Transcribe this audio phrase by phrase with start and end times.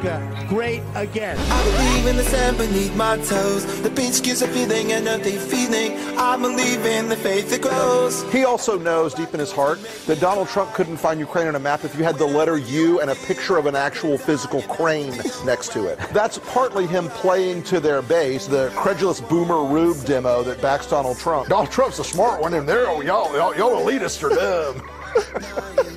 [0.00, 1.36] America great again.
[1.38, 3.82] I believe in the sand beneath my toes.
[3.82, 5.96] The beach gives a feeling, an earthly feeling.
[6.16, 8.22] I believe in the faith that grows.
[8.32, 11.60] He also knows deep in his heart that Donald Trump couldn't find Ukraine on a
[11.60, 15.16] map if you had the letter U and a picture of an actual physical crane
[15.44, 15.98] next to it.
[16.12, 21.18] That's partly him playing to their base, the credulous boomer Rube demo that backs Donald
[21.18, 21.48] Trump.
[21.48, 22.88] Donald Trump's a smart one in there.
[22.88, 24.90] Oh, y'all, y'all, y'all elitists are dumb.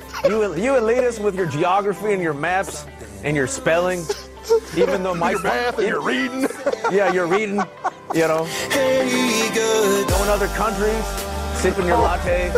[0.24, 2.84] You, you elitists with your geography and your maps
[3.22, 4.04] and your spelling,
[4.76, 6.42] even though my your math and your reading.
[6.90, 7.60] yeah, you're reading,
[8.14, 11.04] you know, Hey, good, going other countries,
[11.60, 12.50] sipping your latte.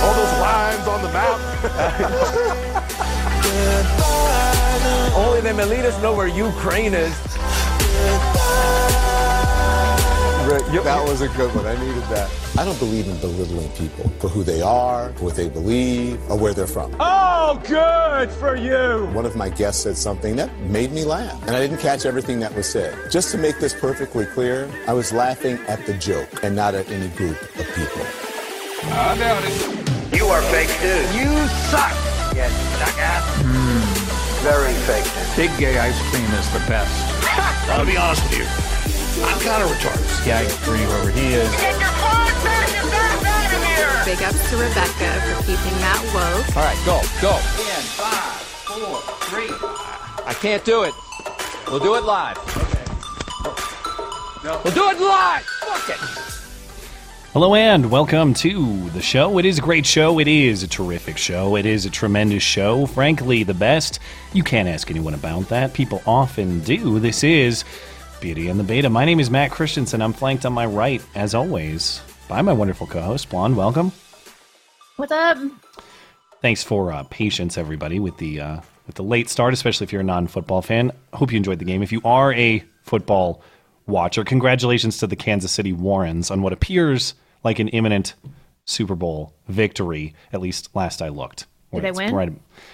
[0.00, 1.40] All those lines on the map.
[5.16, 7.14] Only them elitists know where Ukraine is.
[10.48, 11.66] Rick, that was a good one.
[11.66, 12.30] I needed that.
[12.56, 16.54] I don't believe in belittling people for who they are, what they believe, or where
[16.54, 16.96] they're from.
[16.98, 19.06] Oh, good for you.
[19.12, 22.40] One of my guests said something that made me laugh, and I didn't catch everything
[22.40, 23.10] that was said.
[23.10, 26.88] Just to make this perfectly clear, I was laughing at the joke and not at
[26.90, 28.06] any group of people.
[28.84, 30.16] I doubt it.
[30.16, 31.14] You are fake news.
[31.14, 31.92] You suck.
[32.30, 32.48] You
[32.80, 33.42] jackass.
[33.42, 33.98] Hmm.
[34.42, 35.36] Very fake.
[35.36, 37.68] Big gay ice cream is the best.
[37.68, 38.77] I'll be honest with you.
[39.24, 40.26] I'm kind of retarded.
[40.26, 41.50] Yeah, I agree whoever he is.
[41.56, 42.84] Get your podcast
[43.26, 44.04] out of here.
[44.04, 46.56] Big ups to Rebecca for keeping that woke.
[46.56, 47.34] All right, go, go.
[47.36, 49.50] In five, four, three.
[50.26, 50.94] I can't do it.
[51.68, 52.38] We'll do it live.
[52.56, 52.84] Okay.
[54.44, 54.60] No.
[54.64, 55.42] We'll do it live.
[55.42, 56.28] Fuck it.
[57.32, 59.38] Hello and welcome to the show.
[59.38, 60.18] It is a great show.
[60.18, 61.56] It is a terrific show.
[61.56, 62.86] It is a tremendous show.
[62.86, 63.98] Frankly, the best.
[64.32, 65.74] You can't ask anyone about that.
[65.74, 66.98] People often do.
[66.98, 67.64] This is
[68.20, 68.90] Beauty and the Beta.
[68.90, 70.02] My name is Matt Christiansen.
[70.02, 73.56] I'm flanked on my right, as always, by my wonderful co-host, Blonde.
[73.56, 73.92] Welcome.
[74.96, 75.38] What's up?
[76.42, 80.00] Thanks for uh, patience, everybody, with the uh, with the late start, especially if you're
[80.00, 80.92] a non-football fan.
[81.12, 81.82] Hope you enjoyed the game.
[81.82, 83.42] If you are a football
[83.86, 87.14] watcher, congratulations to the Kansas City Warrens on what appears
[87.44, 88.14] like an imminent
[88.64, 90.14] Super Bowl victory.
[90.32, 91.46] At least last I looked.
[91.72, 92.14] Did they win?
[92.14, 92.32] Right,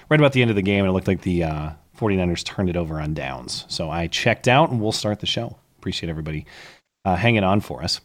[0.08, 2.68] right about the end of the game, and it looked like the uh, 49ers turned
[2.68, 3.64] it over on downs.
[3.68, 5.56] So I checked out, and we'll start the show.
[5.78, 6.46] Appreciate everybody
[7.04, 8.00] uh, hanging on for us.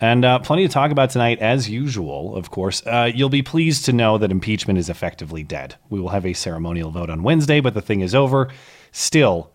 [0.00, 2.84] And uh, plenty to talk about tonight, as usual, of course.
[2.84, 5.76] Uh, you'll be pleased to know that impeachment is effectively dead.
[5.90, 8.48] We will have a ceremonial vote on Wednesday, but the thing is over.
[8.90, 9.52] Still,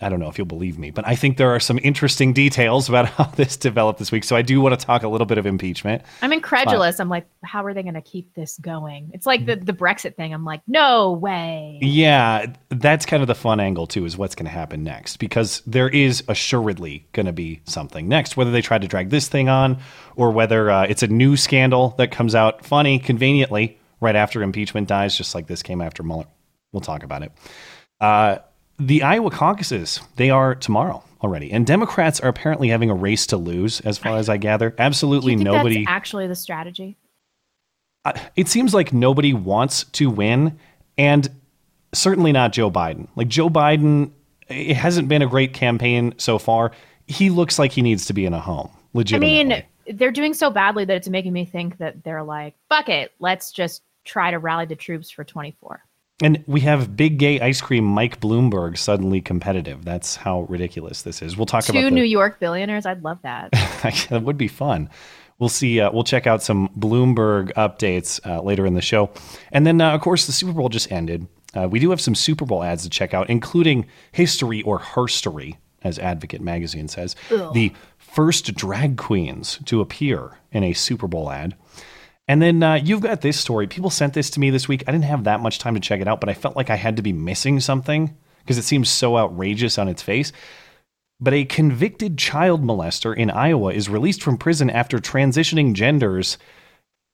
[0.00, 2.88] I don't know if you'll believe me, but I think there are some interesting details
[2.88, 4.24] about how this developed this week.
[4.24, 6.02] So I do want to talk a little bit of impeachment.
[6.22, 7.00] I'm incredulous.
[7.00, 9.10] I'm like, how are they going to keep this going?
[9.12, 10.32] It's like the, the Brexit thing.
[10.34, 11.78] I'm like, no way.
[11.82, 15.62] Yeah, that's kind of the fun angle too, is what's going to happen next because
[15.66, 18.36] there is assuredly going to be something next.
[18.36, 19.78] Whether they try to drag this thing on
[20.16, 24.88] or whether uh, it's a new scandal that comes out funny, conveniently, right after impeachment
[24.88, 26.26] dies, just like this came after Mueller.
[26.72, 27.32] We'll talk about it.
[28.00, 28.38] Uh,
[28.86, 31.52] the Iowa caucuses, they are tomorrow already.
[31.52, 34.74] And Democrats are apparently having a race to lose, as far as I gather.
[34.78, 35.84] Absolutely nobody.
[35.84, 36.96] that's actually the strategy?
[38.34, 40.58] it seems like nobody wants to win,
[40.98, 41.28] and
[41.94, 43.06] certainly not Joe Biden.
[43.14, 44.10] Like Joe Biden,
[44.48, 46.72] it hasn't been a great campaign so far.
[47.06, 48.70] He looks like he needs to be in a home.
[48.94, 49.40] Legitimately.
[49.40, 52.88] I mean, they're doing so badly that it's making me think that they're like, fuck
[52.88, 53.12] it.
[53.20, 55.82] Let's just try to rally the troops for 24.
[56.22, 59.84] And we have big gay ice cream Mike Bloomberg suddenly competitive.
[59.84, 61.36] That's how ridiculous this is.
[61.36, 62.86] We'll talk Two about the, New York billionaires.
[62.86, 63.50] I'd love that.
[64.10, 64.88] that would be fun.
[65.38, 65.80] We'll see.
[65.80, 69.10] Uh, we'll check out some Bloomberg updates uh, later in the show,
[69.50, 71.26] and then uh, of course the Super Bowl just ended.
[71.54, 75.56] Uh, we do have some Super Bowl ads to check out, including history or herstory,
[75.82, 77.14] as Advocate Magazine says,
[77.52, 81.56] the first drag queens to appear in a Super Bowl ad.
[82.28, 83.66] And then uh, you've got this story.
[83.66, 84.84] People sent this to me this week.
[84.86, 86.76] I didn't have that much time to check it out, but I felt like I
[86.76, 90.32] had to be missing something because it seems so outrageous on its face.
[91.20, 96.36] But a convicted child molester in Iowa is released from prison after transitioning genders,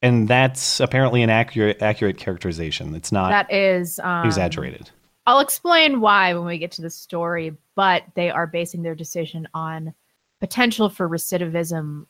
[0.00, 2.94] and that's apparently an accurate accurate characterization.
[2.94, 4.90] It's not that is um, exaggerated.
[5.26, 9.46] I'll explain why when we get to the story, but they are basing their decision
[9.52, 9.92] on
[10.40, 12.06] potential for recidivism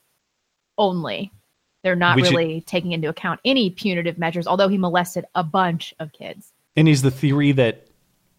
[0.76, 1.32] only.
[1.82, 5.94] They're not Which- really taking into account any punitive measures, although he molested a bunch
[5.98, 6.52] of kids.
[6.76, 7.86] And is the theory that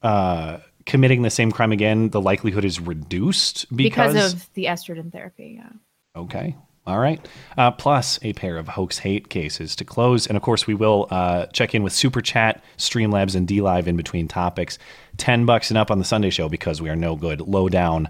[0.02, 5.12] uh, committing the same crime again, the likelihood is reduced because, because of the estrogen
[5.12, 5.60] therapy.
[5.60, 5.70] Yeah.
[6.16, 6.56] Okay.
[6.88, 7.26] All right.
[7.58, 10.26] Uh, plus a pair of hoax hate cases to close.
[10.26, 13.96] And of course, we will uh, check in with Super Chat, Streamlabs, and DLive in
[13.96, 14.80] between topics.
[15.18, 17.42] 10 bucks and up on the Sunday show because we are no good.
[17.42, 18.10] Low down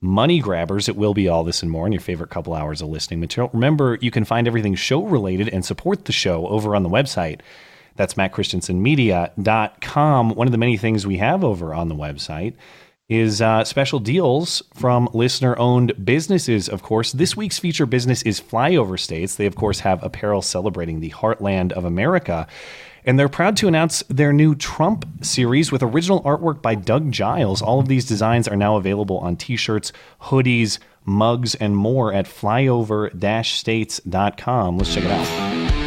[0.00, 0.88] money grabbers.
[0.88, 3.50] It will be all this and more in your favorite couple hours of listening material.
[3.52, 7.40] Remember, you can find everything show related and support the show over on the website.
[7.96, 10.30] That's mattchristiansenmedia.com.
[10.30, 12.54] One of the many things we have over on the website
[13.10, 17.12] is uh, special deals from listener owned businesses, of course.
[17.12, 19.34] This week's feature business is Flyover States.
[19.34, 22.46] They, of course, have apparel celebrating the heartland of America.
[23.04, 27.62] And they're proud to announce their new Trump series with original artwork by Doug Giles.
[27.62, 29.92] All of these designs are now available on t shirts,
[30.22, 33.10] hoodies, mugs, and more at flyover
[33.44, 34.78] states.com.
[34.78, 35.79] Let's check it out.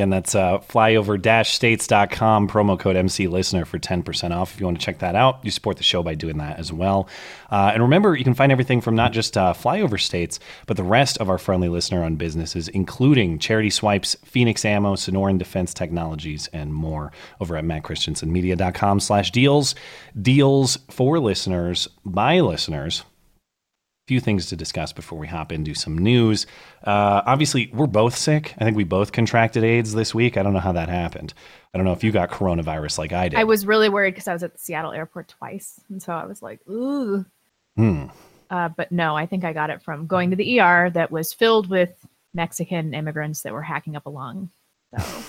[0.00, 4.54] Again, that's uh, flyover-states.com, promo code MC Listener for 10% off.
[4.54, 6.72] If you want to check that out, you support the show by doing that as
[6.72, 7.06] well.
[7.50, 10.82] Uh, and remember, you can find everything from not just uh, Flyover States, but the
[10.82, 16.72] rest of our friendly listener-owned businesses, including Charity Swipes, Phoenix Ammo, Sonoran Defense Technologies, and
[16.72, 19.74] more over at mattchristiansenmedia.com slash deals.
[20.22, 23.04] Deals for listeners, by listeners,
[24.10, 26.44] few things to discuss before we hop into some news.
[26.82, 28.54] Uh, obviously, we're both sick.
[28.58, 30.36] I think we both contracted AIDS this week.
[30.36, 31.32] I don't know how that happened.
[31.72, 33.38] I don't know if you got coronavirus like I did.
[33.38, 35.78] I was really worried because I was at the Seattle airport twice.
[35.88, 37.24] And so I was like, ooh.
[37.76, 38.06] Hmm.
[38.50, 41.32] Uh, but no, I think I got it from going to the ER that was
[41.32, 41.94] filled with
[42.34, 44.50] Mexican immigrants that were hacking up a lung.
[44.98, 45.22] So,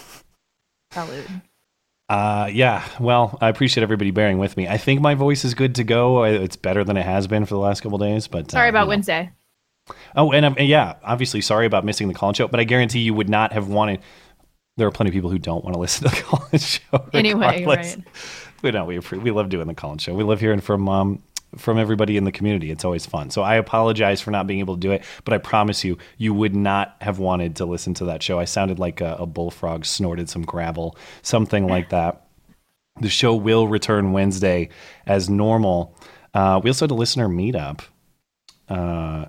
[0.92, 1.28] salute.
[2.12, 2.84] Uh, yeah.
[3.00, 4.68] Well, I appreciate everybody bearing with me.
[4.68, 6.26] I think my voice is good to go.
[6.26, 8.28] It's better than it has been for the last couple days.
[8.28, 8.90] But sorry uh, about you know.
[8.90, 9.32] Wednesday.
[10.18, 12.50] Oh, and um, yeah, obviously sorry about missing the call show.
[12.50, 14.02] But I guarantee you would not have wanted.
[14.76, 17.10] There are plenty of people who don't want to listen to the call show.
[17.14, 17.96] Anyway, regardless.
[17.96, 18.06] right.
[18.62, 20.14] We know we we love doing the call show.
[20.14, 21.24] We love hearing from um
[21.58, 22.72] from everybody in the community.
[22.72, 23.30] It's always fun.
[23.30, 26.34] So I apologize for not being able to do it, but I promise you, you
[26.34, 28.40] would not have wanted to listen to that show.
[28.40, 32.28] I sounded like a, a bullfrog snorted some gravel, something like that.
[33.00, 34.70] The show will return Wednesday
[35.06, 35.96] as normal.
[36.34, 37.82] Uh, we also had a listener meetup
[38.70, 39.26] uh,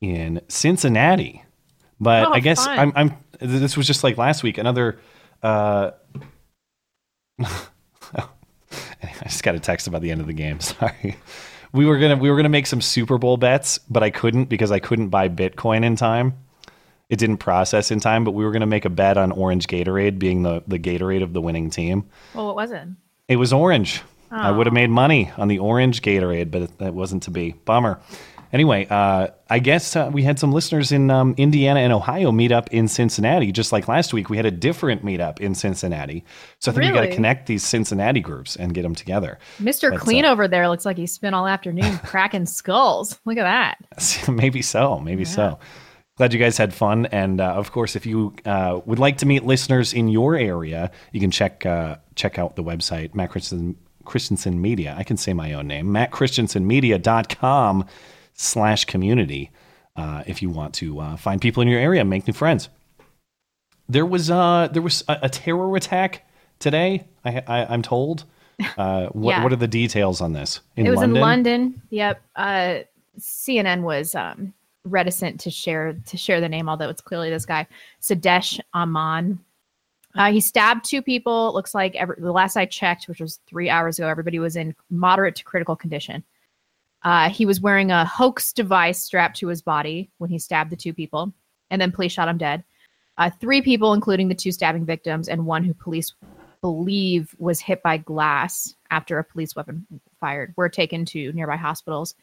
[0.00, 1.42] in Cincinnati,
[2.00, 2.66] but Oh, I guess.
[2.66, 3.16] I'm, I'm.
[3.40, 4.58] This was just like last week.
[4.58, 5.00] Another.
[5.42, 5.92] Uh,
[9.02, 10.60] I just got a text about the end of the game.
[10.60, 11.16] Sorry.
[11.74, 14.70] We were gonna we were gonna make some Super Bowl bets, but I couldn't because
[14.70, 16.34] I couldn't buy Bitcoin in time.
[17.10, 20.18] It didn't process in time, but we were gonna make a bet on Orange Gatorade
[20.18, 22.04] being the the Gatorade of the winning team.
[22.32, 22.86] Well, what was it?
[23.28, 24.02] It was orange.
[24.30, 24.54] I Oh.
[24.54, 27.52] would have made money on the orange Gatorade, but it, that wasn't to be.
[27.64, 28.00] Bummer.
[28.54, 32.52] Anyway, uh, I guess uh, we had some listeners in um, Indiana and Ohio meet
[32.52, 33.50] up in Cincinnati.
[33.50, 36.24] Just like last week, we had a different meetup in Cincinnati.
[36.60, 39.40] So I think we got to connect these Cincinnati groups and get them together.
[39.58, 39.90] Mr.
[39.90, 43.18] But, Clean over there looks like he spent all afternoon cracking skulls.
[43.24, 44.28] Look at that.
[44.32, 45.58] maybe so maybe so
[46.16, 49.26] glad you guys had fun and uh, of course if you uh, would like to
[49.26, 53.76] meet listeners in your area you can check uh, check out the website matt christiansen,
[54.04, 57.84] christiansen media i can say my own name mattchristiansenmedia.com
[58.34, 59.50] slash community
[59.96, 62.68] uh, if you want to uh, find people in your area and make new friends
[63.88, 66.26] there was uh there was a, a terror attack
[66.58, 68.24] today I, I i'm told
[68.78, 69.42] uh what, Yeah.
[69.42, 71.82] what are the details on this in it was london in London.
[71.90, 72.22] Yep.
[72.36, 72.74] Uh,
[73.20, 74.52] CNN was um,
[74.84, 77.66] reticent to share to share the name, although it's clearly this guy,
[78.02, 79.38] Sudesh Amman.
[80.16, 81.48] Uh, he stabbed two people.
[81.48, 84.56] It looks like every, the last I checked, which was three hours ago, everybody was
[84.56, 86.24] in moderate to critical condition.
[87.04, 90.76] Uh, he was wearing a hoax device strapped to his body when he stabbed the
[90.76, 91.32] two people,
[91.70, 92.64] and then police shot him dead.
[93.18, 96.14] Uh, three people, including the two stabbing victims, and one who police
[96.62, 99.86] believe was hit by glass after a police weapon
[100.18, 102.14] fired, were taken to nearby hospitals.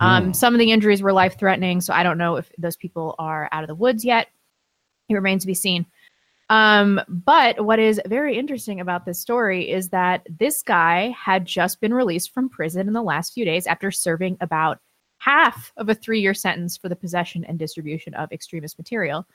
[0.00, 0.32] Um, Hmm.
[0.32, 3.48] Some of the injuries were life threatening, so I don't know if those people are
[3.52, 4.28] out of the woods yet.
[5.08, 5.86] It remains to be seen.
[6.54, 11.80] Um, but what is very interesting about this story is that this guy had just
[11.80, 14.78] been released from prison in the last few days after serving about
[15.18, 19.26] half of a three year sentence for the possession and distribution of extremist material.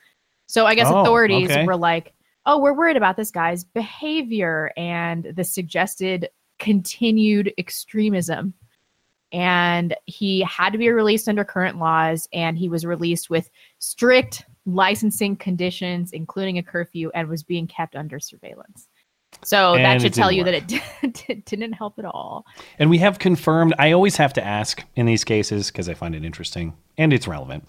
[0.46, 1.66] So I guess Oh, authorities okay.
[1.66, 2.14] were like,
[2.46, 8.54] oh, we're worried about this guy's behavior and the suggested continued extremism.
[9.32, 14.46] And he had to be released under current laws, and he was released with strict
[14.66, 18.88] licensing conditions, including a curfew, and was being kept under surveillance.
[19.44, 20.70] So And that should tell you didn't
[21.02, 22.46] that it didn't help at all.
[22.78, 26.16] And we have confirmed, I always have to ask in these cases because I find
[26.16, 27.68] it interesting and it's relevant.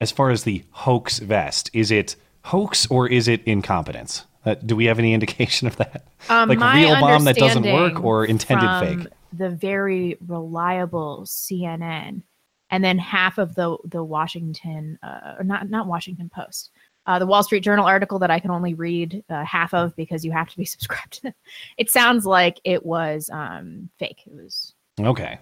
[0.00, 4.24] As far as the hoax vest, is it hoax or is it incompetence?
[4.44, 6.06] Uh, do we have any indication of that?
[6.28, 9.12] Um, like real bomb that doesn't work or intended fake?
[9.32, 12.22] The very reliable CNN,
[12.70, 16.70] and then half of the the Washington, uh, or not not Washington Post,
[17.06, 20.24] uh, the Wall Street Journal article that I can only read uh, half of because
[20.24, 21.34] you have to be subscribed to.
[21.76, 24.22] It sounds like it was um, fake.
[24.26, 25.38] It was Okay.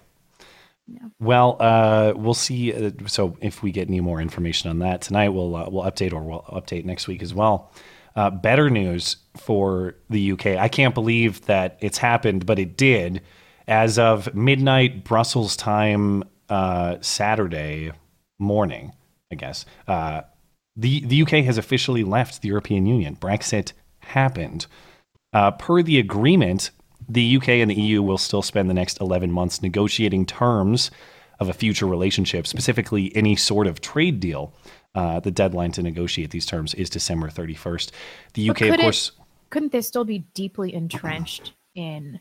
[0.87, 0.99] Yeah.
[1.19, 2.73] Well, uh, we'll see.
[2.73, 6.13] Uh, so, if we get any more information on that tonight, we'll uh, we'll update
[6.13, 7.71] or we'll update next week as well.
[8.15, 10.45] Uh, better news for the UK.
[10.47, 13.21] I can't believe that it's happened, but it did.
[13.67, 17.91] As of midnight Brussels time, uh, Saturday
[18.39, 18.93] morning,
[19.31, 20.21] I guess uh,
[20.75, 23.15] the the UK has officially left the European Union.
[23.17, 24.67] Brexit happened.
[25.33, 26.71] Uh, per the agreement,
[27.09, 30.89] the UK and the EU will still spend the next 11 months negotiating terms
[31.39, 34.53] of a future relationship, specifically any sort of trade deal.
[34.95, 37.91] Uh, the deadline to negotiate these terms is December 31st.
[38.33, 39.11] The UK, of could it- course,
[39.49, 42.19] couldn't they still be deeply entrenched in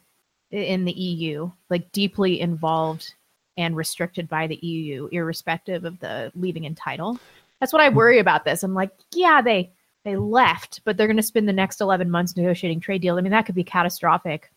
[0.51, 3.15] in the EU, like deeply involved
[3.57, 7.19] and restricted by the EU, irrespective of the leaving in title?
[7.61, 8.63] That's what I worry about this.
[8.63, 9.71] I'm like, yeah, they
[10.05, 13.19] they left, but they're going to spend the next 11 months negotiating trade deal.
[13.19, 14.51] I mean, that could be catastrophic.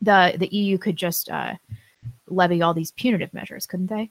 [0.00, 1.54] The the EU could just uh,
[2.28, 4.10] levy all these punitive measures, couldn't they?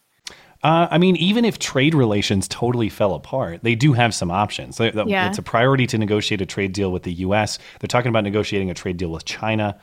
[0.64, 4.78] Uh, I mean, even if trade relations totally fell apart, they do have some options.
[4.78, 5.28] They- they- Yeah.
[5.28, 7.60] It's a priority to negotiate a trade deal with the U.S.
[7.80, 9.78] They're talking about negotiating a trade deal with China.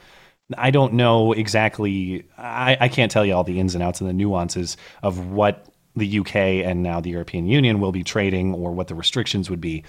[0.57, 2.25] I don't know exactly.
[2.39, 5.67] I, I can't tell you all the ins and outs and the nuances of what
[5.97, 9.61] the UK and now the European Union will be trading or what the restrictions would
[9.61, 9.85] be.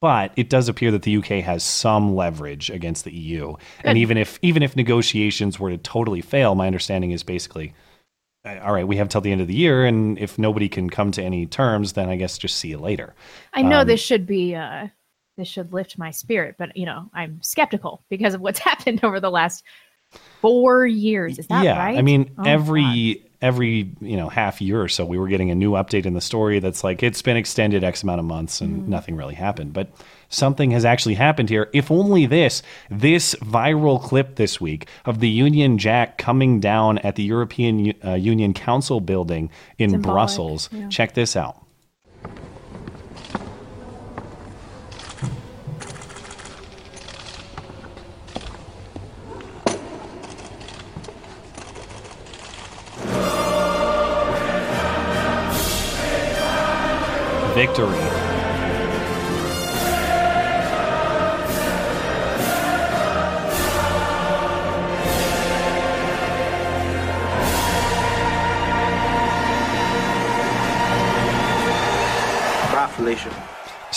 [0.00, 3.54] But it does appear that the UK has some leverage against the EU.
[3.84, 7.74] And even if even if negotiations were to totally fail, my understanding is basically
[8.44, 10.88] uh, all right, we have till the end of the year, and if nobody can
[10.88, 13.14] come to any terms, then I guess just see you later.
[13.52, 14.88] I know Um, this should be uh,
[15.36, 19.20] this should lift my spirit, but you know I'm skeptical because of what's happened over
[19.20, 19.64] the last
[20.40, 21.38] four years.
[21.38, 21.98] Is that yeah, right?
[21.98, 25.54] I mean, Oh, every every you know half year or so, we were getting a
[25.54, 28.82] new update in the story that's like it's been extended X amount of months and
[28.82, 28.90] Mm-hmm.
[28.90, 29.72] nothing really happened.
[29.72, 29.88] But
[30.28, 31.68] something has actually happened here.
[31.72, 37.16] If only this this viral clip this week of the Union Jack coming down at
[37.16, 40.68] the European uh, Union Council building in Symbolic, Brussels.
[40.72, 40.88] yeah.
[40.88, 41.56] Check this out.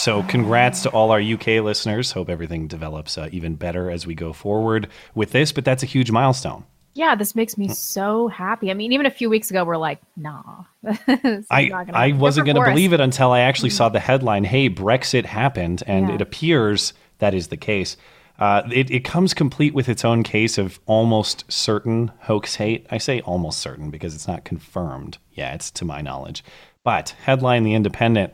[0.03, 2.11] So, congrats to all our UK listeners.
[2.11, 5.85] Hope everything develops uh, even better as we go forward with this, but that's a
[5.85, 6.65] huge milestone.
[6.93, 8.69] Yeah, this makes me so happy.
[8.69, 10.65] I mean, even a few weeks ago, we're like, nah.
[11.49, 15.23] I, I wasn't going to believe it until I actually saw the headline hey, Brexit
[15.23, 16.15] happened, and Yeah.
[16.15, 17.95] it appears that is the case.
[18.37, 22.85] Uh, it, it comes complete with its own case of almost certain hoax hate.
[22.91, 26.43] I say almost certain because it's not confirmed yet, to my knowledge.
[26.83, 28.33] But headline The Independent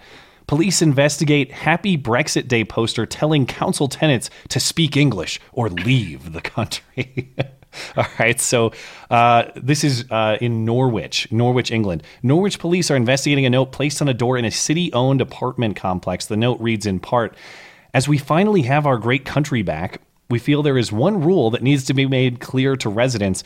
[0.49, 6.41] Police investigate Happy Brexit Day poster telling council tenants to speak English or leave the
[6.41, 7.35] country.
[7.95, 8.71] All right, so
[9.11, 12.01] uh, this is uh, in Norwich, Norwich, England.
[12.23, 15.75] Norwich police are investigating a note placed on a door in a city owned apartment
[15.75, 16.25] complex.
[16.25, 17.37] The note reads in part
[17.93, 20.01] As we finally have our great country back,
[20.31, 23.43] we feel there is one rule that needs to be made clear to residents.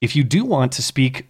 [0.00, 1.26] If you do want to speak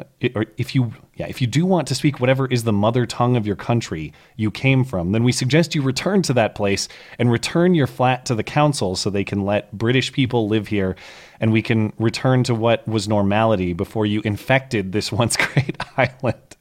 [0.00, 3.06] Uh, or if you yeah if you do want to speak whatever is the mother
[3.06, 6.88] tongue of your country you came from then we suggest you return to that place
[7.18, 10.96] and return your flat to the council so they can let british people live here
[11.40, 16.56] and we can return to what was normality before you infected this once great island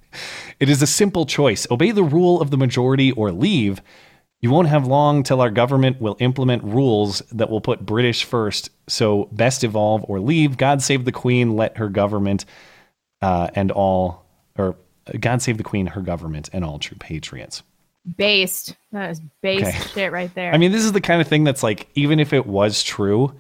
[0.60, 3.82] it is a simple choice obey the rule of the majority or leave
[4.42, 8.70] You won't have long till our government will implement rules that will put British first.
[8.88, 10.56] So best evolve or leave.
[10.56, 11.58] God save the Queen.
[11.58, 12.46] Let her government
[13.22, 14.26] uh, and all,
[14.58, 14.76] or
[15.20, 17.64] God save the Queen, her government, and all true patriots.
[18.18, 18.76] Based.
[18.92, 19.78] That is based Okay.
[19.94, 20.54] shit right there.
[20.54, 23.34] I mean, this is the kind of thing that's like, even if it was true,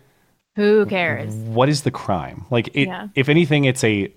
[0.55, 1.33] who cares?
[1.33, 2.45] what is the crime?
[2.51, 3.07] Like, it, Yeah.
[3.15, 4.11] if anything, it's a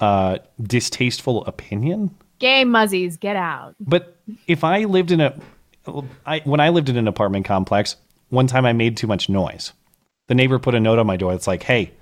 [0.00, 2.10] uh, distasteful opinion.
[2.40, 3.76] Gay muzzies, get out.
[3.78, 4.16] But
[4.48, 5.34] if I lived in a,
[6.26, 7.96] I, when I lived in an apartment complex,
[8.30, 9.72] one time I made too much noise.
[10.26, 11.92] The neighbor put a note on my door that's like, "Hey,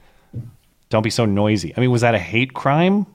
[0.92, 3.06] don't be so noisy." I mean, was that a hate crime,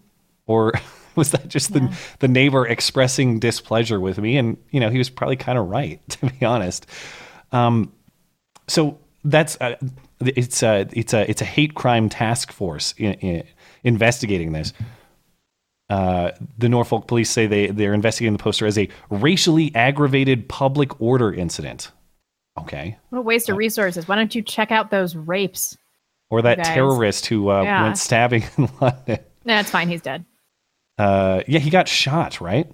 [0.45, 0.73] or
[1.15, 4.37] was that just the the neighbor expressing displeasure with me?
[4.37, 6.85] And you know, he was probably kind of right, to be honest.
[7.51, 7.93] Um,
[8.67, 9.75] so that's uh,
[10.19, 13.43] it's a it's a it's a hate crime task force in, in,
[13.83, 14.73] investigating this.
[15.89, 20.99] Uh, the Norfolk police say they they're investigating the poster as a racially aggravated public
[21.01, 21.91] order incident.
[22.57, 24.07] Okay, What a waste of resources.
[24.07, 25.77] Why don't you check out those rapes?
[26.29, 26.67] Or that Guys.
[26.67, 27.83] terrorist who uh, Yeah.
[27.83, 29.19] went stabbing in London.
[29.45, 29.87] Nah, it's fine.
[29.89, 30.25] He's dead.
[30.97, 32.41] Uh, yeah, he got shot.
[32.41, 32.69] Right.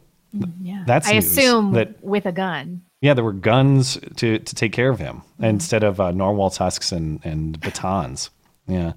[0.62, 0.84] Yeah.
[0.88, 2.82] That's I assume that with a gun.
[3.02, 6.92] yeah, there were guns to to take care of him instead of uh, narwhal tusks
[6.92, 8.30] and and batons.
[8.68, 8.94] Yeah.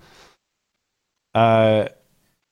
[1.34, 1.88] Uh,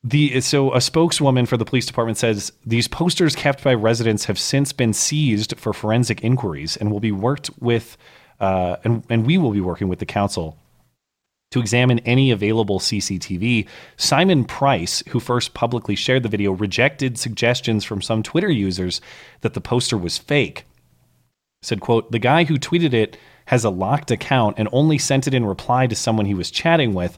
[0.02, 4.38] the so a spokeswoman for the police department says these posters kept by residents have
[4.38, 7.96] since been seized for forensic inquiries and will be worked with,
[8.40, 10.58] uh, and and we will be working with the council
[11.54, 13.68] to examine any available CCTV.
[13.96, 19.00] Simon Price, who first publicly shared the video, rejected suggestions from some Twitter users
[19.42, 20.64] that the poster was fake.
[21.62, 25.34] Said, quote, the guy who tweeted it has a locked account and only sent it
[25.34, 27.16] in reply to someone he was chatting with.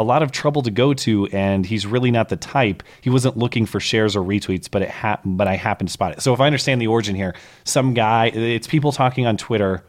[0.00, 2.82] A lot of trouble to go to, and he's really not the type.
[3.02, 5.38] He wasn't looking for shares or retweets, but it happened.
[5.38, 6.22] But I happened to spot it.
[6.22, 9.84] So if I understand the origin here, some guy, it's people talking on Twitter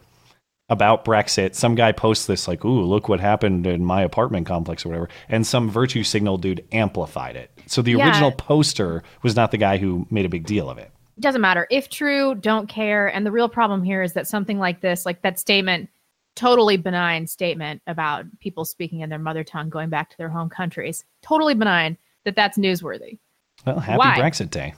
[0.69, 1.55] about Brexit.
[1.55, 5.09] Some guy posts this like, "Ooh, look what happened in my apartment complex or whatever,"
[5.29, 7.51] and some virtue signal dude amplified it.
[7.67, 8.05] So the Yeah.
[8.07, 10.91] original poster was not the guy who made a big deal of it.
[11.19, 14.81] doesn't matter if true don't care and the real problem here is that something like
[14.81, 15.89] this like that statement
[16.35, 20.47] totally benign statement about people speaking in their mother tongue going back to their home
[20.47, 23.17] countries totally benign that that's newsworthy
[23.65, 24.19] Well, happy Why?
[24.19, 24.75] Brexit Day.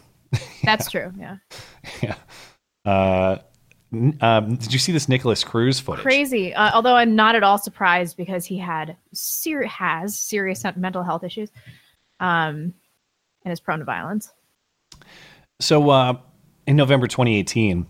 [0.64, 1.36] that's true yeah
[2.02, 2.16] yeah.
[2.86, 3.40] Uh,
[3.92, 6.04] um, did you see this Nikolas Cruz footage?
[6.04, 11.04] crazy uh, although i'm not at all surprised because he had ser- has serious mental
[11.04, 11.50] health issues
[12.20, 12.74] um
[13.44, 14.32] and is prone to violence
[15.60, 16.14] So uh,
[16.68, 17.86] in November 2018,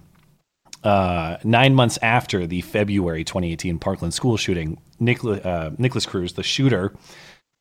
[0.84, 6.44] uh, nine months after the February 2018 Parkland school shooting, Nikolas, uh, Nikolas Cruz, the
[6.44, 6.94] shooter,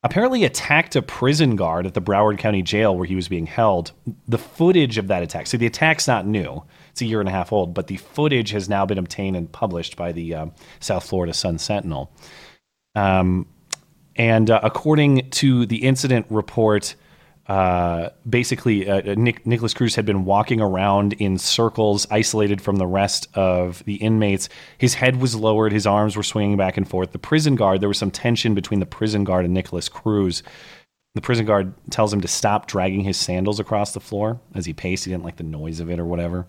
[0.03, 3.92] apparently attacked a prison guard at the Broward County Jail where he was being held.
[4.29, 6.62] The footage of that attack, so the attack's not new,
[6.98, 9.50] it's a year and a half old, but the footage has now been obtained and
[9.52, 10.46] published by the uh,
[10.80, 12.11] South Florida Sun Sentinel.
[12.96, 13.46] Um,
[14.16, 16.96] and uh, according to the incident report,
[17.46, 22.87] uh, basically, uh, Nick, Nikolas Cruz had been walking around in circles, isolated from the
[22.87, 24.48] rest of the inmates.
[24.76, 27.12] His head was lowered, his arms were swinging back and forth.
[27.12, 30.42] The prison guard, there was some tension between the prison guard and Nikolas Cruz.
[31.14, 34.72] The prison guard tells him to stop dragging his sandals across the floor as he
[34.72, 35.04] paced.
[35.04, 36.46] He didn't like the noise of it or whatever.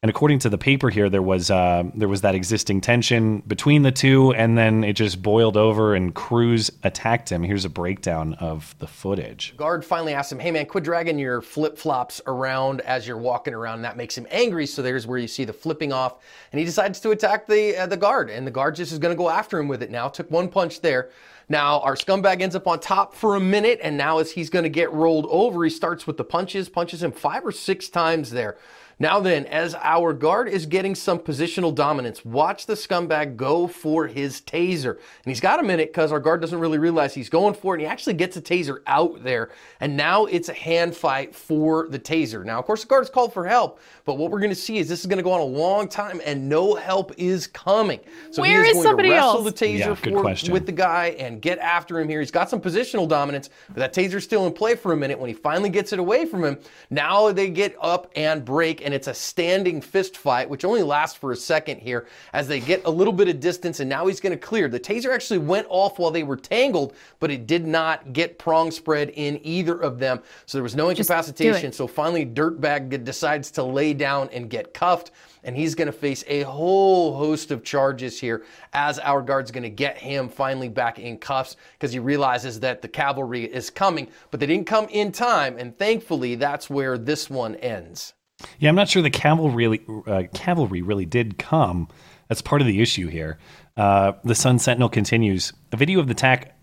[0.00, 3.82] And according to the paper here, there was uh, there was that existing tension between
[3.82, 7.42] the two, and then it just boiled over, and Cruz attacked him.
[7.42, 9.56] Here's a breakdown of the footage.
[9.56, 13.54] Guard finally asks him, "Hey man, quit dragging your flip flops around as you're walking
[13.54, 14.66] around." And that makes him angry.
[14.66, 16.18] So there's where you see the flipping off,
[16.52, 19.12] and he decides to attack the uh, the guard, and the guard just is going
[19.12, 19.90] to go after him with it.
[19.90, 21.10] Now took one punch there.
[21.48, 24.62] Now our scumbag ends up on top for a minute, and now as he's going
[24.62, 28.30] to get rolled over, he starts with the punches, punches him five or six times
[28.30, 28.58] there.
[29.00, 34.08] Now then, as our guard is getting some positional dominance, watch the scumbag go for
[34.08, 34.92] his taser.
[34.92, 37.78] And he's got a minute because our guard doesn't really realize he's going for it.
[37.78, 39.50] And he actually gets a taser out there.
[39.80, 42.44] And now it's a hand fight for the taser.
[42.44, 43.80] Now, of course, the guard is called for help.
[44.04, 45.88] But what we're going to see is this is going to go on a long
[45.88, 48.00] time and no help is coming.
[48.32, 49.52] So Where he is, is going somebody to wrestle else?
[49.52, 52.18] the taser Yeah, for, with the guy and get after him here.
[52.20, 55.18] He's got some positional dominance, but that taser's still in play for a minute.
[55.18, 56.58] When he finally gets it away from him,
[56.90, 61.14] now they get up and break, and it's a standing fist fight, which only lasts
[61.14, 64.18] for a second here as they get a little bit of distance, and now he's
[64.18, 64.66] going to clear.
[64.66, 68.70] The taser actually went off while they were tangled, but it did not get prong
[68.70, 71.18] spread in either of them, so there was no Just do it.
[71.18, 71.70] incapacitation.
[71.70, 75.10] So finally, Dirtbag decides to lay down and get cuffed,
[75.44, 79.64] and he's going to face a whole host of charges here as our guard's going
[79.64, 84.08] to get him finally back in cuffs because he realizes that the cavalry is coming,
[84.30, 88.14] but they didn't come in time, and thankfully, that's where this one ends.
[88.58, 91.88] Yeah, I'm not sure the cavalry really, uh, cavalry really did come.
[92.28, 93.38] That's part of the issue here.
[93.76, 95.52] Uh, the Sun Sentinel continues.
[95.72, 96.54] A video of the attack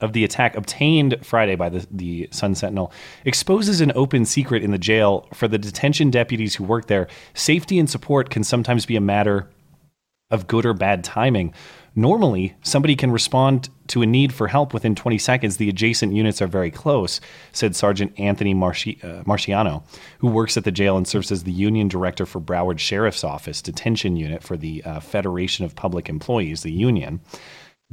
[0.00, 2.92] of the attack obtained Friday by the, the Sun Sentinel
[3.24, 7.06] exposes an open secret in the jail for the detention deputies who work there.
[7.32, 9.48] Safety and support can sometimes be a matter
[10.30, 11.54] of good or bad timing.
[11.96, 15.56] Normally, somebody can respond to a need for help within 20 seconds.
[15.58, 17.20] The adjacent units are very close,
[17.52, 19.84] said Sergeant Anthony Marci- uh, Marciano,
[20.18, 23.62] who works at the jail and serves as the union director for Broward Sheriff's Office
[23.62, 27.20] Detention Unit for the uh, Federation of Public Employees, the union.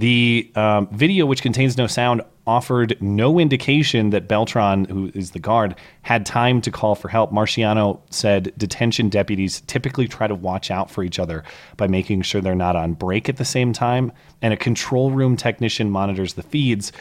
[0.02, 5.38] The um, video, which contains no sound, offered no indication that Beltran, who is the
[5.38, 7.32] guard, had time to call for help.
[7.32, 11.44] Marciano said detention deputies typically try to watch out for each other
[11.78, 14.12] by making sure they're not on break at the same time,
[14.42, 16.92] and a control room technician monitors the feeds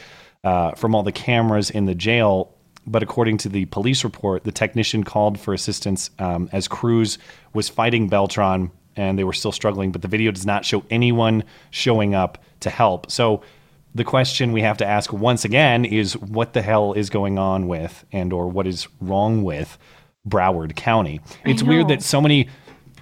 [0.43, 2.53] uh, from all the cameras in the jail.
[2.85, 7.17] But according to the police report, the technician called for assistance um, as Cruz
[7.51, 9.91] was fighting Beltran and they were still struggling.
[9.91, 13.11] But the video does not show anyone showing up to help.
[13.11, 13.41] So
[13.93, 17.67] the question we have to ask once again is what the hell is going on
[17.67, 19.77] with and or what is wrong with
[20.27, 21.19] Broward County?
[21.45, 22.49] It's weird that so many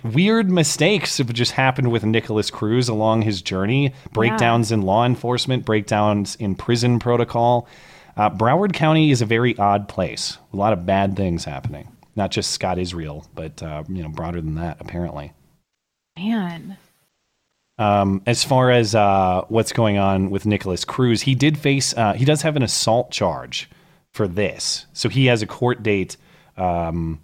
[0.04, 3.93] weird mistakes have just happened with Nikolas Cruz along his journey.
[4.13, 7.67] Breakdowns in law enforcement, breakdowns in prison protocol.
[8.17, 10.38] Uh, Broward County is a very odd place.
[10.54, 11.88] A lot of bad things happening.
[12.15, 15.34] Not just Scott Israel, but uh, you know broader than that apparently.
[16.17, 16.78] Man.
[17.80, 22.13] Um, as far as uh, what's going on with Nikolas Cruz, he did face, uh,
[22.13, 23.70] he does have an assault charge
[24.12, 24.86] for this.
[24.92, 26.18] So he has a court date
[26.58, 27.22] um,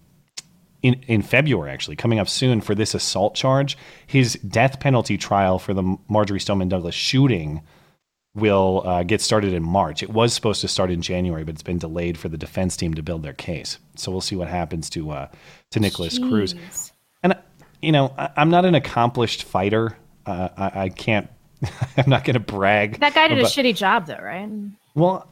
[0.82, 3.78] in, in February, actually, coming up soon for this assault charge.
[4.08, 7.62] His death penalty trial for the Marjory Stoneman Douglas shooting
[8.34, 10.04] will uh, get started in March.
[10.04, 12.94] It was supposed to start in January, but it's been delayed for the defense team
[12.94, 13.78] to build their case.
[13.96, 15.28] So we'll see what happens to uh,
[15.72, 16.54] to Nikolas Cruz.
[17.24, 17.36] And
[17.82, 19.98] you know, I, I'm not an accomplished fighter.
[20.26, 21.30] Uh, I, I can't.
[21.98, 23.00] I'm not going to brag.
[23.00, 24.50] That guy did a shitty job, though, right?
[24.94, 25.28] Well,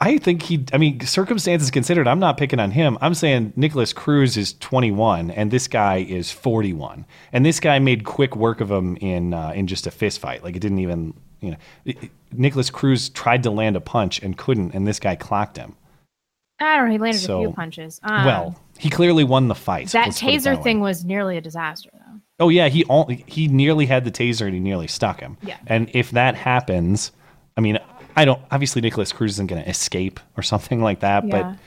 [0.00, 0.64] I think he.
[0.72, 2.98] I mean, circumstances considered, I'm not picking on him.
[3.00, 8.04] I'm saying Nikolas Cruz is 21 and this guy is 41, and this guy made
[8.04, 10.42] quick work of him in uh, in just a fist fight.
[10.44, 11.14] Like it didn't even.
[11.40, 14.98] You know, it- it- Nikolas Cruz tried to land a punch and couldn't, and this
[14.98, 15.76] guy clocked him.
[16.60, 16.92] I don't know.
[16.92, 18.00] He landed So, a few punches.
[18.02, 19.88] Um, well, he clearly won the fight.
[19.90, 20.62] that taser way.
[20.64, 22.03] thing was nearly a disaster, though.
[22.44, 25.38] Oh yeah, he all, he nearly had the taser and he nearly stuck him.
[25.42, 25.56] Yeah.
[25.66, 27.10] And if that happens,
[27.56, 27.78] I mean,
[28.14, 31.30] I don't obviously Nikolas Cruz isn't going to escape or something like that, Yeah.
[31.42, 31.58] but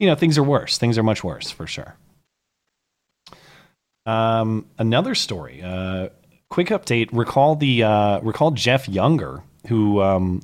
[0.00, 0.76] you know, things are worse.
[0.76, 1.94] Things are much worse for sure.
[4.06, 5.62] Um, another story.
[5.62, 6.08] Uh,
[6.50, 7.10] quick update.
[7.12, 10.42] Recall the uh, recall Jeff Younger, who um,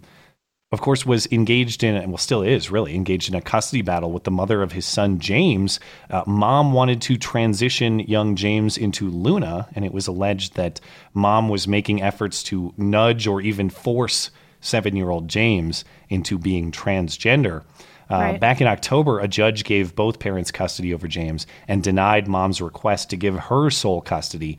[0.72, 4.12] of course, was engaged in, and well, still is really engaged in a custody battle
[4.12, 5.80] with the mother of his son, James.
[6.08, 10.80] Uh, mom wanted to transition young James into Luna, and it was alleged that
[11.12, 14.30] mom was making efforts to nudge or even force
[14.60, 17.64] seven year old James into being transgender.
[18.08, 18.40] Uh, Right.
[18.40, 23.10] Back in October, a judge gave both parents custody over James and denied mom's request
[23.10, 24.58] to give her sole custody.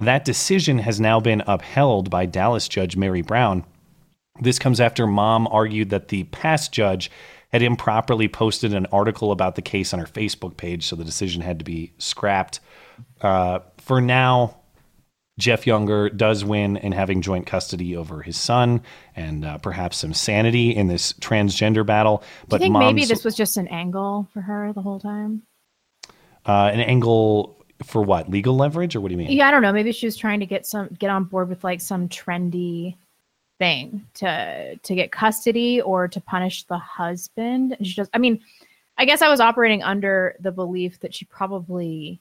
[0.00, 3.64] That decision has now been upheld by Dallas Judge Mary Brown.
[4.40, 7.10] This comes after mom argued that the past judge
[7.50, 11.42] had improperly posted an article about the case on her Facebook page, so the decision
[11.42, 12.60] had to be scrapped.
[13.20, 14.56] Uh, for now,
[15.38, 18.82] Jeff Younger does win in having joint custody over his son
[19.16, 22.18] and uh, perhaps some sanity in this transgender battle.
[22.18, 25.42] Do you But think maybe this was just an angle for her the whole time?
[26.46, 29.30] uh, an angle for what legal leverage, or what do you mean?
[29.30, 29.72] Yeah, I don't know.
[29.72, 32.96] Maybe she was trying to get some get on board with like some trendy
[33.60, 37.76] thing to to get custody or to punish the husband.
[37.78, 38.40] And she just I mean,
[38.98, 42.20] I guess I was operating under the belief that she probably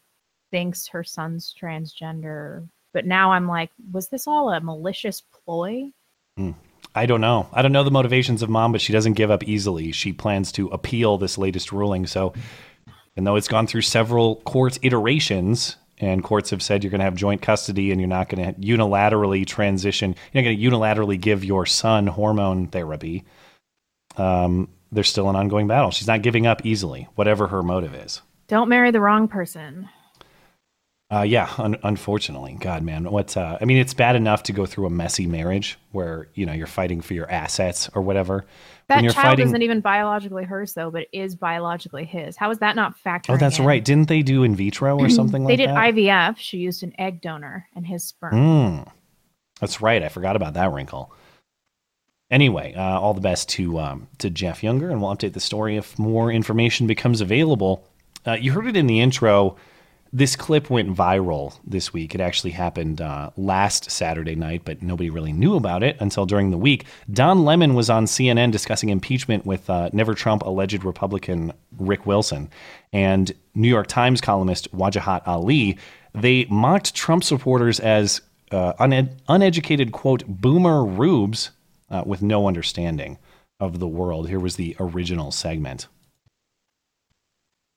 [0.51, 2.67] thinks her son's transgender.
[2.93, 5.91] But now I'm like, was this all a malicious ploy?
[6.37, 6.51] Hmm.
[6.95, 7.47] I don't know.
[7.53, 9.91] I don't know the motivations of mom, but she doesn't give up easily.
[9.91, 12.07] She plans to appeal this latest ruling.
[12.07, 12.33] So,
[13.15, 17.05] and though it's gone through several court iterations, and courts have said you're going to
[17.05, 21.19] have joint custody and you're not going to unilaterally transition, you're not going to unilaterally
[21.19, 23.25] give your son hormone therapy,
[24.17, 25.91] um, there's still an ongoing battle.
[25.91, 28.21] She's not giving up easily, whatever her motive is.
[28.47, 29.89] Don't marry the wrong person.
[31.11, 33.35] Uh, yeah, un- unfortunately, God, man, what?
[33.35, 36.53] Uh, I mean, it's bad enough to go through a messy marriage where you know
[36.53, 38.45] you're fighting for your assets or whatever.
[38.89, 42.35] That child fighting, isn't even biologically hers though, but is biologically his.
[42.35, 43.35] How is that not factoring?
[43.35, 43.65] oh, that's in?
[43.65, 43.83] right.
[43.85, 45.65] Didn't they do in vitro or something like that?
[45.65, 46.33] they like did that?
[46.33, 46.37] IVF.
[46.37, 48.33] She used an egg donor and his sperm.
[48.33, 48.91] Mm,
[49.59, 50.01] that's right.
[50.03, 51.13] I forgot about that wrinkle.
[52.31, 55.77] Anyway, uh, all the best to um, to Jeff Younger, and we'll update the story
[55.77, 57.87] if more information becomes available.
[58.25, 59.55] Uh, you heard it in the intro.
[60.11, 62.15] This clip went viral this week.
[62.15, 66.49] It actually happened uh, last Saturday night, but nobody really knew about it until during
[66.49, 66.85] the week.
[67.11, 72.49] Don Lemon was on CNN discussing impeachment with uh, Never Trump alleged Republican Rick Wilson
[72.91, 75.77] and New York Times columnist Wajahat Ali.
[76.15, 81.51] They mocked Trump supporters as uh, uned- uneducated, quote, boomer rubes
[81.91, 83.19] uh, with no understanding
[83.59, 84.27] of the world.
[84.27, 85.87] Here was the original segment.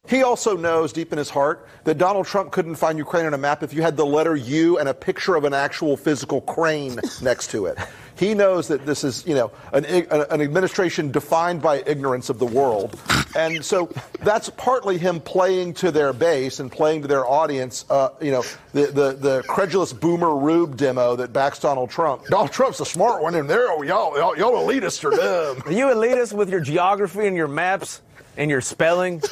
[0.08, 3.38] He also knows deep in his heart that Donald Trump couldn't find Ukraine on a
[3.38, 6.98] map if you had the letter U and a picture of an actual physical crane
[7.22, 7.78] next to it.
[8.16, 12.46] He knows that this is, you know, an, an administration defined by ignorance of the
[12.46, 13.00] world.
[13.36, 18.10] And so that's partly him playing to their base and playing to their audience, uh,
[18.20, 22.26] you know, the, the, the credulous boomer rube demo that backs Donald Trump.
[22.26, 25.62] Donald Trump's a smart one, and there, y'all, y'all, y'all elitists are dumb.
[25.64, 28.02] Are you elitist with your geography and your maps
[28.36, 29.22] and your spelling?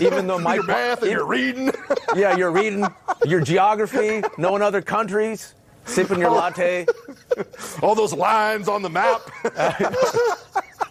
[0.00, 1.72] Even though my your math and your reading.
[2.16, 2.86] yeah, you're reading
[3.24, 6.86] your geography, knowing other countries, sipping your latte.
[7.82, 9.20] All those lines on the map.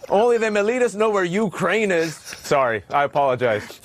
[0.08, 2.14] Only them elitists know where Ukraine is.
[2.16, 3.80] Sorry, I apologize.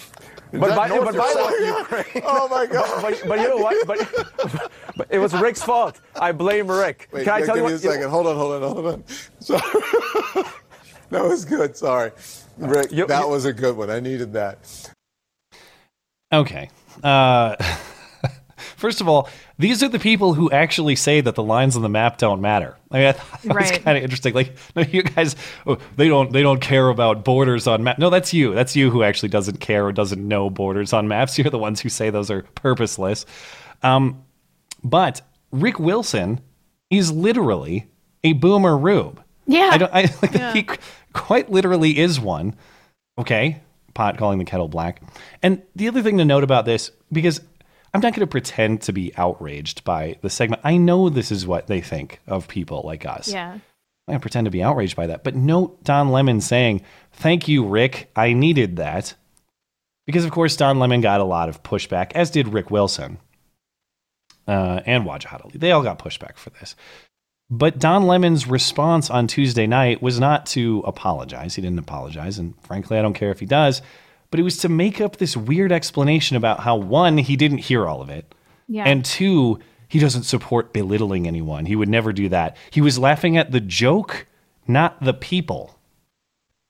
[0.52, 2.24] But by, but but by the way, Ukraine?
[2.26, 3.02] Oh my God!
[3.02, 3.86] But, but you know what?
[3.86, 6.00] But, but it was Rick's fault.
[6.16, 7.10] I blame Rick.
[7.12, 7.84] Wait, Can I wait, tell give you me what?
[7.84, 8.10] a second.
[8.10, 9.04] Hold on, hold on, hold on.
[9.40, 9.62] Sorry.
[11.10, 11.76] that was good.
[11.76, 12.12] Sorry,
[12.58, 12.92] Rick.
[12.92, 13.90] You- that you- was a good one.
[13.90, 14.92] I needed that.
[16.32, 16.70] Okay.
[17.04, 17.56] Uh,
[18.76, 21.90] first of all, these are the people who actually say that the lines on the
[21.90, 22.76] map don't matter.
[22.92, 24.34] I mean, I thought that was kind of interesting.
[24.34, 27.98] Like, no, you guys, oh, they don't, they don't care about borders on map.
[27.98, 28.54] No, that's you.
[28.54, 31.38] That's you who actually doesn't care or doesn't know borders on maps.
[31.38, 33.26] You're the ones who say those are purposeless.
[33.84, 34.24] Um,
[34.84, 36.42] but Rick Wilson
[36.90, 37.88] is literally
[38.24, 39.22] a boomer rube.
[39.46, 39.70] Yeah.
[39.72, 39.94] I don't.
[39.94, 40.54] I like Yeah.
[40.54, 40.68] he
[41.18, 42.56] quite literally is one.
[43.18, 43.60] Okay,
[43.94, 45.02] pot calling the kettle black.
[45.42, 47.42] And the other thing to note about this, because
[47.94, 50.62] I'm not going to pretend to be outraged by the segment.
[50.64, 53.32] I know this is what they think of people like us.
[53.32, 53.54] Yeah.
[53.54, 53.62] I'm
[54.08, 55.24] not going to pretend to be outraged by that.
[55.24, 58.10] But note Don Lemon saying, "Thank you, Rick.
[58.16, 59.16] I needed that."
[60.06, 63.18] Because of course Don Lemon got a lot of pushback, as did Rick Wilson
[64.48, 65.58] uh, and Wajahat Ali.
[65.58, 66.76] They all got pushback for this.
[67.50, 71.56] But Don Lemon's response on Tuesday night was not to apologize.
[71.56, 72.38] He didn't apologize.
[72.38, 73.82] And frankly, I don't care if he does.
[74.30, 77.88] But it was to make up this weird explanation about how, one, he didn't hear
[77.88, 78.36] all of it.
[78.68, 78.84] Yeah.
[78.84, 81.66] And two, he doesn't support belittling anyone.
[81.66, 82.58] He would never do that.
[82.70, 84.28] He was laughing at the joke,
[84.68, 85.80] not the people.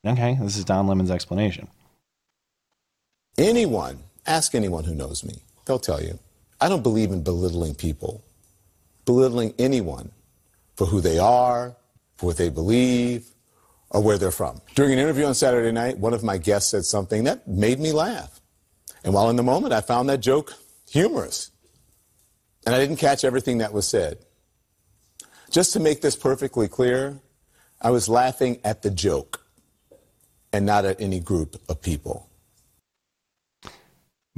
[0.06, 1.68] Okay, this is Don Lemon's explanation.
[3.40, 6.20] Anyone, ask anyone who knows me, they'll tell you.
[6.62, 8.24] I don't believe in belittling people,
[9.06, 10.12] belittling anyone
[10.78, 11.76] for who they are,
[12.16, 13.28] for what they believe,
[13.90, 14.62] or where they're from.
[14.76, 17.92] During an interview on Saturday night, one of my guests said something that made me
[17.92, 18.40] laugh.
[19.04, 20.54] And while in the moment, I found that joke
[20.90, 21.52] humorous.
[22.66, 24.20] And I didn't catch everything that was said.
[25.50, 27.20] Just to make this perfectly clear,
[27.82, 29.46] I was laughing at the joke
[30.52, 32.27] and not at any group of people.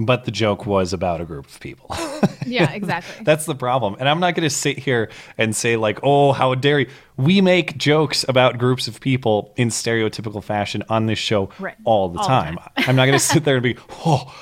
[0.01, 1.95] But the joke was about a group of people.
[2.45, 3.23] Yeah, exactly.
[3.25, 3.95] That's the problem.
[3.99, 6.89] And I'm not going to sit here and say, like, oh, how dare you.
[7.15, 11.75] We make jokes about groups of people in stereotypical fashion on this show Right.
[11.83, 12.57] all the All the time.
[12.77, 14.33] I'm not going to sit there and be, oh,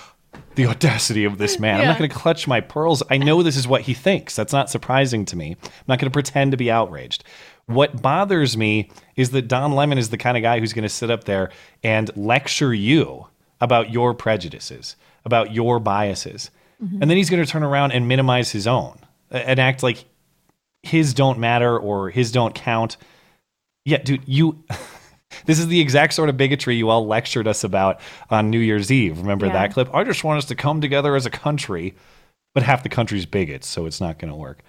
[0.55, 1.81] the audacity of this man.
[1.81, 3.03] I'm not going to clutch my pearls.
[3.09, 4.37] I know this is what he thinks.
[4.37, 5.57] That's not surprising to me.
[5.61, 7.25] I'm not going to pretend to be outraged.
[7.65, 10.89] What bothers me is that Don Lemon is the kind of guy who's going to
[10.89, 11.51] sit up there
[11.83, 13.27] and lecture you
[13.59, 14.95] about your prejudices,
[15.27, 16.49] about your biases.
[16.83, 17.01] Mm-hmm.
[17.01, 18.97] And then he's going to turn around and minimize his own
[19.29, 20.05] and act like
[20.81, 22.97] his don't matter or his don't count.
[23.85, 24.63] Yeah, dude, you.
[25.45, 28.91] This is the exact sort of bigotry you all lectured us about on New Year's
[28.91, 29.19] Eve.
[29.19, 29.53] Remember Yeah.
[29.53, 29.93] that clip?
[29.93, 31.95] I just want us to come together as a country,
[32.53, 34.63] but half the country's bigots, so it's not going to work.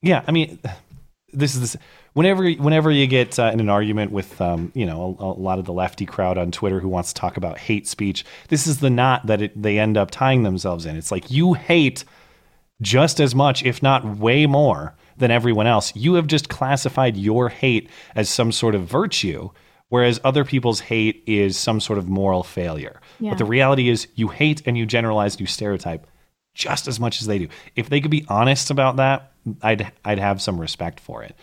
[0.00, 0.60] Yeah, I mean,
[1.32, 1.76] this is this,
[2.18, 5.60] whenever whenever you get uh, in an argument with um, you know a, a lot
[5.60, 8.80] of the lefty crowd on Twitter who wants to talk about hate speech, this is
[8.80, 10.96] the knot that it, they end up tying themselves in.
[10.96, 12.04] It's like you hate
[12.82, 15.94] just as much, if not way more, than everyone else.
[15.94, 19.50] You have just classified your hate as some sort of virtue,
[19.88, 23.00] whereas other people's hate is some sort of moral failure.
[23.20, 23.30] Yeah.
[23.30, 26.04] But the reality is, you hate and you generalize and you stereotype
[26.52, 27.48] just as much as they do.
[27.76, 31.36] If they could be honest about that, I'd I'd have some respect for it.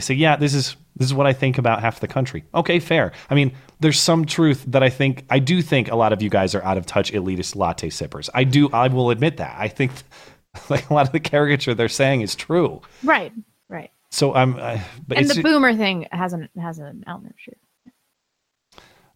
[0.00, 2.80] They say, "Yeah, this is this is what I think about half the country." Okay,
[2.80, 3.12] fair.
[3.28, 6.30] I mean, there's some truth that I think I do think a lot of you
[6.30, 8.30] guys are out of touch elitist latte sippers.
[8.32, 9.54] I do I will admit that.
[9.58, 9.92] I think
[10.70, 12.80] like a lot of the caricature they're saying is true.
[13.04, 13.30] Right.
[13.68, 13.90] Right.
[14.10, 17.54] So I'm uh, but and the boomer thing has an has an element of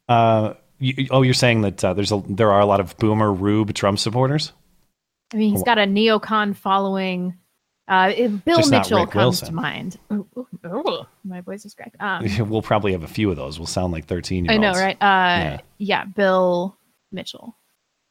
[0.06, 3.32] uh You, oh, you're saying that uh, there's a there are a lot of boomer
[3.32, 4.52] rube Trump supporters.
[5.32, 7.38] I mean, he's got a neocon following.
[7.86, 9.48] Uh, it- Bill Just Mitchell comes Wilson.
[9.48, 9.98] to mind.
[10.12, 11.96] Ooh, ooh, ooh, my voice is cracked.
[12.00, 13.58] Um, we'll probably have a few of those.
[13.58, 14.48] We'll sound like thirteen.
[14.50, 14.96] I know, right?
[15.00, 15.04] Uh,
[15.44, 15.60] Yeah.
[15.78, 16.04] yeah.
[16.06, 16.76] Bill
[17.12, 17.54] Mitchell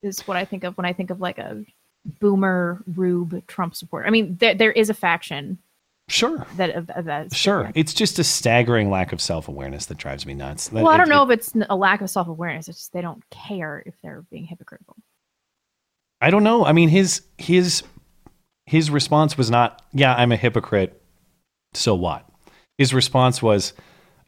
[0.03, 1.63] is what I think of when I think of like a
[2.19, 4.05] boomer rube Trump supporter.
[4.05, 5.57] I mean, there there is a faction.
[6.09, 6.45] Sure.
[6.57, 7.27] That of, of that.
[7.27, 10.67] is- Sure, it's just a staggering lack of self awareness that drives me nuts.
[10.67, 12.67] That- Well, I don't know it- if it's a lack of self awareness.
[12.67, 14.97] It's just they don't care if they're being hypocritical.
[16.21, 16.63] I don't know.
[16.65, 17.83] I mean, his his
[18.65, 21.01] his response was not, "Yeah, I'm a hypocrite."
[21.73, 22.27] So what?
[22.77, 23.73] His response was,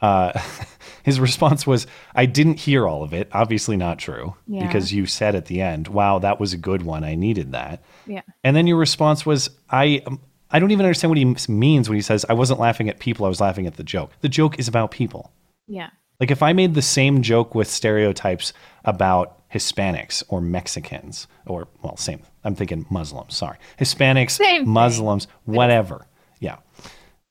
[0.02, 0.40] uh,
[1.04, 3.30] his response was, "I didn't hear all of it.
[3.32, 4.66] Obviously, not true, Yeah.
[4.66, 7.04] because you said at the end, wow, that was a good one.
[7.04, 8.22] I needed that." Yeah.
[8.44, 10.20] And then your response was, "I." um,
[10.52, 13.26] I don't even understand what he means when he says, I wasn't laughing at people,
[13.26, 14.12] I was laughing at the joke.
[14.22, 15.32] The joke is about people.
[15.68, 15.90] Yeah.
[16.20, 18.54] Like if I made the same joke with stereotypes
[18.86, 22.22] about Hispanics or Mexicans or well, same.
[22.46, 23.36] I'm thinking Muslims.
[23.36, 24.70] Sorry, Hispanics, Same thing.
[24.70, 26.06] Muslims, whatever.
[26.40, 26.58] Yeah.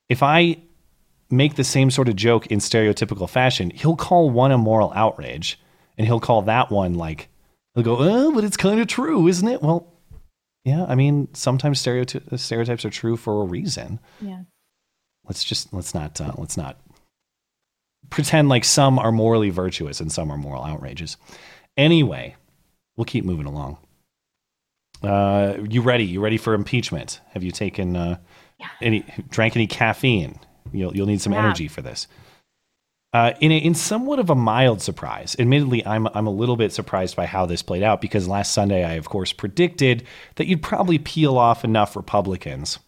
[0.09, 0.59] If I
[1.31, 5.59] make the same sort of joke in stereotypical fashion, he'll call one a moral outrage,
[5.97, 7.29] and he'll call that one like
[7.75, 9.63] he'll go, oh, but it's kind of true, isn't it?
[9.63, 9.93] Well,
[10.65, 10.85] yeah.
[10.87, 14.43] I mean, sometimes stereoty- stereotypes are true for a reason Yeah.
[15.27, 16.79] let's just let's not uh, let's not
[18.11, 21.17] pretend like some are morally virtuous and some are moral outrages.
[21.77, 22.37] Anyway,
[22.97, 23.79] we'll keep moving along.
[25.05, 26.05] Uh, you ready?
[26.05, 27.21] You ready for impeachment?
[27.33, 28.19] Have you taken uh,
[28.83, 30.39] any drank any caffeine?
[30.73, 31.45] You'll you'll need some have.
[31.45, 32.09] energy for this.
[33.13, 36.73] Uh, in a, in somewhat of a mild surprise, admittedly, I'm I'm a little bit
[36.73, 40.63] surprised by how this played out because last Sunday I of course predicted that you'd
[40.63, 42.81] probably peel off enough Republicans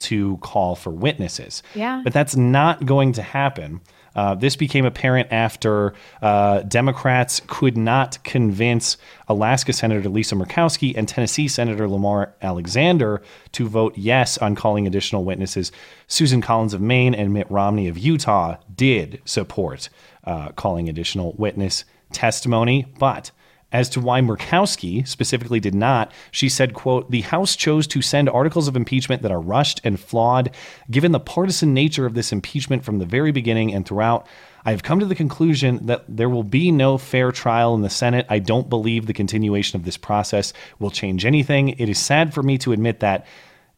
[0.00, 1.62] to call for witnesses.
[1.74, 2.00] Yeah.
[2.02, 3.80] But that's not going to happen.
[4.14, 8.96] Uh, this became apparent after uh, Democrats could not convince
[9.28, 13.22] Alaska Senator Lisa Murkowski and Tennessee Senator Lamar Alexander
[13.52, 15.72] to vote yes on calling additional witnesses.
[16.06, 19.88] Susan Collins of Maine and Mitt Romney of Utah did support
[20.24, 23.30] uh, calling additional witness testimony, but
[23.74, 28.28] as to why Murkowski specifically did not, she said, quote, the House chose to send
[28.30, 30.54] articles of impeachment that are rushed and flawed.
[30.92, 34.28] Given the partisan nature of this impeachment from the very beginning and throughout,
[34.64, 37.90] I have come to the conclusion that there will be no fair trial in the
[37.90, 38.26] Senate.
[38.30, 41.70] I don't believe the continuation of this process will change anything.
[41.70, 43.26] It is sad for me to admit that.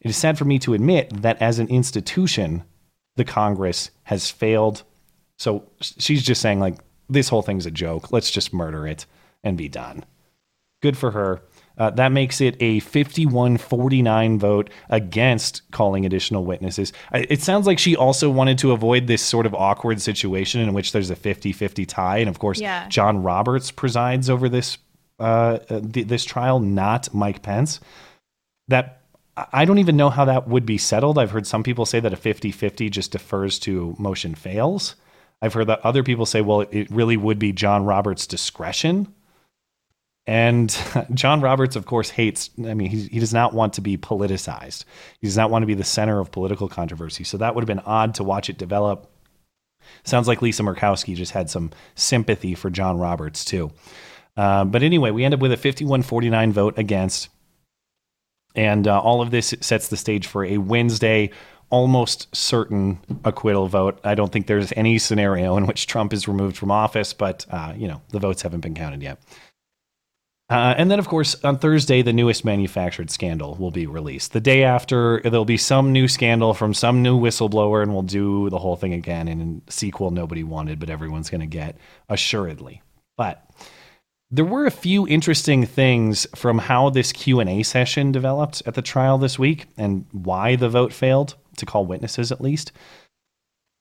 [0.03, 2.65] It is sad for me to admit that as an institution,
[3.17, 4.83] the Congress has failed.
[5.39, 6.77] So she's just saying, like,
[7.09, 8.13] this whole thing's a joke.
[8.13, 9.07] Let's just murder it
[9.47, 10.05] and be done.
[10.83, 11.41] Good for her.
[11.79, 16.93] Uh, that makes it a 51 49 vote against calling additional witnesses.
[17.13, 20.93] It sounds like she also wanted to avoid this sort of awkward situation in which
[20.93, 22.19] there's a 50 50 tie.
[22.19, 22.89] And of course, Yeah.
[22.89, 24.79] John Roberts presides over this,
[25.19, 27.79] uh, th- this trial, not Mike Pence.
[28.69, 29.03] That
[29.37, 31.19] I- I don't even know how that would be settled.
[31.19, 34.95] I've heard some people say that a 50 50 just defers to motion fails.
[35.43, 39.09] I've heard that other people say, well, it really would be John Roberts' discretion.
[40.27, 40.77] And
[41.15, 44.85] John Roberts, of course, hates, I mean, he, he does not want to be politicized.
[45.21, 47.25] He does not want to be the center of political controversy.
[47.25, 49.11] So that would have been odd to watch it develop.
[50.03, 53.71] Sounds like Lisa Murkowski just had some sympathy for John Roberts, too.
[54.37, 57.29] Uh, but anyway, we end up with a 51 49 vote against.
[58.55, 61.31] And uh, all of this sets the stage for a Wednesday,
[61.71, 64.01] almost certain acquittal vote.
[64.03, 67.75] I don't think there's any scenario in which Trump is removed from office, but, uh,
[67.77, 69.21] you know, the votes haven't been counted yet.
[70.49, 74.33] Uh, and then, of course, on Thursday, the newest manufactured scandal will be released.
[74.33, 78.49] The day after, there'll be some new scandal from some new whistleblower, and we'll do
[78.51, 81.77] the whole thing again in a sequel nobody wanted, but everyone's going to get,
[82.09, 82.81] assuredly.
[83.17, 83.45] But
[84.31, 89.19] there were a few interesting things from how this q&a session developed at the trial
[89.19, 92.73] this week and why the vote failed to call witnesses at least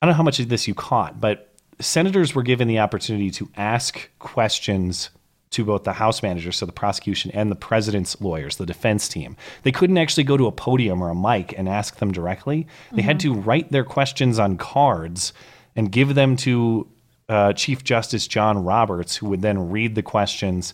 [0.01, 3.32] i don't know how much of this you caught but senators were given the opportunity
[3.32, 5.10] to ask questions
[5.51, 9.38] to both the house managers so the prosecution and the president's lawyers the defense team
[9.63, 13.01] they couldn't actually go to a podium or a mic and ask them directly they
[13.01, 15.34] had to write their questions on cards
[15.76, 16.88] and give them to
[17.30, 20.74] uh, Chief Justice John Roberts, who would then read the questions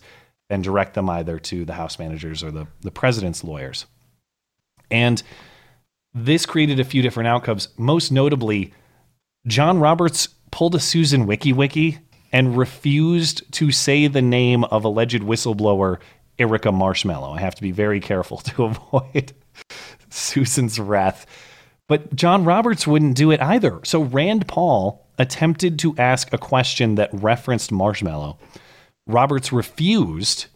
[0.50, 3.86] and direct them either to the House managers or the, the president's lawyers.
[4.90, 5.22] And
[6.12, 7.68] this created a few different outcomes.
[7.78, 8.74] Most notably,
[9.46, 11.98] John Roberts pulled a Susan Wiki Wiki
[12.32, 15.98] and refused to say the name of alleged whistleblower
[16.38, 17.32] Erica Marshmallow.
[17.32, 19.32] I have to be very careful to avoid
[20.10, 21.26] Susan's wrath.
[21.88, 23.80] But John Roberts wouldn't do it either.
[23.84, 28.38] So Rand Paul attempted to ask a question that referenced Marshmallow,
[29.06, 30.46] Roberts refused.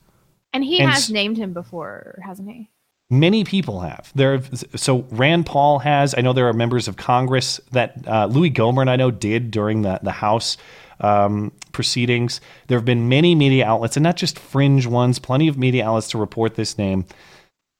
[0.52, 2.70] And he And has named him before, hasn't he?
[3.10, 4.10] Many people have.
[4.14, 4.40] There,
[4.74, 6.14] so Rand Paul has.
[6.16, 9.82] I know there are members of Congress that uh, Louis Gohmert, I know, did during
[9.82, 10.56] the the House
[11.00, 12.40] um, proceedings.
[12.68, 15.18] There have been many media outlets, and not just fringe ones.
[15.18, 17.06] Plenty of media outlets to report this name.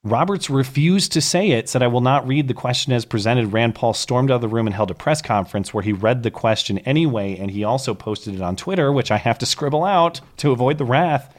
[0.05, 3.53] Roberts refused to say it, said, I will not read the question as presented.
[3.53, 6.23] Rand Paul stormed out of the room and held a press conference where he read
[6.23, 9.85] the question anyway, and he also posted it on Twitter, which I have to scribble
[9.85, 11.35] out to avoid the wrath.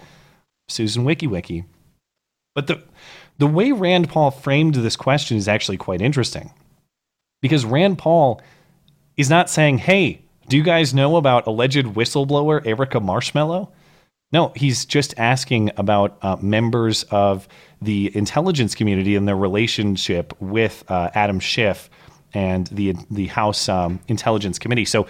[0.68, 1.64] Susan WikiWiki.
[2.54, 2.84] But the
[3.38, 6.52] the way Rand Paul framed this question is actually quite interesting.
[7.42, 8.42] Because Rand Paul
[9.16, 13.72] is not saying, hey, do you guys know about alleged whistleblower Erica Marshmallow?
[14.32, 17.48] No, he's just asking about uh, members of
[17.82, 21.90] the intelligence community and their relationship with uh, Adam Schiff
[22.34, 24.86] and the the House um, Intelligence Committee.
[24.86, 25.08] So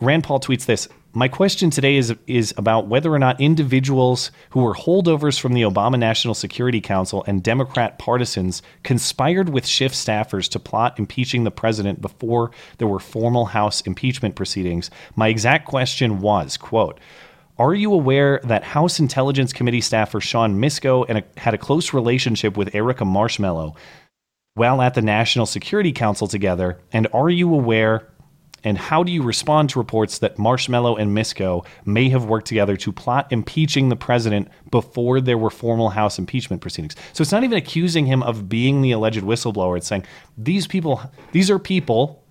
[0.00, 0.88] Rand Paul tweets this.
[1.14, 5.62] My question today is is about whether or not individuals who were holdovers from the
[5.62, 11.50] Obama National Security Council and Democrat partisans conspired with Schiff staffers to plot impeaching the
[11.50, 14.90] president before there were formal House impeachment proceedings.
[15.16, 17.00] My exact question was, quote,
[17.58, 21.94] are you aware that House Intelligence Committee staffer Sean Misko and a, had a close
[21.94, 23.74] relationship with Erica Marshmallow
[24.54, 26.78] while at the National Security Council together?
[26.92, 28.08] And are you aware
[28.64, 32.76] and how do you respond to reports that Marshmallow and Misko may have worked together
[32.76, 36.96] to plot impeaching the president before there were formal House impeachment proceedings?
[37.12, 39.76] So it's not even accusing him of being the alleged whistleblower.
[39.76, 40.06] It's saying
[40.36, 41.00] these people,
[41.32, 42.22] these are people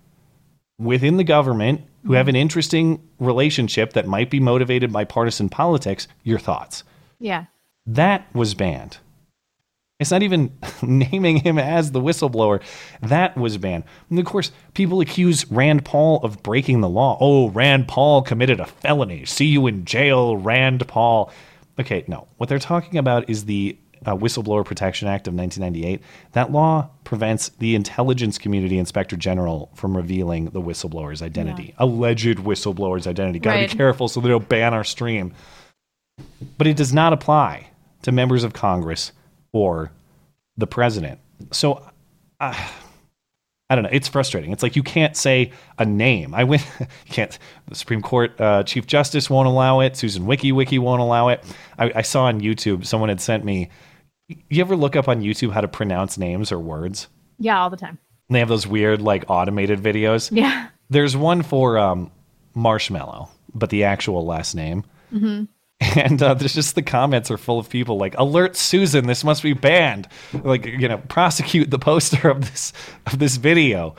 [0.78, 6.08] within the government who have an interesting relationship that might be motivated by partisan politics.
[6.22, 6.84] Your thoughts?
[7.18, 7.46] Yeah.
[7.86, 8.98] That was banned.
[9.98, 12.62] It's not even naming him as the whistleblower.
[13.02, 13.84] That was banned.
[14.10, 17.18] And of course, people accuse Rand Paul of breaking the law.
[17.20, 19.24] Oh, Rand Paul committed a felony.
[19.24, 21.32] See you in jail, Rand Paul.
[21.80, 22.28] Okay, no.
[22.36, 23.76] What they're talking about is the
[24.06, 26.00] uh, Whistleblower Protection Act of 1998.
[26.32, 33.08] That law prevents the intelligence community inspector general from revealing the whistleblower's identity, alleged whistleblower's
[33.08, 33.40] identity.
[33.40, 33.70] Got to Right.
[33.70, 35.34] be careful so they don't ban our stream.
[36.56, 37.70] But it does not apply
[38.02, 39.10] to members of Congress
[39.52, 39.92] or
[40.56, 41.20] the president.
[41.52, 41.82] So
[42.40, 42.68] uh,
[43.70, 43.90] I don't know.
[43.92, 44.52] It's frustrating.
[44.52, 46.34] It's like you can't say a name.
[46.34, 46.66] I went.
[47.10, 47.38] Can't.
[47.68, 49.96] The Supreme Court uh, Chief Justice won't allow it.
[49.96, 51.44] Susan Wiki Wiki won't allow it.
[51.78, 53.68] I, I saw on YouTube someone had sent me.
[54.28, 57.08] You ever look up on YouTube how to pronounce names or words?
[57.38, 57.98] Yeah, all the time.
[58.28, 60.30] And they have those weird like automated videos.
[60.32, 60.68] Yeah.
[60.90, 62.10] There's one for um,
[62.54, 64.84] Marshmallow, but the actual last name.
[65.10, 65.44] hmm
[65.96, 69.42] And uh, there's just the comments are full of people like, "Alert Susan, this must
[69.42, 72.72] be banned." Like, you know, prosecute the poster of this
[73.06, 73.94] of this video.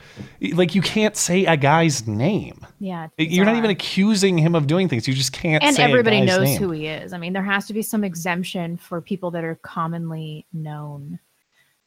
[0.52, 2.66] Like, you can't say a guy's name.
[2.80, 3.08] Yeah.
[3.16, 5.08] You're not even accusing him of doing things.
[5.08, 5.62] You just can't.
[5.62, 6.58] and say a everybody knows name.
[6.58, 7.12] who he is.
[7.12, 11.18] I mean, there has to be some exemption for people that are commonly known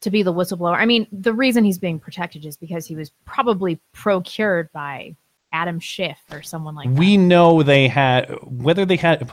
[0.01, 0.75] to be the whistleblower.
[0.75, 5.15] I mean, the reason he's being protected is because he was probably procured by
[5.53, 9.31] Adam Schiff or someone like we know they had whether they had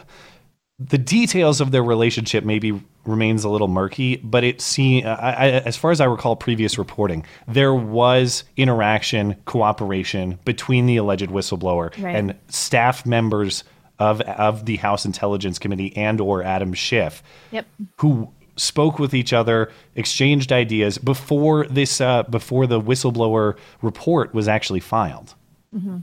[0.82, 4.62] the details of their relationship maybe remains a little murky but it
[5.04, 11.28] I, as far as i recall previous reporting there was interaction cooperation between the alleged
[11.28, 12.16] whistleblower Right.
[12.16, 13.64] and staff members
[13.98, 17.22] of of the house intelligence committee and or adam schiff
[17.52, 17.66] Yep.
[17.98, 24.48] who spoke with each other, exchanged ideas before this uh, before the whistleblower report was
[24.48, 25.34] actually filed.
[25.72, 25.98] hmm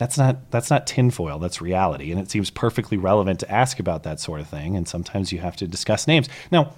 [0.00, 1.38] That's not that's not tinfoil.
[1.38, 4.74] That's reality, and it seems perfectly relevant to ask about that sort of thing.
[4.74, 6.26] And sometimes you have to discuss names.
[6.50, 6.72] Now,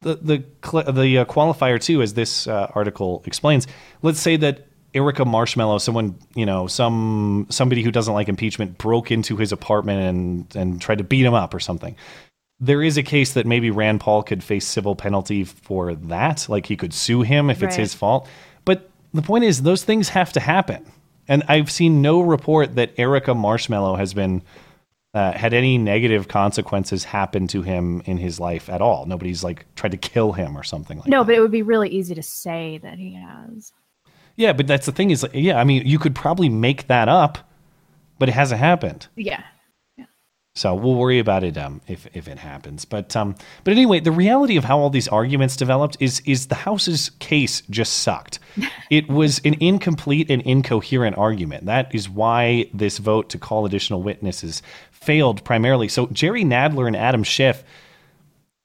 [0.00, 3.68] the the the uh, qualifier too, as this uh, article explains.
[4.02, 9.12] Let's say that Erica Marshmallow, someone you know, some somebody who doesn't like impeachment, broke
[9.12, 11.94] into his apartment and and tried to beat him up or something.
[12.58, 16.48] There is a case that maybe Rand Paul could face civil penalty for that.
[16.48, 18.28] Like he could sue him if it's his fault.
[18.64, 20.84] But the point is, those things have to happen.
[21.28, 24.42] And I've seen no report that Erica Marshmallow has been
[25.14, 29.06] uh, had any negative consequences happen to him in his life at all.
[29.06, 31.08] Nobody's like tried to kill him or something like.
[31.08, 33.72] No, but it would be really easy to say that he has.
[34.36, 37.50] Yeah, but that's the thing is, yeah, I mean, you could probably make that up,
[38.18, 39.08] but it hasn't happened.
[39.16, 39.42] Yeah.
[40.58, 42.84] So we'll worry about it um, if if it happens.
[42.84, 43.34] But um,
[43.64, 47.62] but anyway, the reality of how all these arguments developed is is the House's case
[47.70, 48.38] just sucked.
[48.90, 51.66] it was an incomplete and incoherent argument.
[51.66, 55.88] That is why this vote to call additional witnesses failed primarily.
[55.88, 57.62] So Jerry Nadler and Adam Schiff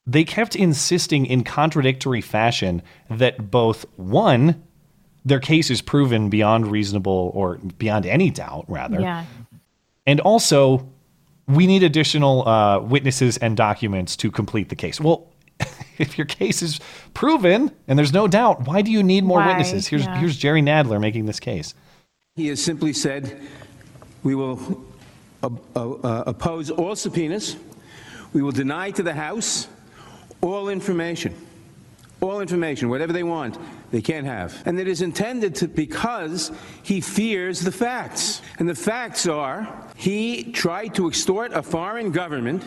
[0.06, 4.62] they kept insisting in contradictory fashion that both one
[5.26, 9.24] their case is proven beyond reasonable or beyond any doubt rather Yeah.
[10.06, 10.90] and also
[11.48, 15.00] we need additional uh, witnesses and documents to complete the case.
[15.00, 15.28] Well,
[15.98, 16.80] if your case is
[17.14, 19.48] proven and there's no doubt, why do you need more Why?
[19.48, 19.88] witnesses?
[19.88, 20.20] Here's Yeah.
[20.20, 21.74] here's Jerry Nadler making this case.
[22.36, 23.40] He has simply said,
[24.24, 24.84] we will
[25.44, 27.58] uh, uh, oppose all subpoenas.
[28.32, 29.68] We will deny to the House
[30.42, 31.36] all information.
[32.24, 33.58] All information, whatever they want,
[33.92, 34.64] they can't have.
[34.66, 38.42] And it is intended to because he fears the facts.
[38.60, 39.68] And the facts are
[39.98, 42.64] he tried to extort a foreign government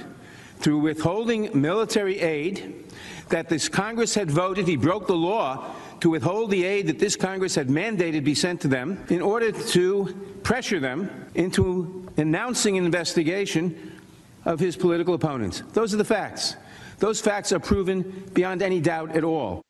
[0.58, 2.84] through withholding military aid
[3.30, 4.68] that this Congress had voted.
[4.68, 8.60] He broke the law to withhold the aid that this Congress had mandated be sent
[8.60, 14.00] to them in order to pressure them into announcing an investigation
[14.44, 15.62] of his political opponents.
[15.72, 16.56] Those are the facts.
[16.98, 19.62] Those facts are proven beyond any doubt at all.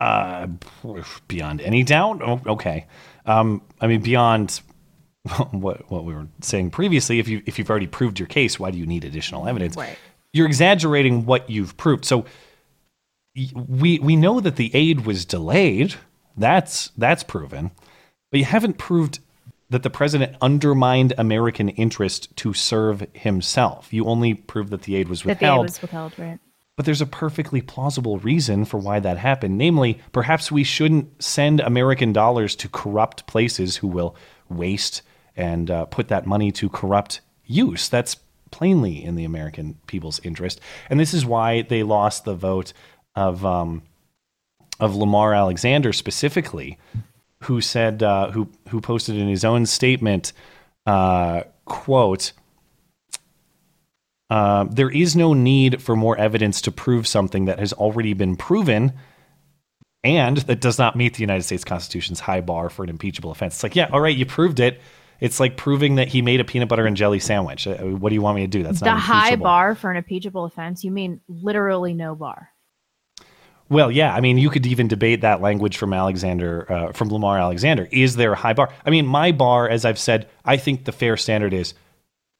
[0.00, 0.46] Uh,
[1.26, 2.22] beyond any doubt.
[2.22, 2.86] Oh, okay.
[3.26, 4.60] Um, I mean, beyond
[5.50, 7.18] what what we were saying previously.
[7.18, 9.76] If you if you've already proved your case, why do you need additional evidence?
[9.76, 9.98] Right.
[10.32, 12.04] You're exaggerating what you've proved.
[12.04, 12.24] So
[13.34, 15.94] we we know that the aid was delayed.
[16.36, 17.72] That's that's proven,
[18.30, 19.18] but you haven't proved
[19.70, 23.92] that the president undermined American interest to serve himself.
[23.92, 25.66] You only prove that the aid was That the aid withheld.
[25.66, 26.38] was withheld, right?
[26.76, 29.58] But there's a perfectly plausible reason for why that happened.
[29.58, 34.14] Namely, perhaps we shouldn't send American dollars to corrupt places who will
[34.48, 35.02] waste
[35.36, 37.88] and uh, put that money to corrupt use.
[37.88, 38.16] That's
[38.50, 40.60] plainly in the American people's interest.
[40.88, 42.72] And this is why they lost the vote
[43.14, 43.82] of um,
[44.80, 46.78] of Lamar Alexander specifically,
[47.44, 50.32] who said uh, who who posted in his own statement,
[50.86, 52.32] uh, quote.
[54.30, 58.36] Uh, there is no need for more evidence to prove something that has already been
[58.36, 58.92] proven
[60.04, 63.54] and that does not meet the United States Constitution's high bar for an impeachable offense.
[63.54, 64.80] It's like, yeah, all right, you proved it.
[65.20, 67.66] It's like proving that he made a peanut butter and jelly sandwich.
[67.66, 68.62] Uh, What do you want me to do?
[68.62, 70.84] That's the not high bar for an impeachable offense.
[70.84, 72.50] You mean literally no bar?
[73.70, 77.38] Well, yeah, I mean, you could even debate that language from Alexander, uh, from Lamar
[77.38, 77.86] Alexander.
[77.92, 78.70] Is there a high bar?
[78.86, 81.74] I mean, my bar, as I've said, I think the fair standard is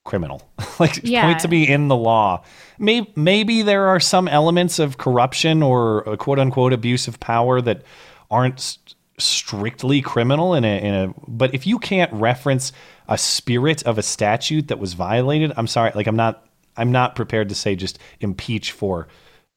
[0.05, 0.41] criminal.
[0.81, 1.27] like, Yeah.
[1.27, 2.45] point to me in the law.
[2.79, 7.61] Maybe, maybe there are some elements of corruption or a quote unquote abuse of power
[7.61, 7.83] that
[8.31, 8.79] aren't s-
[9.19, 12.73] strictly criminal in a, in a, but if you can't reference
[13.09, 17.17] a spirit of a statute that was violated, I'm sorry, like I'm not, I'm not
[17.17, 19.09] prepared to say just impeach for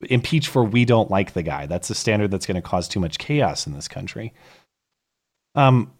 [0.10, 1.66] impeach for we don't like the guy.
[1.66, 4.34] That's a standard that's going to cause too much chaos in this country.
[5.56, 5.91] Um,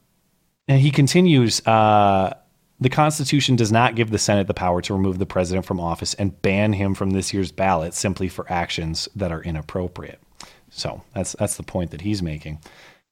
[0.68, 1.66] and he continues.
[1.66, 2.34] Uh,
[2.80, 6.14] the Constitution does not give the Senate the power to remove the president from office
[6.16, 10.20] and ban him from this year's ballot simply for actions that are inappropriate.
[10.72, 12.60] So that's that's the point that he's making.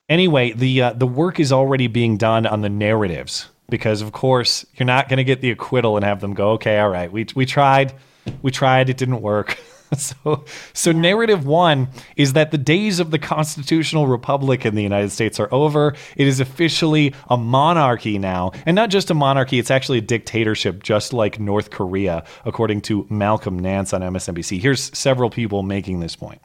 [0.07, 4.65] Anyway, the uh, the work is already being done on the narratives because, of course,
[4.75, 7.27] you're not going to get the acquittal and have them go, okay, all right, we
[7.35, 7.93] we tried,
[8.41, 9.59] we tried, it didn't work.
[9.97, 15.11] so so narrative one is that the days of the constitutional republic in the United
[15.11, 15.95] States are over.
[16.15, 20.83] It is officially a monarchy now, and not just a monarchy; it's actually a dictatorship,
[20.83, 24.59] just like North Korea, according to Malcolm Nance on MSNBC.
[24.59, 26.41] Here's several people making this point.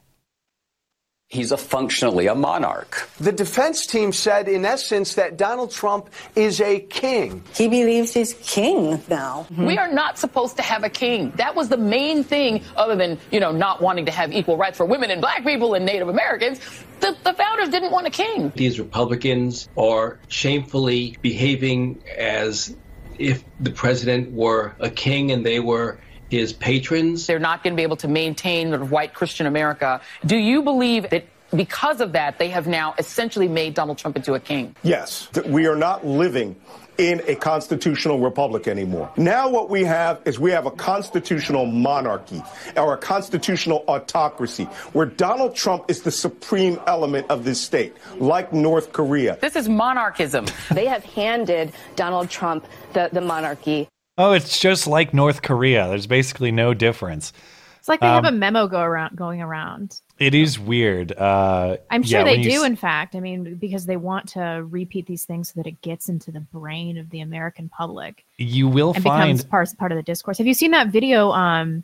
[1.27, 3.09] He's a functionally a monarch.
[3.19, 7.43] The defense team said, in essence, that Donald Trump is a king.
[7.55, 9.47] He believes he's king now.
[9.57, 11.31] We are not supposed to have a king.
[11.37, 14.77] That was the main thing, other than, you know, not wanting to have equal rights
[14.77, 16.59] for women and black people and Native Americans.
[16.99, 18.53] The, the founders didn't want a king.
[18.55, 22.75] These Republicans are shamefully behaving as
[23.17, 25.97] if the president were a king and they were
[26.29, 27.27] his patrons.
[27.27, 30.01] They're not going to be able to maintain sort of white Christian America.
[30.25, 34.33] Do you believe that because of that, they have now essentially made Donald Trump into
[34.33, 34.75] a king?
[34.83, 36.55] Yes, that we are not living
[36.97, 39.11] in a constitutional republic anymore.
[39.17, 42.41] Now what we have is we have a constitutional monarchy
[42.77, 44.63] or a constitutional autocracy
[44.93, 49.37] where Donald Trump is the supreme element of this state, like North Korea.
[49.41, 50.45] This is monarchism.
[50.71, 53.89] They have handed Donald Trump the, the monarchy.
[54.17, 55.87] Oh, it's just like North Korea.
[55.89, 57.33] There's basically no difference.
[57.79, 59.99] It's like they have a Um, memo go around going around.
[60.17, 61.11] It is weird.
[61.11, 63.15] Uh, I'm sure yeah, they do, s- in fact.
[63.15, 66.39] I mean, because they want to repeat these things so that it gets into the
[66.39, 70.37] brain of the American public you will and find becomes part part of the discourse.
[70.39, 71.83] Have you seen that video um,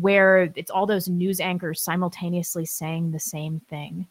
[0.00, 4.08] where it's all those news anchors simultaneously saying the same thing?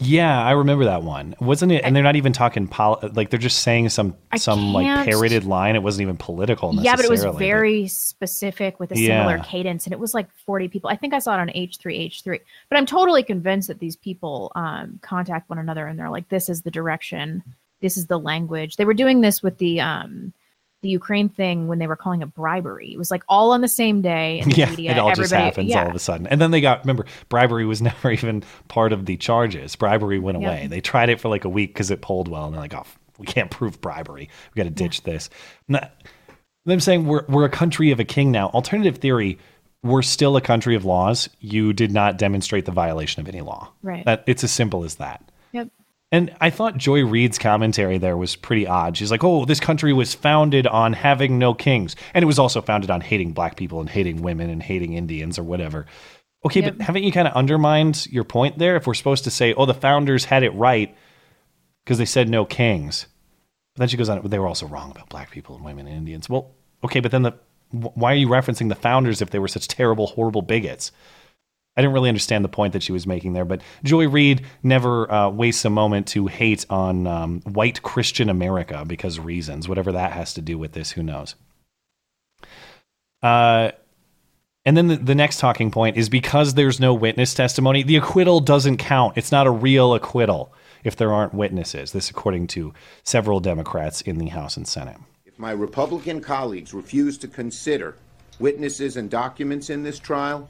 [0.00, 1.34] Yeah, I remember that one.
[1.40, 1.82] Wasn't it?
[1.84, 5.44] And they're not even talking pol- like they're just saying some I some like parroted
[5.44, 5.74] line.
[5.74, 6.72] It wasn't even political.
[6.74, 9.42] Yeah, but it was very specific with a similar Yeah.
[9.42, 10.88] cadence, and it was like 40 people.
[10.88, 12.38] I think I saw it on H3H3,
[12.68, 16.48] but I'm totally convinced that these people um, contact one another and they're like, "This
[16.48, 17.42] is the direction.
[17.80, 20.32] This is the language." They were doing this with the um,
[20.82, 22.92] the Ukraine thing when they were calling it bribery.
[22.92, 24.40] It was like all on the same day.
[24.40, 25.82] In the yeah, media, it all just happens yeah.
[25.82, 26.26] all of a sudden.
[26.28, 29.74] And then they got remember bribery was never even part of the charges.
[29.76, 30.48] Bribery went Yeah.
[30.48, 30.66] away.
[30.68, 32.86] They tried it for like a week because it polled well, and they're like, oh,
[33.18, 34.28] we can't prove bribery.
[34.54, 35.30] We got to ditch this.
[35.66, 35.92] Not,
[36.64, 38.48] them saying we're we're a country of a king now.
[38.50, 39.38] Alternative theory.
[39.84, 41.28] We're still a country of laws.
[41.38, 43.70] You did not demonstrate the violation of any law.
[43.80, 44.04] Right.
[44.04, 45.27] That it's as simple as that.
[46.10, 48.96] And I thought Joy Reid's commentary there was pretty odd.
[48.96, 52.62] She's like, "Oh, this country was founded on having no kings, and it was also
[52.62, 55.84] founded on hating black people and hating women and hating Indians or whatever."
[56.46, 56.78] Okay, Yep.
[56.78, 58.76] but haven't you kind of undermined your point there?
[58.76, 60.94] If we're supposed to say, "Oh, the founders had it right
[61.84, 63.06] because they said no kings,"
[63.74, 65.96] but then she goes on, "They were also wrong about black people and women and
[65.96, 66.52] Indians." Well,
[66.84, 67.32] okay, but then the
[67.70, 70.90] why are you referencing the founders if they were such terrible, horrible bigots?
[71.78, 75.10] I didn't really understand the point that she was making there, but Joy Reid never
[75.12, 80.10] uh, wastes a moment to hate on um, white Christian America because reasons, whatever that
[80.10, 81.36] has to do with this, who knows.
[83.22, 83.70] Uh,
[84.64, 88.40] and then the, the next talking point is because there's no witness testimony, the acquittal
[88.40, 89.16] doesn't count.
[89.16, 90.52] It's not a real acquittal
[90.82, 91.92] if there aren't witnesses.
[91.92, 92.74] This, according to
[93.04, 94.96] several Democrats in the House and Senate.
[95.26, 97.94] If my Republican colleagues refuse to consider
[98.40, 100.48] witnesses and documents in this trial,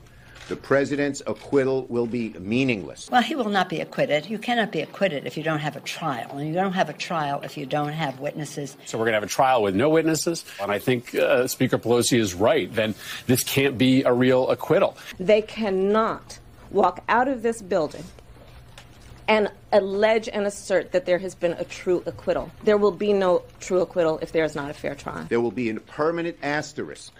[0.49, 3.09] the president's acquittal will be meaningless.
[3.11, 4.29] Well, he will not be acquitted.
[4.29, 6.37] You cannot be acquitted if you don't have a trial.
[6.37, 8.77] And you don't have a trial if you don't have witnesses.
[8.87, 10.45] So we're going to have a trial with no witnesses.
[10.61, 12.73] And I think uh, Speaker Pelosi is right.
[12.73, 12.95] Then
[13.27, 14.97] this can't be a real acquittal.
[15.19, 16.39] They cannot
[16.71, 18.05] walk out of this building
[19.29, 22.51] and allege and assert that there has been a true acquittal.
[22.65, 25.27] There will be no true acquittal if there is not a fair trial.
[25.29, 27.13] There will be a permanent asterisk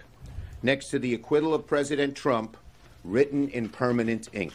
[0.63, 2.57] next to the acquittal of President Trump,
[3.03, 4.53] written in permanent ink.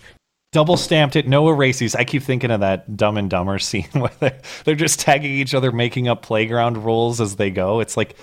[0.52, 1.96] Double stamped it, no erases.
[1.96, 5.54] I keep thinking of that Dumb and Dumber scene where they're, they're just tagging each
[5.54, 7.80] other, making up playground rules as they go.
[7.80, 8.16] It's like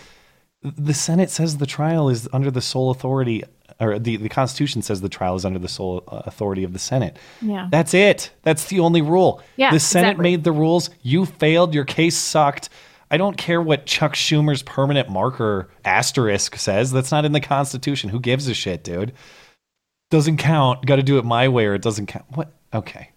[0.62, 3.44] the Senate says the trial is under the sole authority,
[3.80, 6.80] or the, the Constitution says the trial is under the sole uh, authority of the
[6.80, 7.18] Senate.
[7.42, 7.68] Yeah.
[7.72, 8.32] That's it.
[8.44, 9.42] That's the only rule.
[9.58, 10.24] Yeah, the Senate exactly.
[10.32, 10.90] made the rules.
[11.02, 11.74] You failed.
[11.74, 12.70] Your case sucked.
[13.10, 16.92] I don't care what Chuck Schumer's permanent marker asterisk says.
[16.92, 18.10] That's not in the Constitution.
[18.10, 19.12] Who gives a shit, dude?
[20.12, 20.86] Doesn't count.
[20.86, 22.26] Got to do it my way or it doesn't count.
[22.30, 22.54] What?
[22.74, 23.10] Okay.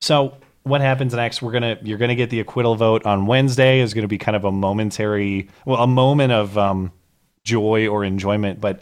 [0.00, 1.42] So what happens next?
[1.42, 3.80] We're gonna you're gonna get the acquittal vote on Wednesday.
[3.80, 6.92] Is to be kind of a momentary, well, a moment of um,
[7.44, 8.80] joy or enjoyment, but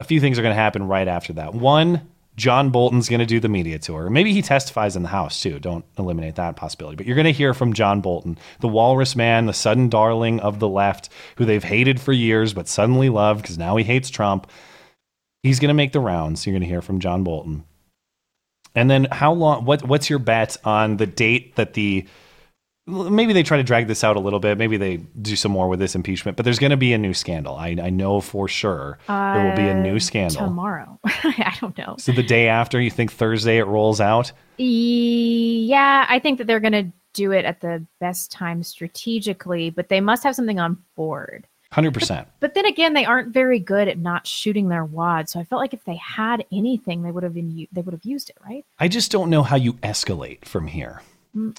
[0.00, 1.54] a few things are to happen right after that.
[1.54, 4.10] One, John Bolton's to do the media tour.
[4.10, 5.58] Maybe he testifies in the House too.
[5.58, 6.96] Don't eliminate that possibility.
[6.96, 10.68] But you're to hear from John Bolton, the walrus man, the sudden darling of the
[10.68, 14.50] left, who they've hated for years but suddenly love because now he hates Trump.
[15.46, 16.46] He's going to make the rounds.
[16.46, 17.64] You're going to hear from John Bolton.
[18.74, 19.64] And then how long?
[19.64, 22.06] What what's your bet on the date that the
[22.88, 24.58] maybe they try to drag this out a little bit.
[24.58, 26.36] Maybe they do some more with this impeachment.
[26.36, 27.56] But there's going to be a new scandal.
[27.56, 30.42] I I know for sure there will be a new Uh, scandal.
[30.46, 31.00] tomorrow.
[31.06, 31.96] I don't know.
[31.98, 34.32] So the day after, you think Thursday it rolls out?
[34.58, 39.88] Yeah, I think that they're going to do it at the best time strategically, but
[39.88, 41.46] they must have something on board.
[41.72, 42.28] Hundred percent.
[42.40, 45.28] But then again, they aren't very good at not shooting their wad.
[45.28, 48.04] So I felt like if they had anything, they would have been they would have
[48.04, 48.64] used it, right?
[48.78, 51.02] I just don't know how you escalate from here.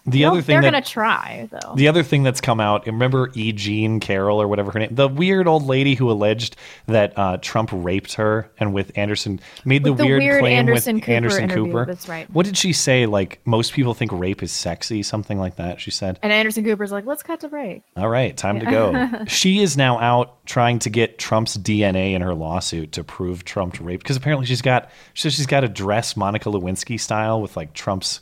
[0.05, 1.75] The well, other thing they're that- going to try though.
[1.75, 3.51] The other thing that's come out, remember E.
[3.51, 6.55] Jean Carroll or whatever her name, the weird old lady who alleged
[6.87, 10.57] that uh, Trump raped her and with Anderson made the, With the weird, weird claim
[10.57, 11.85] Anderson with Cooper Anderson Cooper.
[11.85, 12.29] that's right.
[12.31, 13.05] What did she say?
[13.05, 15.79] Like most people think rape is sexy, something like that.
[15.79, 16.19] She said.
[16.23, 17.83] and Anderson Cooper's like, let's cut to break.
[17.95, 19.25] All right, time to go.
[19.27, 23.77] she is now out trying to get Trump's DNA in her lawsuit to prove Trump
[23.79, 27.73] raped because apparently she's got says she's got to dress Monica Lewinsky style with like
[27.73, 28.21] Trump's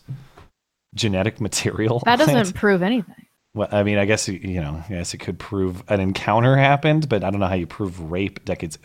[0.96, 2.02] genetic material.
[2.06, 3.16] That doesn't prove anything.
[3.56, 7.08] Well, I mean, I guess you know, I guess it could prove an encounter happened,
[7.08, 8.78] but I don't know how you prove rape decades.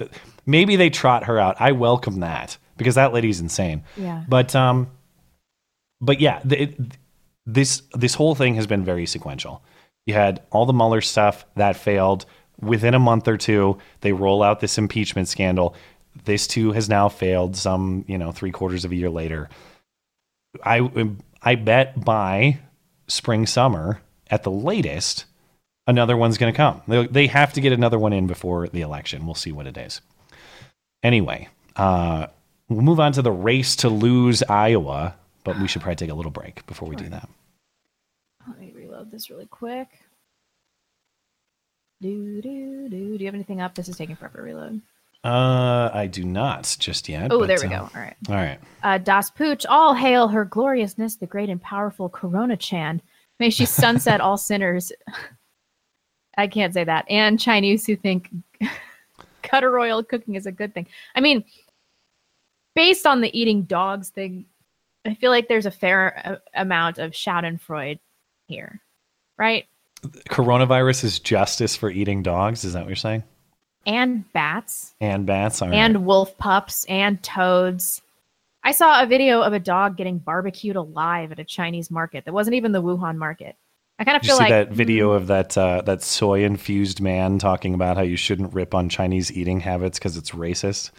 [0.47, 1.57] Maybe they trot her out.
[1.61, 3.83] I welcome that because that lady's insane.
[3.97, 4.25] Yeah.
[4.29, 4.89] But um,
[6.01, 6.79] but yeah, the, it,
[7.47, 9.63] this this whole thing has been very sequential.
[10.07, 12.27] You had all the Mueller stuff that failed.
[12.61, 15.75] Within a month or two, they roll out this impeachment scandal.
[16.25, 17.57] This too has now failed.
[17.57, 19.49] Some you know three quarters of a year later.
[20.65, 20.79] I
[21.43, 22.59] I bet by
[23.09, 25.25] spring summer at the latest,
[25.87, 26.83] another one's going to come.
[26.87, 29.27] They, they have to get another one in before the election.
[29.27, 30.01] We'll see what it is.
[31.03, 32.27] Anyway, uh,
[32.69, 35.15] we'll move on to the race to lose Iowa,
[35.45, 37.29] but we should probably take a little break before we do that.
[38.47, 39.89] Let me reload this really quick.
[42.03, 43.19] Do do do.
[43.19, 43.75] Do you have anything up?
[43.75, 44.81] This is taking forever to reload.
[45.23, 47.31] Uh, I do not just yet.
[47.31, 47.91] Oh, there we uh, go.
[47.95, 48.17] All right.
[48.29, 48.59] All right.
[48.83, 53.03] Uh, das Pooch, all hail her gloriousness, the great and powerful Corona Chan.
[53.39, 54.93] May she sunset all sinners.
[56.39, 57.05] I can't say that.
[57.11, 58.31] And Chinese who think
[59.51, 60.87] gutter oil cooking is a good thing.
[61.15, 61.45] I mean,
[62.75, 64.47] based on the eating dogs thing,
[65.05, 67.99] I feel like there's a fair uh, amount of Schadenfreude
[68.47, 68.81] here,
[69.39, 69.67] right?
[70.31, 72.65] Coronavirus is justice for eating dogs.
[72.65, 73.23] Is that what you're saying?
[73.87, 75.63] And bats, And bats.
[75.63, 75.73] Right.
[75.73, 78.03] and wolf pups, and toads.
[78.63, 82.35] I saw a video of a dog getting barbecued alive at a Chinese market that
[82.35, 83.57] wasn't even the Wuhan market.
[83.99, 86.45] I kind of Did you feel see like that video of that uh, that soy
[86.45, 90.91] infused man talking about how you shouldn't rip on Chinese eating habits because it's racist?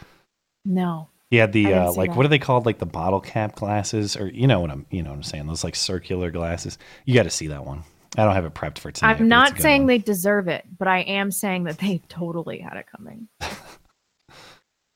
[0.65, 1.07] no.
[1.31, 2.17] He had the uh, like that.
[2.17, 2.65] what are they called?
[2.65, 5.47] Like the bottle cap glasses, or you know what I'm you know what I'm saying?
[5.47, 6.77] Those like circular glasses.
[7.05, 7.85] You got to see that one.
[8.17, 9.17] I don't have it prepped for tonight.
[9.19, 9.87] I'm not saying one.
[9.87, 13.27] they deserve it, but I am saying that they totally had it coming.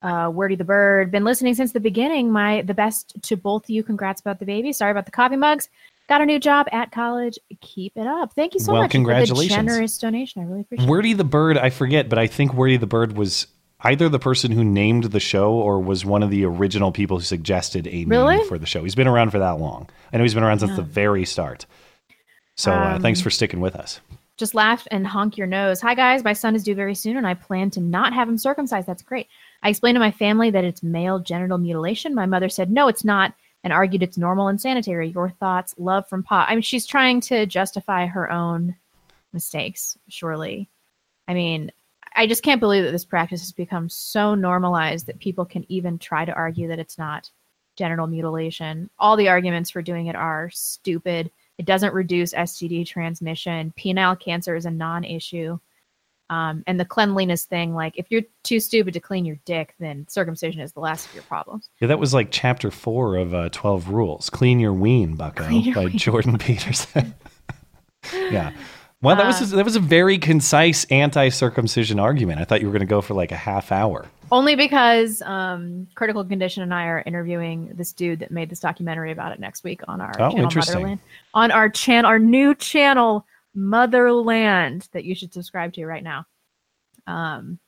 [0.01, 2.31] uh, Wordy the bird, been listening since the beginning.
[2.31, 3.83] My the best to both of you.
[3.83, 4.73] Congrats about the baby.
[4.73, 5.69] Sorry about the coffee mugs.
[6.07, 7.39] Got a new job at college.
[7.61, 8.33] Keep it up.
[8.33, 9.55] Thank you so Well, much congratulations.
[9.55, 10.41] for the generous donation.
[10.43, 10.89] I really appreciate it.
[10.89, 11.57] Wordy the bird.
[11.57, 13.47] I forget, but I think Wordy the bird was
[13.79, 17.23] either the person who named the show or was one of the original people who
[17.23, 18.37] suggested a Really?
[18.37, 18.83] name for the show.
[18.83, 19.89] He's been around for that long.
[20.13, 20.75] I know he's been around since Yeah.
[20.77, 21.65] the very start.
[22.55, 23.99] So uh, thanks Um, for sticking with us.
[24.37, 25.79] Just laugh and honk your nose.
[25.81, 28.37] Hi guys, my son is due very soon, and I plan to not have him
[28.37, 28.87] circumcised.
[28.87, 29.27] That's great.
[29.63, 32.13] I explained to my family that it's male genital mutilation.
[32.13, 33.33] My mother said no, it's not,
[33.63, 35.09] and argued it's normal and sanitary.
[35.09, 35.73] Your thoughts?
[35.77, 36.45] Love from Pa.
[36.49, 38.75] I mean, she's trying to justify her own
[39.31, 39.97] mistakes.
[40.09, 40.69] Surely,
[41.27, 41.71] I mean,
[42.13, 45.97] I just can't believe that this practice has become so normalized that people can even
[45.97, 47.29] try to argue that it's not
[47.75, 48.89] genital mutilation.
[48.99, 51.31] All the arguments for doing it are stupid.
[51.57, 53.73] It doesn't reduce STD transmission.
[53.77, 55.57] Penile cancer is a non issue.
[56.29, 60.07] Um, and the cleanliness thing, like if you're too stupid to clean your dick, then
[60.09, 61.69] circumcision is the last of your problems.
[61.79, 64.29] Yeah, that was like chapter four of uh, 12 Rules.
[64.31, 65.97] Clean Your Ween, Bucko, Your by Ween.
[65.97, 67.13] Jordan Peterson.
[68.13, 68.53] yeah.
[69.03, 72.41] Well, that was Uh, a, that was a very concise anti-circumcision argument.
[72.41, 74.07] I thought you were going to go for like a half hour.
[74.31, 79.11] Only because um, Critical Condition and I are interviewing this dude that made this documentary
[79.11, 80.73] about it next week on our Oh, channel interesting.
[80.75, 80.99] Motherland.
[81.33, 86.25] On our channel, our new channel Motherland that you should subscribe to right now.
[87.07, 87.59] Um,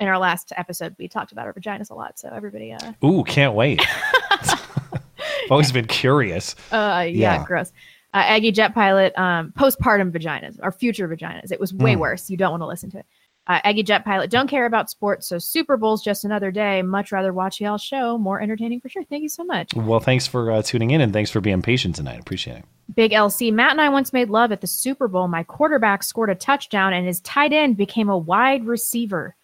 [0.00, 3.24] in our last episode, we talked about our vaginas a lot, so everybody, uh, Ooh,
[3.24, 3.80] can't wait.
[4.30, 6.54] I've always been curious.
[6.72, 7.44] Uh, yeah, Yeah.
[7.44, 7.72] gross.
[8.12, 11.50] Uh, Aggie Jet Pilot, um, postpartum vaginas or future vaginas.
[11.50, 11.98] It was way Mm.
[12.00, 12.30] worse.
[12.30, 13.06] You don't want to listen to it.
[13.46, 16.80] Uh, Aggie Jet Pilot, don't care about sports, so Super Bowl's just another day.
[16.80, 18.16] Much rather watch y'all show.
[18.16, 19.04] More entertaining for sure.
[19.04, 19.74] Thank you so much.
[19.74, 22.20] Well, thanks for uh, tuning in and thanks for being patient tonight.
[22.20, 22.64] Appreciate it.
[22.94, 25.26] Big LC, Matt and I once made love at the Super Bowl.
[25.28, 29.36] My quarterback scored a touchdown, and his tight end became a wide receiver.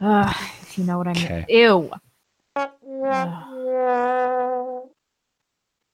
[0.00, 1.24] Ugh, if you know what I mean.
[1.24, 1.44] Okay.
[1.48, 1.90] Ew.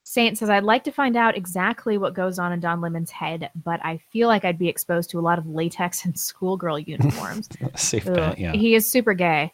[0.08, 3.50] Saint says, I'd like to find out exactly what goes on in Don Lemon's head,
[3.62, 7.46] but I feel like I'd be exposed to a lot of latex and schoolgirl uniforms.
[7.76, 8.52] Safe bet, yeah.
[8.52, 9.52] He is super gay.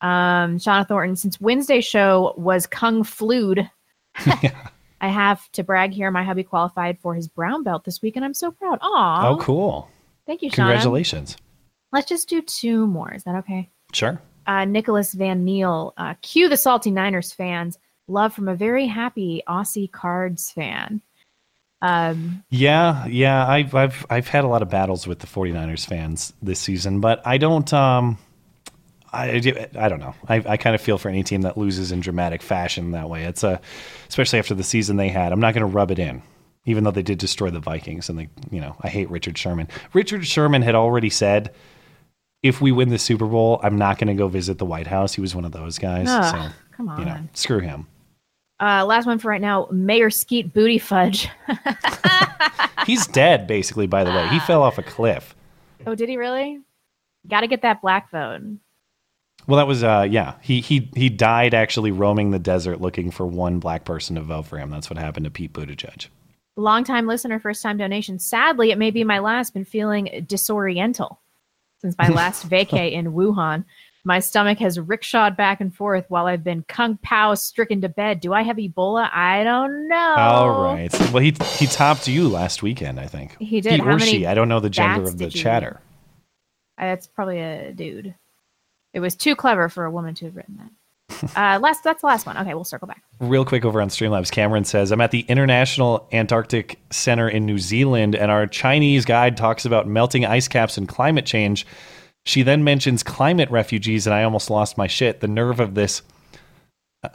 [0.00, 3.70] Um, Shauna Thornton, since Wednesday's show was Kung Flued,
[4.16, 4.52] I
[5.00, 6.10] have to brag here.
[6.10, 8.80] My hubby qualified for his brown belt this week, and I'm so proud.
[8.82, 9.28] Aw.
[9.28, 9.88] Oh, cool.
[10.26, 10.56] Thank you, Shauna.
[10.56, 11.36] Congratulations.
[11.92, 13.14] Let's just do two more.
[13.14, 13.70] Is that okay?
[13.92, 14.20] Sure.
[14.48, 15.94] uh, Nicholas Van Neal.
[15.96, 17.78] Uh, cue the Salty Niners fans.
[18.08, 21.00] Love from a very happy Aussie Cards fan.
[21.80, 26.32] Um, Yeah, yeah, I've I've I've had a lot of battles with the 49ers fans
[26.42, 28.18] this season, but I don't um
[29.12, 30.14] I, I don't know.
[30.28, 33.24] I, I kind of feel for any team that loses in dramatic fashion that way.
[33.24, 33.60] It's a
[34.08, 35.32] especially after the season they had.
[35.32, 36.22] I'm not going to rub it in.
[36.66, 39.68] Even though they did destroy the Vikings and they, you know, I hate Richard Sherman.
[39.92, 41.54] Richard Sherman had already said
[42.42, 45.12] if we win the Super Bowl, I'm not going to go visit the White House.
[45.12, 46.08] He was one of those guys.
[46.08, 46.98] Ugh, so, come on.
[46.98, 47.86] you know, screw him.
[48.64, 49.68] Uh, last one for right now.
[49.70, 51.28] Mayor Skeet Booty Fudge.
[52.86, 54.26] He's dead basically by the way.
[54.28, 55.34] He fell off a cliff.
[55.86, 56.60] oh, did he really?
[57.28, 58.42] Got to get that black vote.
[59.46, 60.34] Well, that was uh, yeah.
[60.40, 64.46] He he he died actually roaming the desert looking for one black person to vote
[64.46, 64.70] for him.
[64.70, 66.06] That's what happened to Pete Buttigieg.
[66.56, 68.18] Longtime listener, first time donation.
[68.18, 69.52] Sadly, it may be my last.
[69.52, 71.20] Been feeling disoriental
[71.80, 73.64] since my last vacay in Wuhan.
[74.06, 78.20] My stomach has rickshawed back and forth while I've been kung pao stricken to bed.
[78.20, 79.08] Do I have Ebola?
[79.10, 80.14] I don't know.
[80.16, 80.92] All right.
[81.10, 83.36] Well, he he topped you last weekend, I think.
[83.40, 83.72] He did.
[83.72, 84.26] He How or she.
[84.26, 85.80] I don't know the gender of the chatter.
[86.76, 88.14] Uh, That's probably a dude.
[88.92, 91.36] It was too clever for a woman to have written that.
[91.36, 91.82] uh, last.
[91.82, 92.36] That's the last one.
[92.36, 93.02] Okay, we'll circle back.
[93.20, 97.58] Real quick over on Streamlabs, Cameron says, I'm at the International Antarctic Center in New
[97.58, 101.66] Zealand, and our Chinese guide talks about melting ice caps and climate change.
[102.24, 105.20] She then mentions climate refugees, and I almost lost my shit.
[105.20, 106.02] The nerve of this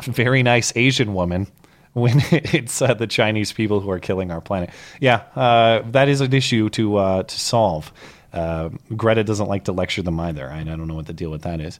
[0.01, 1.47] very nice Asian woman
[1.93, 4.69] when it's uh, the Chinese people who are killing our planet.
[4.99, 7.91] Yeah, uh, that is an issue to uh, to solve.
[8.31, 10.51] Uh, Greta doesn't like to lecture them either.
[10.51, 11.79] I don't know what the deal with that is.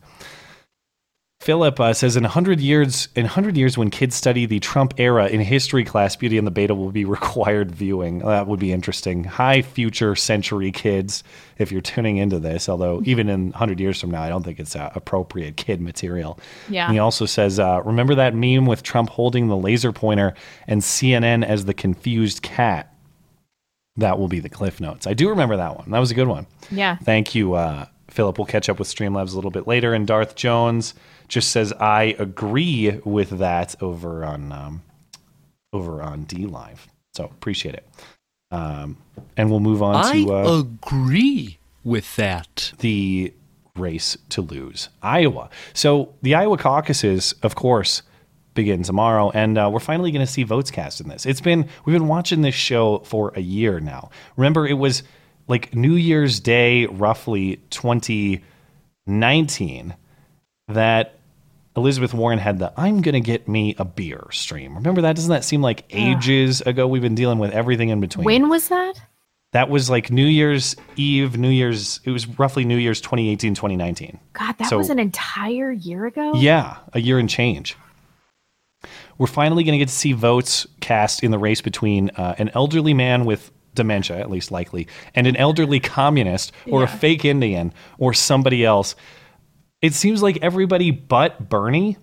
[1.42, 5.28] Philip uh, says in 100 years in 100 years when kids study the Trump era
[5.28, 8.20] in history class Beauty and the Beta will be required viewing.
[8.20, 9.24] That would be interesting.
[9.24, 11.24] Hi future century kids
[11.58, 14.60] if you're tuning into this, although even in 100 years from now I don't think
[14.60, 16.38] it's uh, appropriate kid material.
[16.68, 16.88] Yeah.
[16.88, 20.34] And he also says uh, remember that meme with Trump holding the laser pointer
[20.68, 22.94] and CNN as the confused cat.
[23.96, 25.08] That will be the cliff notes.
[25.08, 25.90] I do remember that one.
[25.92, 26.48] That was a good one.
[26.70, 26.98] Yeah.
[26.98, 28.38] Thank you, uh, Philip.
[28.38, 29.94] We'll catch up with Streamlabs a little bit later.
[29.94, 30.94] And Darth Jones
[31.30, 34.82] just says, "I agree with that." Over on um,
[35.72, 36.80] over on DLive.
[37.14, 37.88] So appreciate it.
[38.52, 38.98] Um,
[39.38, 42.74] and we'll move on I to uh, agree with that.
[42.80, 43.34] the
[43.76, 45.50] race to lose Iowa.
[45.74, 48.04] So the Iowa caucuses, of course,
[48.54, 51.26] begin tomorrow, and uh, we're finally going to see votes cast in this.
[51.26, 54.10] It's been we've been watching this show for a year now.
[54.36, 55.04] Remember, it was
[55.48, 59.96] like New Year's Day, roughly 2019,
[60.68, 61.19] that
[61.78, 64.76] Elizabeth Warren had the "I'm going to get me a beer" stream.
[64.76, 65.16] Remember that?
[65.16, 66.88] Doesn't that seem like ages ago?
[66.88, 68.26] We've been dealing with everything in between.
[68.26, 69.00] When was that?
[69.52, 72.02] That was like New Year's Eve, New Year's.
[72.04, 74.20] It was roughly New Year's 2018, 2019.
[74.34, 76.34] God, that So- was an entire year ago.
[76.36, 77.76] Yeah, a year and change.
[79.18, 82.50] We're finally going to get to see votes cast in the race between uh, an
[82.54, 87.74] elderly man with dementia, at least likely, and an elderly communist or a fake Indian
[87.98, 88.96] or somebody else.
[89.82, 91.98] It seems like everybody but Bernie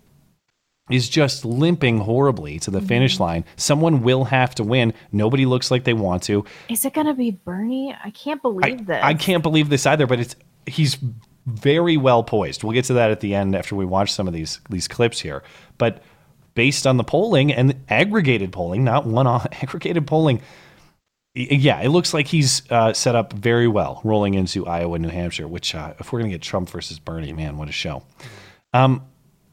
[0.91, 3.23] is just limping horribly to the finish mm-hmm.
[3.25, 3.45] line.
[3.57, 4.95] Someone will have to win.
[5.13, 6.45] Nobody looks like they want to.
[6.69, 7.95] Is it gonna be Bernie?
[8.03, 9.01] I can't believe this.
[9.03, 10.97] I can't believe this either, but it's he's
[11.47, 12.63] very well poised.
[12.63, 15.21] We'll get to that at the end after we watch some of these these clips
[15.21, 15.43] here.
[15.77, 16.03] But
[16.55, 20.41] based on the polling and aggregated polling, not one off aggregated polling,
[21.37, 25.47] yeah, it looks like he's uh, set up very well rolling into Iowa, New Hampshire.
[25.47, 28.03] Which, uh, if we're gonna get Trump versus Bernie, man, what a show!
[28.73, 29.03] Um,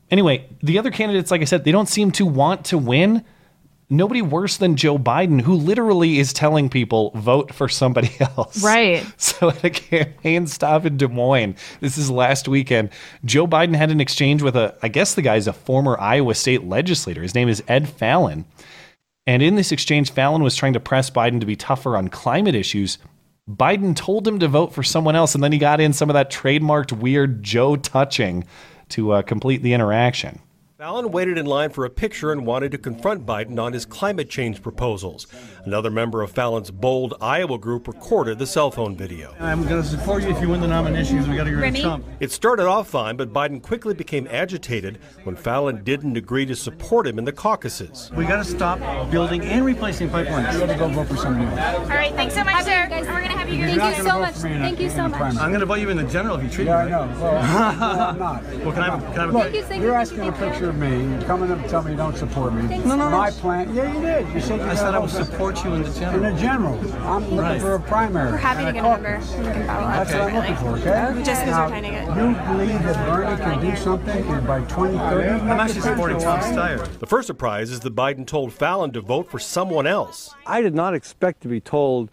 [0.10, 3.26] anyway, the other candidates, like I said, they don't seem to want to win.
[3.90, 8.64] Nobody worse than Joe Biden, who literally is telling people vote for somebody else.
[8.64, 9.06] Right.
[9.18, 12.90] So at a campaign stop in Des Moines, this is last weekend,
[13.26, 16.64] Joe Biden had an exchange with a, I guess the guy's a former Iowa state
[16.64, 17.22] legislator.
[17.22, 18.46] His name is Ed Fallon.
[19.26, 22.56] And in this exchange, Fallon was trying to press Biden to be tougher on climate
[22.56, 22.98] issues.
[23.50, 26.14] Biden told him to vote for someone else, and then he got in some of
[26.14, 28.46] that trademarked weird Joe touching
[28.90, 30.40] to uh, complete the interaction.
[30.84, 34.30] Fallon waited in line for a picture and wanted to confront Biden on his climate
[34.30, 35.28] change proposals.
[35.64, 39.34] Another member of Fallon's bold Iowa group recorded the cell phone video.
[39.40, 41.56] I'm going to support you if you win the nomination because we got to get
[41.56, 42.06] rid of Trump.
[42.20, 47.08] It started off fine, but Biden quickly became agitated when Fallon didn't agree to support
[47.08, 48.12] him in the caucuses.
[48.14, 50.52] We got to stop building and replacing pipelines.
[50.52, 51.80] You got to go vote for somebody else.
[51.80, 52.90] All right, thanks so much, sir.
[52.90, 53.56] We're gonna have you.
[53.60, 54.36] You're Thank you so much.
[54.36, 55.14] for me in Thank you so much.
[55.14, 55.38] primary.
[55.46, 57.10] I'm going to vote you in the general if you treat Yeah, me I right.
[57.10, 57.22] know.
[57.22, 58.44] Well, well, I'm not.
[58.44, 60.32] Well, can I have, can I have a Look, Thank you, you're asking you, a
[60.34, 61.12] picture of me.
[61.14, 62.64] You're coming up and telling me you don't support me.
[62.80, 63.10] No, no, no.
[63.12, 63.74] My plan.
[63.74, 64.34] Yeah, you did.
[64.34, 66.26] You said you I said I would support you in the general.
[66.26, 66.80] In the general.
[67.04, 67.62] I'm looking Right.
[67.62, 68.32] for a primary.
[68.32, 69.14] We're happy to and get a a number.
[69.18, 69.36] caucus.
[69.36, 69.94] We can follow up.
[70.08, 71.24] That's what I'm looking for, okay?
[71.24, 72.08] Just because Now, we're trying to get.
[72.08, 75.30] You believe that Bernie can do something and by 2030?
[75.30, 77.00] I'm actually supporting Tom Steyer.
[77.00, 80.34] The first surprise is that Biden told Fallon to vote for someone else.
[80.46, 82.10] I did not expect to be told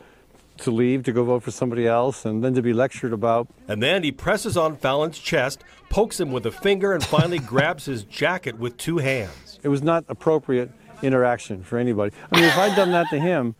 [0.60, 3.48] to leave to go vote for somebody else and then to be lectured about.
[3.68, 7.84] And then he presses on Fallon's chest, pokes him with a finger, and finally grabs
[7.86, 9.58] his jacket with two hands.
[9.62, 10.70] It was not appropriate
[11.02, 12.14] interaction for anybody.
[12.32, 13.54] I mean, if I'd done that to him,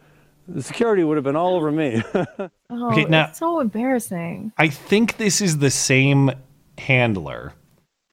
[0.48, 2.02] the security would have been all over me.
[2.72, 4.52] Oh, Okay, now- it's so embarrassing.
[4.56, 6.30] I think this is the same
[6.78, 7.52] handler.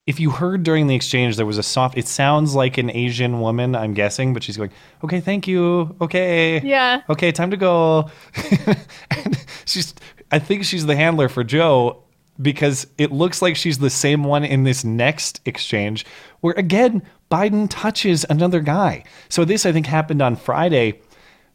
[0.08, 1.98] If you heard during the exchange, there was a soft.
[1.98, 4.70] It sounds like an Asian woman, I'm guessing, but she's going,
[5.04, 5.94] "Okay, thank you.
[6.00, 7.02] Okay, Yeah.
[7.10, 8.10] okay, time to go."
[9.10, 9.94] and she's,
[10.32, 12.02] I think she's the handler for Joe
[12.40, 16.06] because it looks like she's the same one in this next exchange,
[16.40, 19.04] where again Biden touches another guy.
[19.28, 21.00] So this, I think, happened on Friday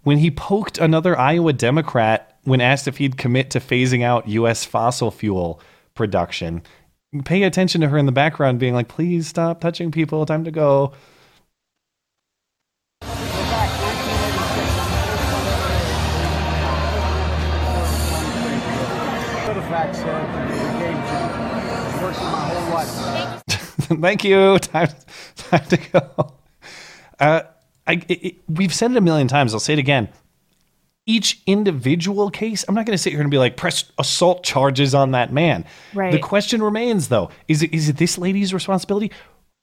[0.04, 4.64] when he poked another Iowa Democrat when asked if he'd commit to phasing out U.S.
[4.66, 5.60] fossil fuel
[5.95, 6.62] production.
[7.22, 10.51] Pay attention to her in the background, being like, please stop touching people, time to
[10.51, 10.93] go.
[23.47, 24.59] Thank you.
[24.59, 24.89] Time,
[25.36, 26.34] time to go.
[27.20, 27.41] Uh,
[27.88, 29.53] I, it, it- we've said it a million times.
[29.53, 30.09] I'll say it again.
[31.06, 34.95] Each individual case, I'm not going to sit here and be like, press assault charges
[34.95, 35.66] on that man.
[35.93, 36.12] Right.
[36.14, 39.12] The question remains, though, is it is it this lady's responsibility?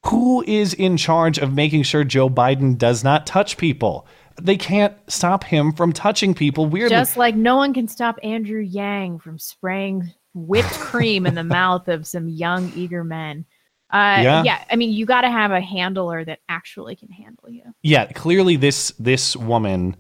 [0.07, 4.07] Who is in charge of making sure Joe Biden does not touch people?
[4.43, 6.97] they can't stop him from touching people weirdly.
[6.97, 11.89] Just like no one can stop Andrew Yang from spraying whipped cream in the mouth
[11.89, 13.45] of some young, eager men.
[13.93, 14.43] Uh, Yeah.
[14.45, 14.65] yeah.
[14.71, 17.63] I mean, you got to have a handler that actually can handle you.
[17.83, 19.97] yeah, clearly this this woman.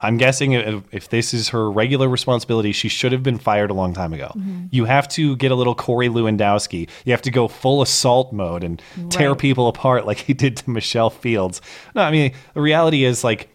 [0.00, 3.74] I'm guessing if, if this is her regular responsibility, she should have been fired a
[3.74, 4.32] long time ago.
[4.36, 4.68] Mhm.
[4.70, 6.88] You have to get a little Corey Lewandowski.
[7.04, 10.70] You have to go full assault mode and tear people apart like he did to
[10.70, 11.60] Michelle Fields.
[11.94, 13.48] No, I mean the reality is like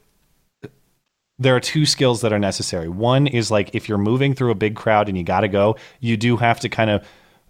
[1.37, 2.89] there are two skills that are necessary.
[2.89, 5.77] One is like if you're moving through a big crowd and you got to go,
[6.01, 7.05] you do have to kind of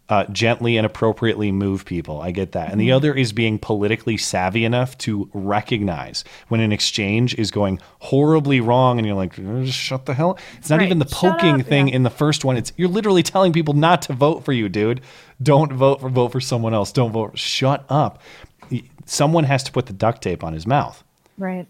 [0.09, 2.19] uh, gently and appropriately move people.
[2.19, 2.71] I get that.
[2.71, 2.95] And the Mhm.
[2.95, 8.97] other is being politically savvy enough to recognize when an exchange is going horribly wrong
[8.97, 10.37] and you're like, "Uh, shut the hell.
[10.57, 10.85] It's not Right.
[10.87, 11.95] even the poking thing yeah.
[11.95, 12.57] in the first one.
[12.57, 15.01] It's you're literally telling people not to vote for you, dude.
[15.41, 16.91] Don't vote for vote for someone else.
[16.91, 17.37] Don't vote.
[17.37, 18.19] Shut up.
[19.05, 21.03] Someone has to put the duct tape on his mouth
[21.37, 21.65] Right.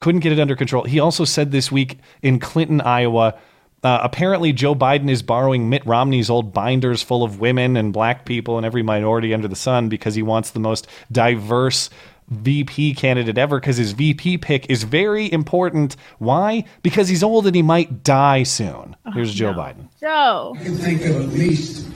[0.00, 0.84] couldn't get it under control.
[0.84, 3.34] He also said this week in Clinton, Iowa,
[3.82, 8.24] uh, apparently Joe Biden is borrowing Mitt Romney's old binders full of women and black
[8.24, 11.90] people and every minority under the sun because he wants the most diverse
[12.28, 15.96] VP candidate ever because his VP pick is very important.
[16.18, 16.64] Why?
[16.82, 18.96] Because he's old and he might die soon.
[19.12, 19.88] Here's Joe Biden.
[20.00, 20.54] Joe.
[20.58, 21.88] I can think of at least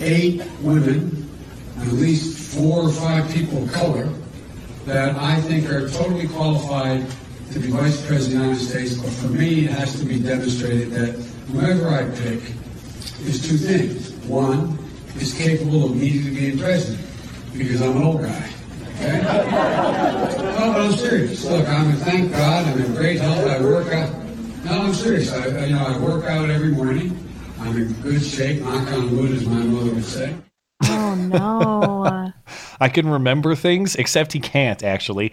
[0.00, 1.30] eight women,
[1.78, 4.08] at least four or five people of color
[4.86, 7.06] that I think are totally qualified
[7.52, 8.94] to be vice president of the United States.
[9.00, 11.14] But for me, it has to be demonstrated that
[11.52, 12.42] whoever I pick
[13.26, 14.10] is two things.
[14.26, 14.78] One,
[15.16, 17.04] is capable of immediately being president,
[17.56, 18.50] because I'm an old guy.
[18.96, 19.22] Okay?
[19.22, 21.44] No, but I'm serious.
[21.44, 22.66] Look, I'm thank God.
[22.66, 23.46] I'm in great health.
[23.46, 24.10] I work out.
[24.64, 25.32] No, I'm serious.
[25.32, 27.16] I, I- you know, I work out every morning.
[27.60, 28.62] I'm in good shape.
[28.62, 30.34] Knock on wood, as my mother would say.
[30.84, 32.32] Oh no.
[32.80, 35.32] I can remember things, except he can't actually.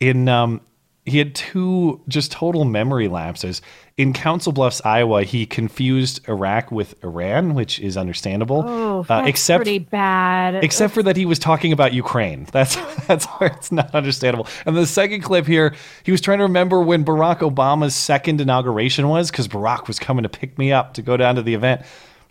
[0.00, 0.60] In um,
[1.06, 3.60] he had two just total memory lapses.
[3.98, 8.64] In Council Bluffs, Iowa, he confused Iraq with Iran, which is understandable.
[8.66, 10.64] Oh, uh, except pretty bad.
[10.64, 12.46] except for that he was talking about Ukraine.
[12.52, 12.76] That's
[13.06, 14.46] that's where it's not understandable.
[14.64, 15.74] And the second clip here,
[16.04, 20.22] he was trying to remember when Barack Obama's second inauguration was because Barack was coming
[20.22, 21.82] to pick me up to go down to the event.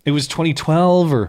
[0.04, 1.28] It was 2012 or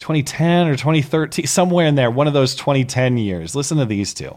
[0.00, 3.54] 2010 or 2013, somewhere in there, one of those 2010 years.
[3.54, 4.36] Listen to these two.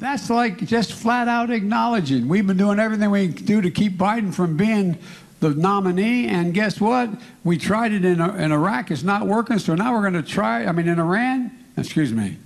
[0.00, 3.98] That's like just flat out acknowledging we've been doing everything we can do to keep
[3.98, 4.96] Biden from being
[5.40, 6.26] the nominee.
[6.26, 7.10] And guess what?
[7.44, 8.90] We tried it in, in Iraq.
[8.90, 9.58] It's not working.
[9.58, 12.38] So now we're going to try, I mean, in Iran, excuse me.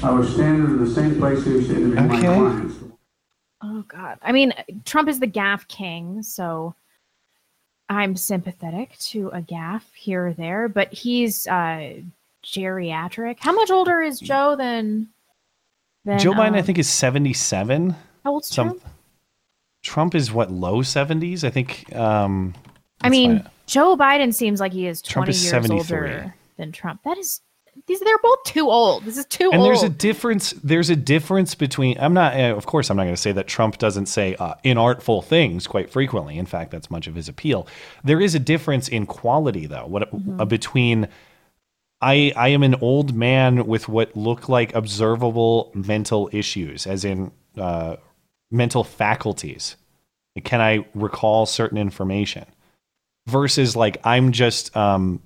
[0.04, 2.76] I was standing in the same place he was standing with my clients.
[3.62, 4.18] Oh God.
[4.22, 4.54] I mean,
[4.86, 6.74] Trump is the gaff king, so
[7.90, 11.96] I'm sympathetic to a gaff here or there, but he's uh
[12.44, 13.38] geriatric.
[13.40, 15.10] How much older is Joe than
[16.06, 17.96] than Joe Biden, I um, think, is 77.
[18.24, 18.84] How old's Some- Trump?
[19.84, 21.44] Trump is what, low 70s?
[21.44, 21.96] I think.
[21.96, 22.54] Um,
[23.02, 27.02] I mean, Joe Biden seems like he is Trump 20 is years older than Trump.
[27.04, 27.42] That is
[27.88, 29.06] these they're both too old.
[29.06, 29.66] This is too and old.
[29.66, 33.04] And there's a difference there's a difference between i'm not uh, of course i'm not
[33.04, 36.38] going to say that trump doesn't say uh, inartful things quite frequently.
[36.38, 37.68] In fact that's much of his appeal.
[38.04, 39.86] There is a difference in quality though.
[39.86, 40.10] What
[40.40, 41.08] uh, between
[42.02, 47.32] i i am an old man with what look like observable mental issues as in
[47.58, 47.96] uh,
[48.52, 49.78] mental faculties.
[50.44, 52.46] Can i recall certain information?
[53.28, 55.22] Versus like i'm just um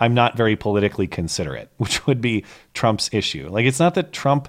[0.00, 2.44] I'm not very politically considerate, which would be
[2.74, 3.48] Trump's issue.
[3.50, 4.48] Like it's not that Trump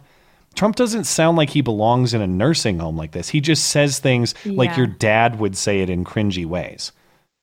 [0.53, 3.29] Trump doesn't sound like he belongs in a nursing home like this.
[3.29, 6.91] He just says things like your dad would say it in cringy ways.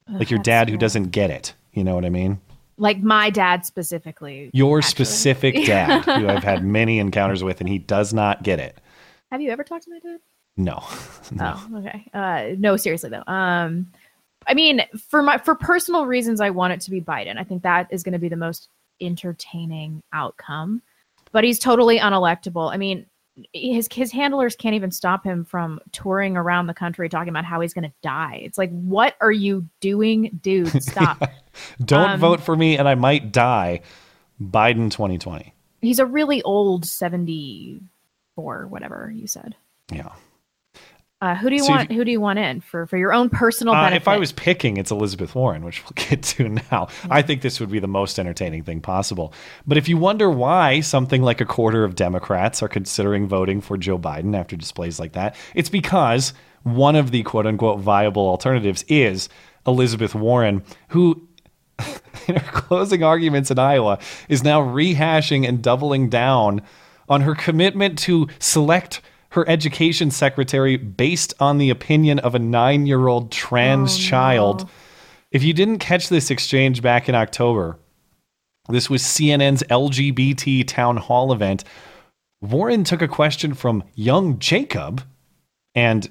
[0.08, 1.54] Ugh, like your dad who doesn't get it.
[1.72, 2.40] You know what I mean?
[2.78, 4.50] like my dad specifically.
[4.52, 8.78] Your specific dad, who I've had many encounters with, and he does not get it.
[9.30, 10.20] Have you ever talked to my dad?
[10.56, 10.82] No.
[11.30, 11.54] no.
[11.56, 12.10] Oh, okay.
[12.14, 13.24] Uh, no, seriously though.
[13.26, 13.88] Um,
[14.48, 17.36] I mean, for my for personal reasons, I want it to be Biden.
[17.38, 18.68] I think that is going to be the most
[19.00, 20.82] entertaining outcome.
[21.32, 22.72] But he's totally unelectable.
[22.72, 23.04] I mean,
[23.52, 27.60] his his handlers can't even stop him from touring around the country talking about how
[27.60, 28.40] he's going to die.
[28.42, 30.82] It's like, what are you doing, dude?
[30.82, 31.22] Stop.
[31.84, 33.82] Don't Um, vote for me and I might die.
[34.40, 35.52] Biden 2020.
[35.82, 37.80] he's a really old seventy
[38.34, 39.54] four, whatever you said.
[39.92, 40.12] Yeah.
[41.20, 41.90] Uh, who do you So want?
[41.90, 44.02] Who do you want in for for your own personal Uh, benefit?
[44.02, 46.86] if I was picking, it's Elizabeth Warren, which we'll get to now.
[47.10, 49.32] I think this would be the most entertaining thing possible.
[49.66, 53.76] But if you wonder why something like a quarter of Democrats are considering voting for
[53.76, 58.84] Joe Biden after displays like that, it's because one of the quote unquote viable alternatives
[58.86, 59.28] is
[59.66, 61.26] Elizabeth Warren, who
[62.28, 63.98] in her closing arguments in Iowa
[64.28, 66.62] is now rehashing and doubling down
[67.08, 69.00] on her commitment to select
[69.38, 74.68] her education secretary based on the opinion of a nine year old trans child.
[75.30, 77.78] If you didn't catch this exchange back in October,
[78.68, 81.62] this was CNN's LGBT town hall event.
[82.40, 85.02] Warren took a question from young Jacob
[85.72, 86.10] and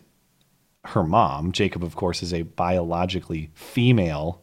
[0.85, 1.51] her mom.
[1.51, 4.41] Jacob, of course, is a biologically female.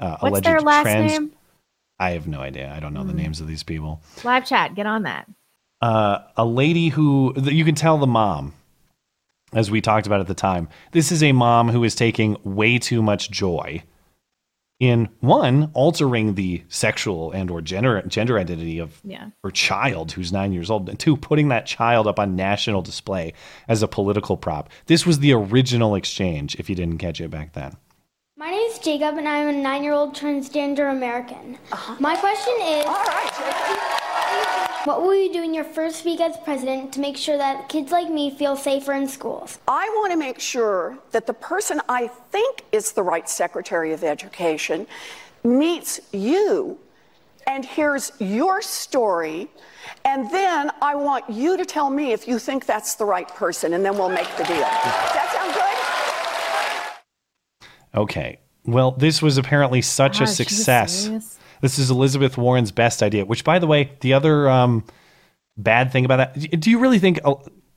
[0.00, 1.32] Uh, What's alleged their last trans- name?
[1.98, 2.72] I have no idea.
[2.74, 4.00] I don't know the names of these people.
[4.24, 5.28] Live chat, get on that.
[5.82, 8.54] Uh, a lady who you can tell the mom,
[9.52, 10.68] as we talked about at the time.
[10.92, 13.82] This is a mom who is taking way too much joy
[14.80, 19.26] in one altering the sexual and or gender gender identity of Yeah.
[19.44, 23.32] her child who's nine years old, and two putting that child up on national display
[23.68, 24.70] as a political prop.
[24.86, 26.54] This was the original exchange.
[26.56, 27.76] If you didn't catch it back then.
[28.36, 31.58] My name is Jacob, and I'm a nine-year-old transgender American.
[32.00, 34.01] My question is,
[34.84, 37.92] what will you do in your first week as president to make sure that kids
[37.92, 39.58] like me feel safer in schools?
[39.68, 44.02] I want to make sure that the person I think is the right Secretary of
[44.02, 44.86] Education
[45.44, 46.78] meets you
[47.46, 49.48] and hears your story.
[50.04, 53.74] And then I want you to tell me if you think that's the right person,
[53.74, 54.56] and then we'll make the deal.
[54.56, 55.52] Does that sound
[57.94, 58.00] good?
[58.00, 58.38] Okay.
[58.64, 61.38] Well, this was apparently such a Gosh, are you success.
[61.62, 64.84] This is Elizabeth Warren's best idea, which, by the way, the other um,
[65.56, 67.20] bad thing about that do you really think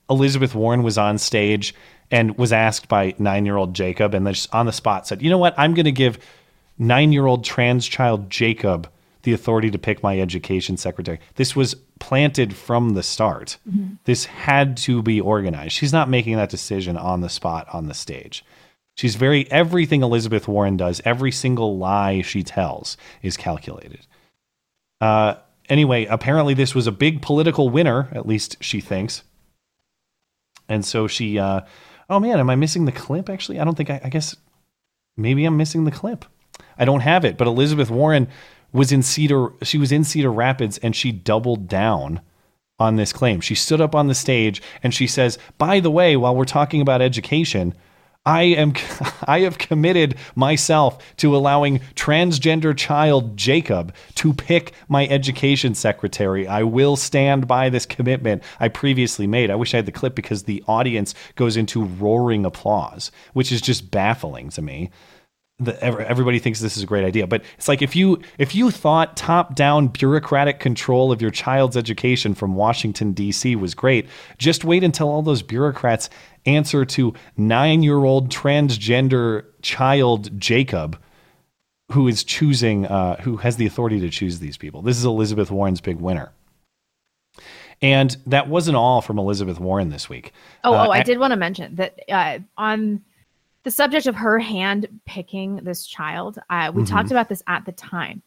[0.09, 1.73] Elizabeth Warren was on stage
[2.11, 5.21] and was asked by nine year old Jacob and then just on the spot said,
[5.21, 6.17] you know what, I'm going to give
[6.77, 8.89] nine year old trans child Jacob
[9.23, 11.19] the authority to pick my education secretary?
[11.35, 13.57] This was planted from the start.
[13.67, 13.97] Mhm.
[14.05, 15.71] This had to be organized.
[15.73, 18.43] She's not making that decision on the spot on the stage.
[18.95, 24.07] She's very everything Elizabeth Warren does, every single lie she tells is calculated.
[25.01, 25.35] Uh,
[25.69, 29.23] anyway, apparently this was a big political winner, at least she thinks.
[30.69, 31.61] And so she, uh,
[32.09, 33.29] oh man, am I missing the clip?
[33.29, 34.35] Actually, I don't think I, I guess
[35.17, 36.25] maybe I'm missing the clip.
[36.77, 38.27] I don't have it, but Elizabeth Warren
[38.71, 42.21] was in Cedar, she was in Cedar Rapids and she doubled down
[42.79, 43.41] on this claim.
[43.41, 46.81] She stood up on the stage and she says, by the way, while we're talking
[46.81, 47.73] about education,
[48.25, 48.73] I am
[49.23, 56.47] I have committed myself to allowing transgender child Jacob to pick my education secretary.
[56.47, 59.51] I will stand by this commitment I previously made.
[59.51, 63.61] I wish I had the clip because the audience goes into roaring applause, which is
[63.61, 64.89] just baffling to me.
[65.57, 68.71] The, everybody thinks this is a great idea, but it's like if you if you
[68.71, 73.55] thought top down bureaucratic control of your child's education from Washington D.C.
[73.55, 76.09] was great, just wait until all those bureaucrats
[76.45, 80.99] answer to nine year old transgender child Jacob,
[81.91, 84.81] who is choosing, uh, who has the authority to choose these people.
[84.81, 86.31] This is Elizabeth Warren's big winner.
[87.81, 90.31] And that wasn't all from Elizabeth Warren this week.
[90.63, 93.01] Oh, Uh, oh, I a- did want to mention that uh, on
[93.63, 96.87] the subject of her hand picking this child, uh, we Mhm.
[96.89, 98.21] talked about this at the time,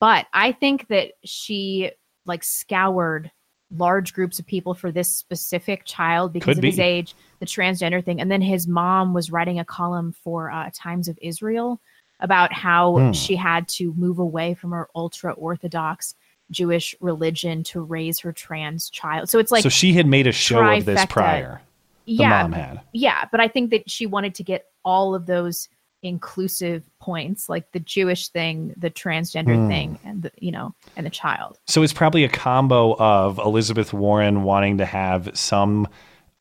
[0.00, 1.90] but I think that she
[2.26, 3.30] like scoured
[3.76, 8.04] large groups of people for this specific child because Could of his age, the transgender
[8.04, 11.80] thing, and then his mom was writing a column for uh, Times of Israel
[12.20, 13.12] about how Hmm.
[13.12, 16.14] she had to move away from her ultra orthodox
[16.50, 19.28] Jewish religion to raise her trans child.
[19.28, 21.60] So it's like so she had made a show of this prior.
[22.06, 22.80] Yeah, mom had.
[22.92, 25.68] Yeah, but I think that she wanted to get all of those
[26.02, 29.68] inclusive points, like the Jewish thing, the transgender Hmm.
[29.68, 31.58] thing, and the you know, and the child.
[31.66, 35.86] So it's probably a combo of Elizabeth Warren wanting to have some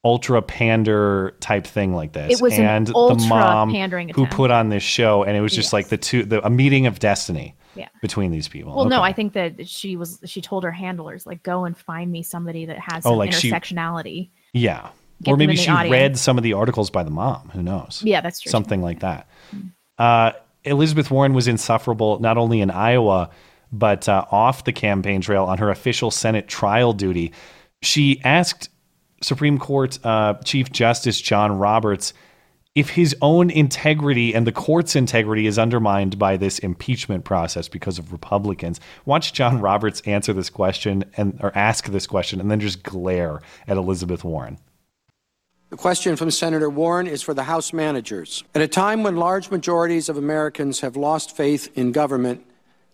[0.06, 4.50] ultra pander type thing like this, It was an and the mom pandering who put
[4.50, 7.54] on this show, and it was just like the two, the, a meeting of destiny
[7.76, 7.90] Yeah.
[8.02, 8.74] between these people.
[8.74, 10.20] Well, no, I think that she was.
[10.26, 13.52] She told her handlers like, "Go and find me somebody that has Oh, like she-
[13.52, 14.92] intersectionality." yeah, get
[15.28, 15.92] or maybe she audience.
[15.92, 17.50] read some of the articles by the mom.
[17.54, 18.02] Who knows?
[18.04, 18.50] Yeah, that's true.
[18.50, 19.30] Something like that.
[19.98, 20.32] Uh,
[20.64, 23.30] Elizabeth Warren was insufferable not only in Iowa
[23.72, 27.34] but uh, off the campaign trail on her official Senate trial duty.
[27.82, 28.70] She asked
[29.22, 32.14] Supreme Court uh, Chief Justice John Roberts
[32.76, 38.00] if his own integrity and the court's integrity is undermined by this impeachment process because
[38.00, 38.80] of Republicans.
[39.06, 43.42] Watch John Roberts answer this question and or ask this question and then just glare
[43.68, 44.60] at Elizabeth Warren.
[45.70, 48.44] The question from Senator Warren is for the House managers.
[48.56, 52.44] At a time when large majorities of Americans have lost faith in government,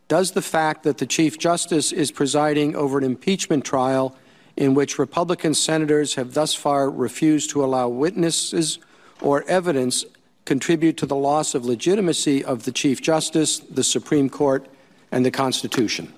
[0.09, 4.13] does the fact that the Chief Justice is presiding over an impeachment trial
[4.57, 8.79] in which Republican senators have thus far refused to allow witnesses
[9.21, 10.03] or evidence
[10.43, 14.67] contribute to the loss of legitimacy of the Chief Justice, the Supreme Court,
[15.13, 16.13] and the Constitution?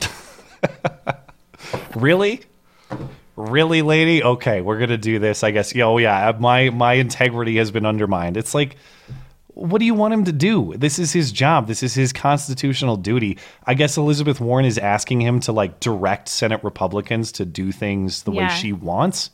[1.94, 2.42] Really?
[3.36, 4.22] Really, lady?
[4.22, 5.44] Okay, we're gonna do this.
[5.44, 5.76] I guess.
[5.76, 8.36] Oh yeah, uh, my my integrity has been undermined.
[8.36, 8.76] It's like,
[9.48, 10.74] what do you want him to do?
[10.76, 11.66] This is his job.
[11.66, 13.38] This is his constitutional duty.
[13.66, 18.22] I guess Elizabeth Warren is asking him to like direct Senate Republicans to do things
[18.22, 19.30] the way she wants.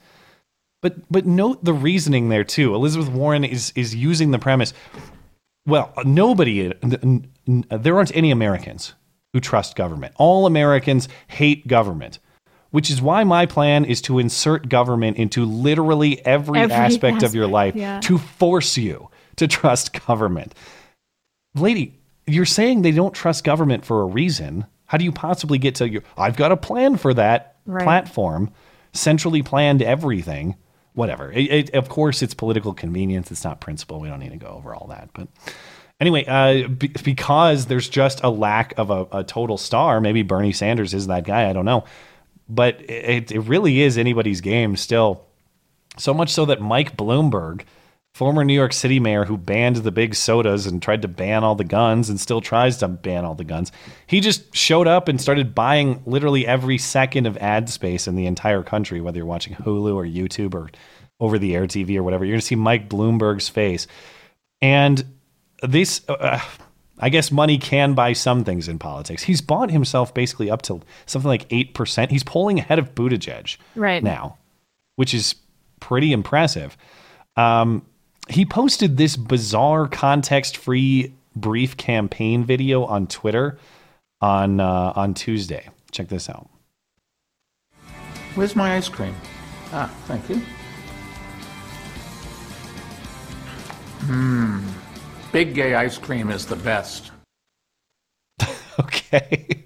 [0.81, 2.75] But but note the reasoning there too.
[2.75, 4.75] Elizabeth Warren is is using the premise.
[5.65, 6.73] Well, nobody.
[7.47, 8.95] There aren't any Americans
[9.33, 10.15] who trust government.
[10.19, 12.19] All Americans hate government,
[12.73, 17.35] which is why my plan is to insert government into literally every, Every aspect of
[17.35, 18.01] your life yeah.
[18.01, 20.55] to force you to trust government.
[21.55, 24.67] Lady, you're saying they don't trust government for a reason.
[24.87, 27.85] How do you possibly get to your I've got a plan for that Right.
[27.85, 28.51] platform,
[28.93, 30.57] centrally planned everything.
[30.95, 31.31] Whatever.
[31.31, 33.31] It, it, of course, it's political convenience.
[33.31, 34.01] It's not principle.
[34.01, 35.11] We don't need to go over all that.
[35.15, 35.29] But
[36.01, 40.01] anyway, uh, be, because there's just a lack of a, a total star.
[40.01, 41.49] Maybe Bernie Sanders is that guy.
[41.49, 41.85] I don't know.
[42.49, 45.25] But it, it really is anybody's game still.
[45.99, 47.65] So much so that Mike Bloomberg,
[48.15, 51.55] former New York City mayor who banned the big sodas and tried to ban all
[51.55, 53.73] the guns and still tries to ban all the guns,
[54.07, 58.27] he just showed up and started buying literally every second of ad space in the
[58.27, 60.71] entire country, whether you're watching Hulu or YouTube or
[61.21, 62.25] over the air TV or whatever.
[62.25, 63.87] You're going to see Mike Bloomberg's face.
[64.61, 65.05] And
[65.63, 66.41] this, uh,
[67.03, 69.25] I guess money can buy some things in politics.
[69.25, 72.11] He's bought himself basically up to something like 8%.
[72.11, 74.03] He's polling ahead of Buttigieg Right.
[74.03, 74.39] now,
[74.97, 75.35] which is
[75.81, 76.77] pretty impressive.
[77.37, 77.85] Um,
[78.29, 83.59] he posted this bizarre context free brief campaign video on Twitter
[84.21, 85.69] on uh, on Tuesday.
[85.91, 86.49] Check this out.
[88.37, 89.15] Where's my ice cream?
[89.73, 90.41] Ah, thank you.
[94.03, 94.63] Mmm.
[95.33, 97.11] Big gay ice cream is the best.
[98.81, 99.65] Okay.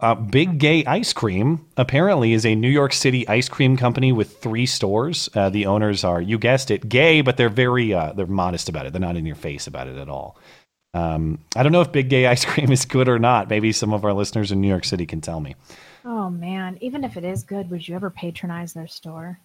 [0.00, 4.38] Uh, Big Gay Ice Cream apparently is a New York City ice cream company with
[4.38, 5.28] three stores.
[5.34, 8.86] Uh, the owners are, you guessed it, gay, but they're very uh, they're modest about
[8.86, 8.92] it.
[8.92, 10.36] They're not in your face about it at all.
[10.94, 13.48] Um, I don't know if Big Gay Ice Cream is good or not.
[13.48, 15.54] Maybe some of our listeners in New York City can tell me.
[16.04, 19.40] Oh man, even if it is good, would you ever patronize their store?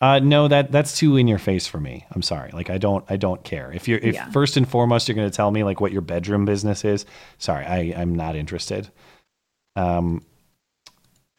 [0.00, 2.04] Uh, no, that that's too in your face for me.
[2.12, 2.50] I'm sorry.
[2.52, 3.72] Like I don't I don't care.
[3.72, 4.30] If you're if Yeah.
[4.30, 7.06] first and foremost you're going to tell me like what your bedroom business is,
[7.38, 8.90] sorry, I I'm not interested.
[9.74, 10.22] Um,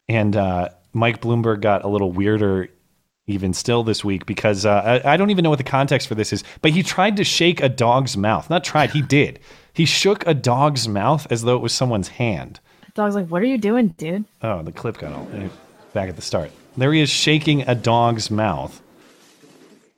[0.08, 2.68] and uh, Mike Bloomberg got a little weirder
[3.26, 6.14] even still this week because uh, I, I don't even know what the context for
[6.14, 8.48] this is, but he tried to shake a dog's mouth.
[8.48, 9.38] Not tried, he did.
[9.72, 12.58] He shook a dog's mouth as though it was someone's hand.
[12.86, 15.28] The dog's like, "What are you doing, dude?" Oh, the clip got all
[15.92, 16.50] back at the start.
[16.78, 18.80] There he is shaking a dog's mouth.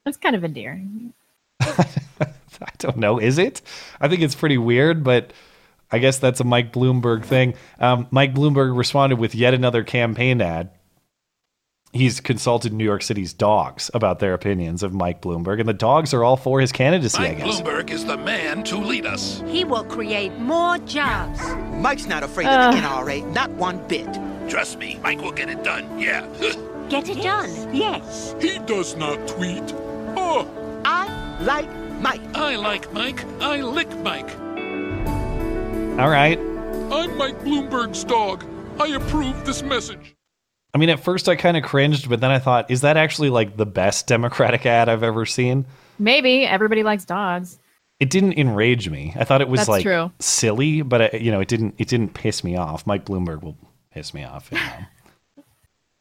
[0.05, 1.12] That's kind of endearing.
[1.61, 3.19] I don't know.
[3.19, 3.62] Is it?
[4.01, 5.32] I think it's pretty weird, but
[5.93, 7.55] I guess that's a Mike Bloomberg thing.
[7.78, 10.70] Um, Mike Bloomberg responded with yet another campaign ad.
[11.93, 16.15] He's consulted New York City's dogs about their opinions of Mike Bloomberg, and the dogs
[16.15, 17.61] are all for his candidacy, I Mike guess.
[17.61, 19.43] Bloomberg is the man to lead us.
[19.48, 21.40] He will create more jobs.
[21.74, 22.69] Mike's not afraid Uh.
[22.69, 24.09] of the NRA, not one bit.
[24.48, 25.98] Trust me, Mike will get it done.
[25.98, 26.27] Yeah.
[26.90, 27.74] Get it done.
[27.74, 28.34] Yes.
[28.40, 29.62] he does not tweet.
[30.16, 30.48] Oh,
[30.84, 32.20] I like Mike.
[32.36, 33.24] I like Mike.
[33.40, 34.28] I lick Mike.
[36.00, 36.38] All right.
[36.38, 38.44] I'm Mike Bloomberg's dog.
[38.80, 40.16] I approve this message.
[40.74, 43.30] I mean, at first I kind of cringed, but then I thought, is that actually
[43.30, 45.66] like the best Democratic ad I've ever seen?
[45.98, 47.58] Maybe everybody likes dogs.
[48.00, 49.12] It didn't enrage me.
[49.16, 50.10] I thought it was That's like true.
[50.18, 51.74] silly, but uh, you know, it didn't.
[51.78, 52.86] It didn't piss me off.
[52.86, 53.58] Mike Bloomberg will
[53.92, 54.48] piss me off.
[54.50, 54.86] You know.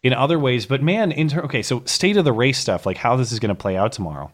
[0.03, 2.97] In other ways, but man, in ter- okay, so state of the race stuff, like
[2.97, 4.31] how this is going to play out tomorrow.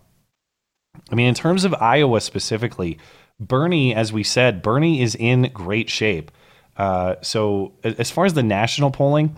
[1.12, 3.00] I mean, in terms of Iowa specifically,
[3.40, 6.32] Bernie, as we said, Bernie is in great shape.
[6.78, 9.38] Uh, so as far as the national polling,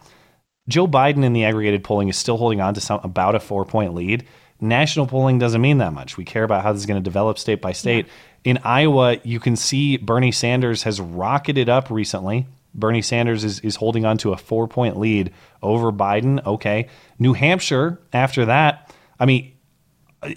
[0.67, 3.65] Joe Biden in the aggregated polling is still holding on to some about a four
[3.65, 4.25] point lead.
[4.59, 6.17] National polling doesn't mean that much.
[6.17, 8.07] We care about how this is going to develop state by state.
[8.43, 12.47] In Iowa, you can see Bernie Sanders has rocketed up recently.
[12.73, 15.31] Bernie Sanders is, is holding on to a four point lead
[15.61, 16.45] over Biden.
[16.45, 16.87] Okay.
[17.19, 19.53] New Hampshire, after that, I mean,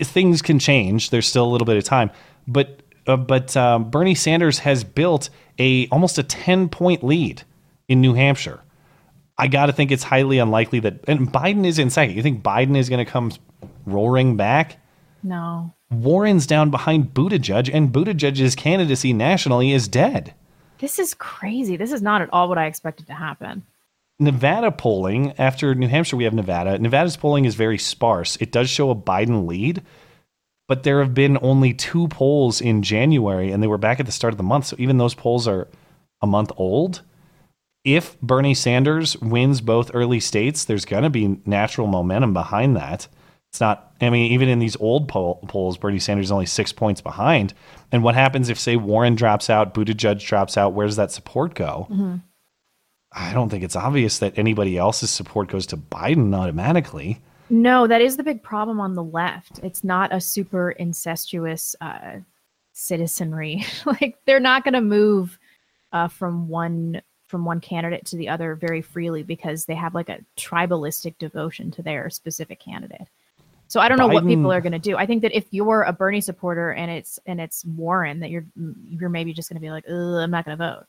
[0.01, 1.11] things can change.
[1.11, 2.11] There's still a little bit of time,
[2.47, 7.43] but uh, but um, Bernie Sanders has built a almost a ten point lead
[7.89, 8.61] in New Hampshire.
[9.39, 11.01] I got to think it's highly unlikely that.
[11.09, 12.15] And Biden is in second.
[12.15, 13.33] You think Biden is going to come
[13.87, 14.79] roaring back?
[15.23, 15.75] No.
[15.91, 20.35] Warren's down behind Buttigieg, and Buttigieg's candidacy nationally is dead.
[20.79, 21.77] This is crazy.
[21.77, 23.65] This is not at all what I expected to happen.
[24.21, 26.79] Nevada polling, after New Hampshire, we have Nevada.
[26.79, 28.37] Nevada's polling is very sparse.
[28.37, 29.83] It does show a Biden lead,
[30.69, 34.13] but there have been only two polls in January, and they were back at the
[34.13, 34.67] start of the month.
[34.67, 35.69] So even those polls are
[36.21, 37.03] a month old.
[37.83, 43.09] If Bernie Sanders wins both early states, there's going to be natural momentum behind that.
[43.51, 46.73] It's not, I mean, even in these old poll, polls, Bernie Sanders is only six
[46.73, 47.55] points behind.
[47.91, 50.75] And what happens if, say, Warren drops out, Buttigieg drops out?
[50.75, 51.89] Where does that support go?
[51.91, 52.17] Mm-hmm.
[53.13, 57.21] I don't think it's obvious that anybody else's support goes to Biden automatically.
[57.49, 59.59] No, that is the big problem on the left.
[59.63, 62.19] It's not a super incestuous uh,
[62.73, 63.65] citizenry.
[63.85, 65.39] like they're not going to move
[65.93, 70.09] uh, from one from one candidate to the other very freely because they have like
[70.09, 73.07] a tribalistic devotion to their specific candidate.
[73.69, 74.97] So I don't know what people are going to do.
[74.97, 78.45] I think that if you're a Bernie supporter and it's and it's Warren, that you're
[78.89, 80.87] you're maybe just going to be like, I'm not going to vote.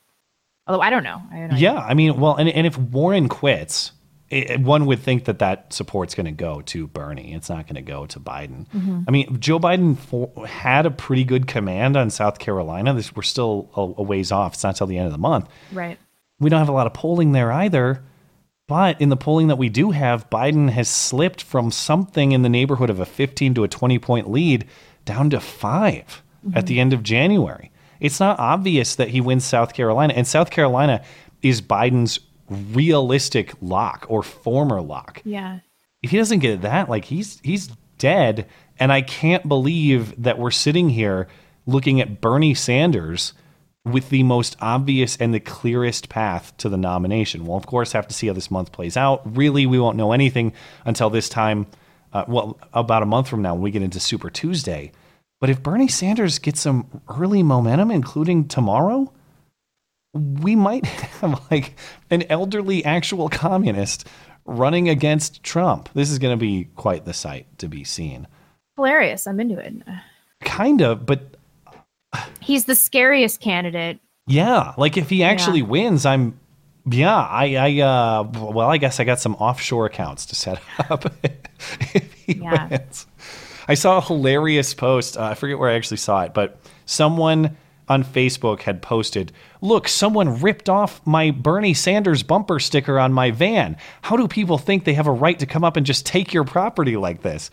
[0.67, 1.21] Although I don't know.
[1.31, 1.57] I don't know.
[1.57, 3.91] Yeah, I mean, well, and, and if Warren quits,
[4.29, 7.33] it, one would think that that support's going to go to Bernie.
[7.33, 8.67] It's not going to go to Biden.
[8.69, 9.03] Mhm.
[9.07, 12.93] I mean, Joe Biden for, had a pretty good command on South Carolina.
[12.93, 14.53] This, we're still a, a ways off.
[14.53, 15.49] It's not till the end of the month.
[15.73, 15.97] Right.
[16.39, 18.03] We don't have a lot of polling there either.
[18.67, 22.47] But in the polling that we do have, Biden has slipped from something in the
[22.49, 24.65] neighborhood of a 15 to a 20 point lead
[25.03, 26.23] down to 5
[26.53, 26.67] at Mhm.
[26.67, 27.70] the end of January.
[28.01, 30.13] It's not obvious that he wins South Carolina.
[30.13, 31.03] And South Carolina
[31.41, 32.19] is Biden's
[32.49, 35.21] realistic lock or former lock.
[35.23, 35.59] Yeah.
[36.01, 37.67] If he doesn't get that, like he's he's
[37.97, 38.47] dead.
[38.79, 41.27] And I can't believe that we're sitting here
[41.67, 43.33] looking at Bernie Sanders
[43.85, 47.45] with the most obvious and the clearest path to the nomination.
[47.45, 49.21] We'll, of course, have to see how this month plays out.
[49.37, 50.53] Really, we won't know anything
[50.85, 51.67] until this time,
[52.13, 54.91] uh, well, about a month from now when we get into Super Tuesday.
[55.41, 59.11] But if Bernie Sanders gets some early momentum, including tomorrow,
[60.13, 60.85] we might
[61.21, 61.77] have like
[62.09, 64.07] an elderly actual communist
[64.45, 65.89] running against Trump.
[65.93, 68.27] This is going to be quite the sight to be seen.
[68.77, 69.27] Hilarious.
[69.27, 69.73] I'm into it.
[70.41, 71.35] Kind of, but
[72.39, 73.99] He's the scariest candidate.
[74.27, 75.65] Yeah, like if he actually Yeah.
[75.65, 76.39] wins, I'm
[76.85, 81.05] yeah, I I uh well, I guess I got some offshore accounts to set up
[81.23, 82.67] if he Yeah.
[82.67, 83.07] wins.
[83.71, 85.15] I saw a hilarious post.
[85.15, 87.55] Uh, I forget where I actually saw it, but someone
[87.87, 89.31] on Facebook had posted,
[89.61, 93.77] "Look, someone ripped off my Bernie Sanders bumper sticker on my van.
[94.01, 96.43] How do people think they have a right to come up and just take your
[96.43, 97.49] property like this?"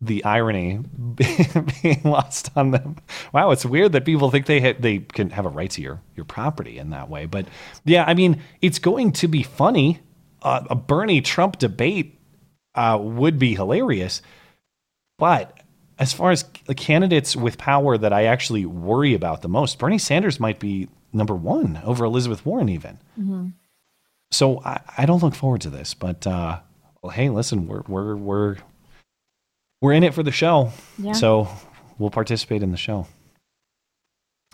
[0.00, 0.80] the irony
[1.82, 2.96] being lost on them.
[3.32, 6.02] Wow, it's weird that people think they ha- they can have a right to your
[6.16, 7.26] your property in that way.
[7.26, 7.46] But
[7.84, 10.00] yeah, I mean, it's going to be funny.
[10.42, 12.18] Uh, a Bernie Trump debate
[12.74, 14.20] uh, would be hilarious.
[15.24, 15.58] But
[15.98, 19.96] as far as the candidates with power that I actually worry about the most, Bernie
[19.96, 22.98] Sanders might be number one over Elizabeth Warren, even.
[23.18, 23.46] Mm-hmm.
[24.30, 25.94] So I, I don't look forward to this.
[25.94, 26.60] But uh,
[27.00, 28.56] well, hey, listen, we're we're we're
[29.80, 30.72] we're in it for the show.
[30.98, 31.12] Yeah.
[31.12, 31.48] So
[31.96, 33.06] we'll participate in the show.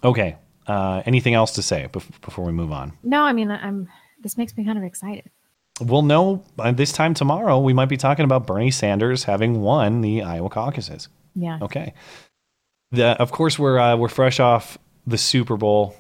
[0.05, 0.37] Okay.
[0.69, 2.93] Uh, anything else to say before we move on?
[3.03, 3.89] No, I mean, I'm.
[4.23, 5.31] This makes me kind of excited.
[5.81, 7.59] We'll know by this time tomorrow.
[7.59, 11.09] We might be talking about Bernie Sanders having won the Iowa caucuses.
[11.35, 11.59] Yeah.
[11.63, 11.95] Okay.
[12.93, 15.97] The, of course, we're uh, we're fresh off the Super Bowl,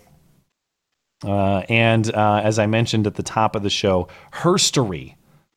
[1.25, 5.15] uh, and uh, as I mentioned at the top of the show, herstory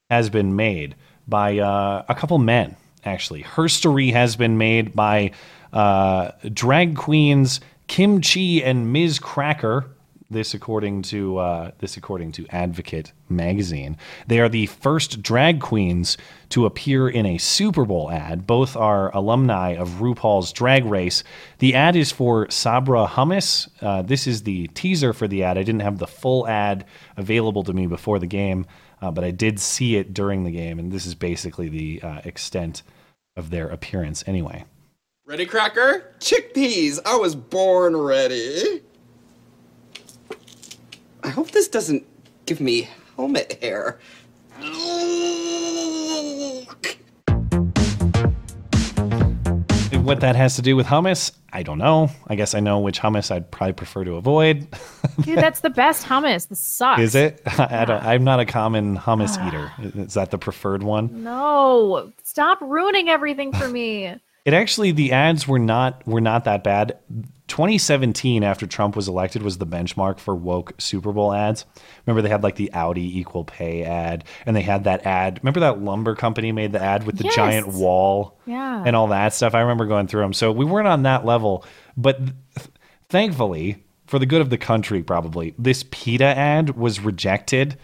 [0.09, 0.95] has been made
[1.27, 2.75] by uh, a couple men.
[3.03, 5.31] Actually, herstory has been made by
[5.73, 9.85] uh, drag queens Kim Chi and Miz Cracker.
[10.33, 13.97] This according to uh, this according to Advocate magazine.
[14.27, 16.17] They are the first drag queens
[16.49, 18.45] to appear in a Super Bowl ad.
[18.45, 21.23] Both are alumni of RuPaul's Drag Race.
[21.59, 23.69] The ad is for Sabra Hummus.
[23.81, 25.57] Uh, this is the teaser for the ad.
[25.57, 26.85] I didn't have the full ad
[27.15, 28.65] available to me before the game,
[29.01, 32.21] uh, but I did see it during the game, and this is basically the uh,
[32.25, 32.83] extent
[33.37, 34.23] of their appearance.
[34.27, 34.65] Anyway,
[35.25, 36.13] Ready, Cracker?
[36.19, 36.99] Chickpeas.
[37.05, 38.81] I was born ready.
[41.23, 42.05] I hope this doesn't
[42.45, 43.99] give me helmet hair.
[50.03, 52.09] what that has to do with hummus, I don't know.
[52.27, 54.67] I guess I know which hummus I'd probably prefer to avoid.
[55.21, 56.49] Dude, that's the best hummus.
[56.49, 57.01] This sucks.
[57.01, 57.41] Is it?
[57.45, 59.47] I don't, I'm not a common hummus ah.
[59.47, 59.71] eater.
[60.01, 61.23] Is that the preferred one?
[61.23, 64.13] No, stop ruining everything for me.
[64.45, 66.97] It actually the ads were not were not that bad.
[67.53, 71.65] 2017, after Trump was elected, was the benchmark for woke Super Bowl ads.
[72.07, 75.39] Remember, they had like the Audi equal pay ad, and they had that ad.
[75.43, 77.35] Remember that lumber company made the ad with the Yes.
[77.35, 78.81] giant wall Yeah.
[78.83, 79.53] and all that stuff?
[79.53, 80.33] I remember going through them.
[80.33, 81.63] So we weren't on that level,
[81.95, 82.67] but th-
[83.09, 87.77] thankfully, for the good of the country, probably this PETA ad was rejected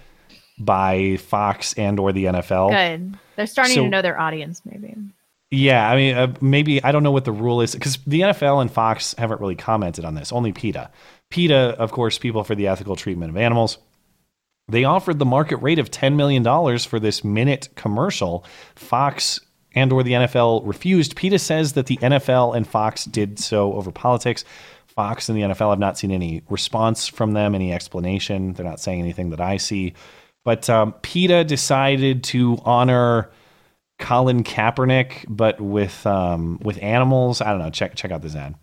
[0.58, 2.72] by Fox and or the NFL.
[2.72, 3.14] Good.
[3.36, 4.96] They're starting So- to know their audience, maybe.
[5.52, 8.62] Yeah, I mean, uh, maybe I don't know what the rule is because the NFL
[8.62, 10.32] and Fox haven't really commented on this.
[10.32, 10.92] Only PETA.
[11.32, 13.80] PETA, of course, People for the Ethical Treatment of Animals.
[14.68, 18.46] They offered the market rate of ten million dollars for this minute commercial.
[18.76, 19.40] Fox
[19.74, 21.16] and or the NFL refused.
[21.16, 24.44] PETA says that the NFL and Fox did so over politics.
[24.88, 28.54] Fox and the NFL have not seen any response from them, any explanation.
[28.54, 29.94] They're not saying anything that I see.
[30.44, 33.30] But um, PETA decided to honor
[34.00, 37.42] Colin Kaepernick, but with um, with animals.
[37.42, 37.70] I don't know.
[37.70, 38.56] Check check out this ad.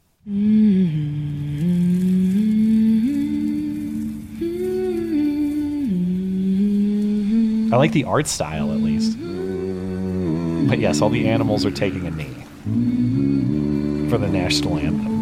[7.72, 9.16] I like the art style at least.
[10.68, 12.34] But yes, all the animals are taking a knee
[14.08, 15.15] for the national anthem.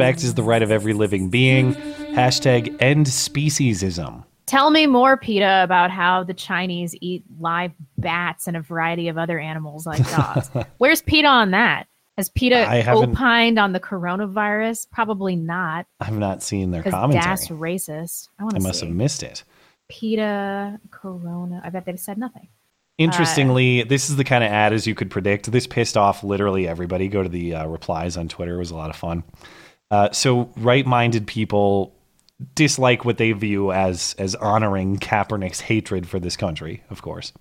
[0.00, 1.74] Respect is the right of every living being.
[1.74, 4.24] Hashtag end speciesism.
[4.46, 9.18] Tell me more, PETA, about how the Chinese eat live bats and a variety of
[9.18, 10.50] other animals like dogs.
[10.78, 11.86] Where's PETA on that?
[12.16, 14.90] Has PETA opined on the coronavirus?
[14.90, 15.86] Probably not.
[16.00, 17.22] I've not seen their commentary.
[17.22, 18.28] that's racist.
[18.38, 18.86] I want I must see.
[18.86, 19.44] have missed it.
[19.88, 21.60] PETA, corona.
[21.62, 22.48] I bet they've said nothing.
[22.98, 25.50] Interestingly, this is the kind of ad as you could predict.
[25.52, 27.08] This pissed off literally everybody.
[27.08, 29.24] Go to the uh, replies on Twitter; it was a lot of fun.
[29.90, 31.94] Uh, so, right-minded people
[32.54, 36.82] dislike what they view as as honoring Kaepernick's hatred for this country.
[36.90, 37.32] Of course,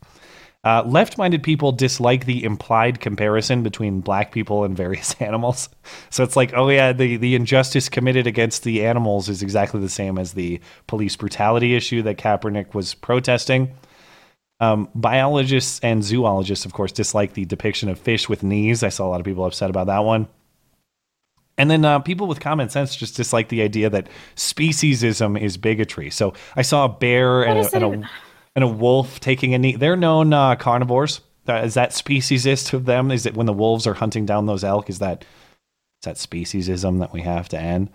[0.64, 5.70] uh, left-minded people dislike the implied comparison between black people and various animals.
[6.10, 9.90] So it's like, oh yeah, the the injustice committed against the animals is exactly the
[9.90, 13.74] same as the police brutality issue that Kaepernick was protesting.
[14.62, 18.84] Um, biologists and zoologists, of course, dislike the depiction of fish with knees.
[18.84, 20.28] I saw a lot of people upset about that one.
[21.60, 24.08] And then uh, people with common sense just dislike the idea that
[24.38, 26.10] speciesism is bigotry.
[26.10, 28.10] So I saw a bear and a, and, a,
[28.56, 29.76] and a wolf taking a knee.
[29.76, 31.20] They're known uh, carnivores.
[31.48, 33.12] Uh, Is that speciesist of them?
[33.12, 34.90] Is it when the wolves are hunting down those elk?
[34.90, 35.24] Is that
[36.02, 37.90] is that speciesism that we have to end?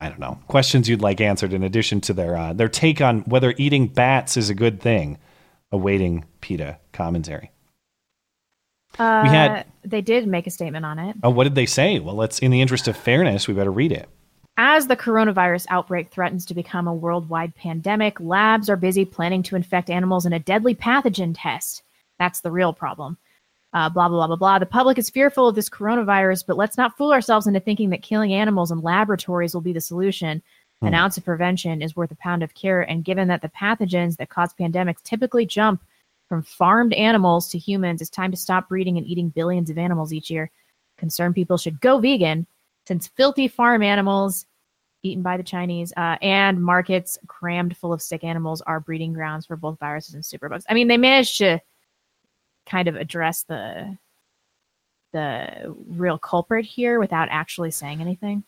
[0.00, 0.40] I don't know.
[0.48, 4.36] Questions you'd like answered in addition to their uh, their take on whether eating bats
[4.36, 5.18] is a good thing.
[5.70, 7.51] Awaiting PETA commentary.
[8.98, 11.16] Uh, We had- They did make a statement on it.
[11.24, 11.98] Oh, what did they say?
[11.98, 14.08] Well, let's in the interest of fairness, we better read it.
[14.56, 19.56] As the coronavirus outbreak threatens to become a worldwide pandemic, labs are busy planning to
[19.56, 21.82] infect animals in a deadly pathogen test.
[22.18, 23.16] That's the real problem.
[23.72, 24.58] Uh, blah, blah, blah, blah, blah.
[24.58, 28.02] The public is fearful of this coronavirus, but let's not fool ourselves into thinking that
[28.02, 30.42] killing animals in laboratories will be the solution.
[30.82, 30.94] An Hmm.
[30.94, 32.82] ounce of prevention is worth a pound of cure.
[32.82, 35.80] And given that the pathogens that cause pandemics typically jump
[36.32, 40.14] from farmed animals to humans, it's time to stop breeding and eating billions of animals
[40.14, 40.50] each year.
[40.96, 42.46] Concerned people should go vegan
[42.88, 44.46] since filthy farm animals
[45.02, 49.44] eaten by the Chinese uh, and markets crammed full of sick animals are breeding grounds
[49.44, 50.64] for both viruses and superbugs.
[50.70, 51.60] I mean, they managed to
[52.64, 53.98] kind of address the
[55.12, 58.42] the real culprit here without actually saying anything.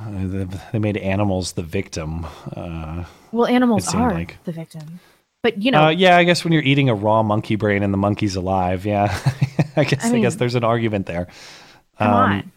[0.00, 2.24] Uh, they, made animals the victim.
[2.54, 4.98] Uh, Well, animals are like- the victim,
[5.46, 7.94] but you know, uh, yeah, I guess when you're eating a raw monkey brain and
[7.94, 9.16] the monkey's alive, yeah,
[9.76, 11.28] I guess I I, guess there's an argument there.
[12.00, 12.52] Um, come on.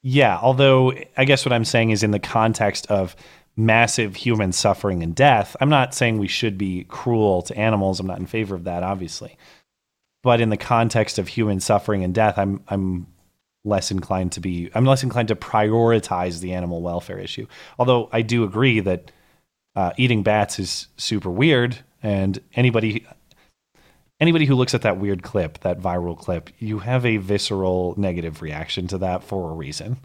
[0.00, 3.14] Yeah, although I guess what I'm saying is in the context of
[3.54, 8.00] massive human suffering and death, I'm not saying we should be cruel to animals.
[8.00, 9.36] I'm not in favor of that, obviously.
[10.22, 13.08] But in the context of human suffering and death, I'm I'm
[13.62, 17.46] less inclined to be I'm less inclined to prioritize the animal welfare issue.
[17.78, 19.10] Although I do agree that
[19.76, 23.06] uh, eating bats is super weird, and anybody
[24.20, 28.40] anybody who looks at that weird clip, that viral clip, you have a visceral negative
[28.42, 29.98] reaction to that for a reason.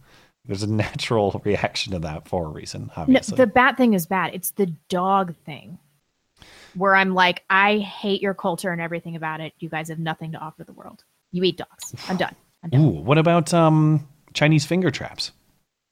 [0.46, 3.38] There's a natural reaction to that for a reason, No, obviously.
[3.38, 4.34] the bat thing is bad.
[4.34, 5.78] It's the dog thing
[6.76, 9.54] where I'm like, I hate your culture and everything about it.
[9.60, 11.04] You guys have nothing to offer the world.
[11.32, 11.94] You eat dogs.
[12.08, 12.36] I'm done.
[12.76, 15.32] Ooh, what about um, Chinese finger traps?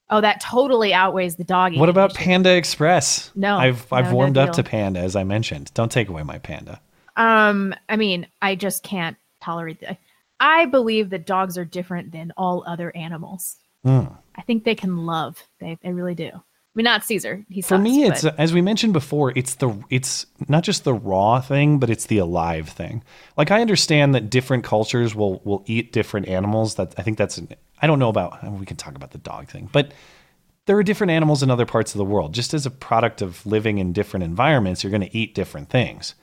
[0.10, 1.80] Oh, that totally outweighs the dog eating.
[1.82, 3.32] What about Panda Express?
[3.36, 5.72] No, I've I've no, no warmed up to Panda as I mentioned.
[5.74, 6.80] Don't take away my Panda.
[7.18, 9.98] Um, I mean, I just can't tolerate that.
[10.40, 13.58] I believe that dogs are different than all other animals.
[13.86, 14.16] Mm.
[14.36, 15.44] I think they can love.
[15.60, 16.30] They, they really do.
[16.34, 17.44] I mean, not Caesar.
[17.50, 19.34] He For me, it's but- as we mentioned before.
[19.36, 23.04] It's the it's not just the raw thing, but it's the alive thing.
[23.36, 26.76] Like I understand that different cultures will will eat different animals.
[26.76, 27.42] That I think that's
[27.82, 28.44] I don't know about.
[28.60, 29.92] We can talk about the dog thing, but
[30.66, 32.34] there are different animals in other parts of the world.
[32.34, 36.16] Just as a product of living in different environments, you're going to eat different things.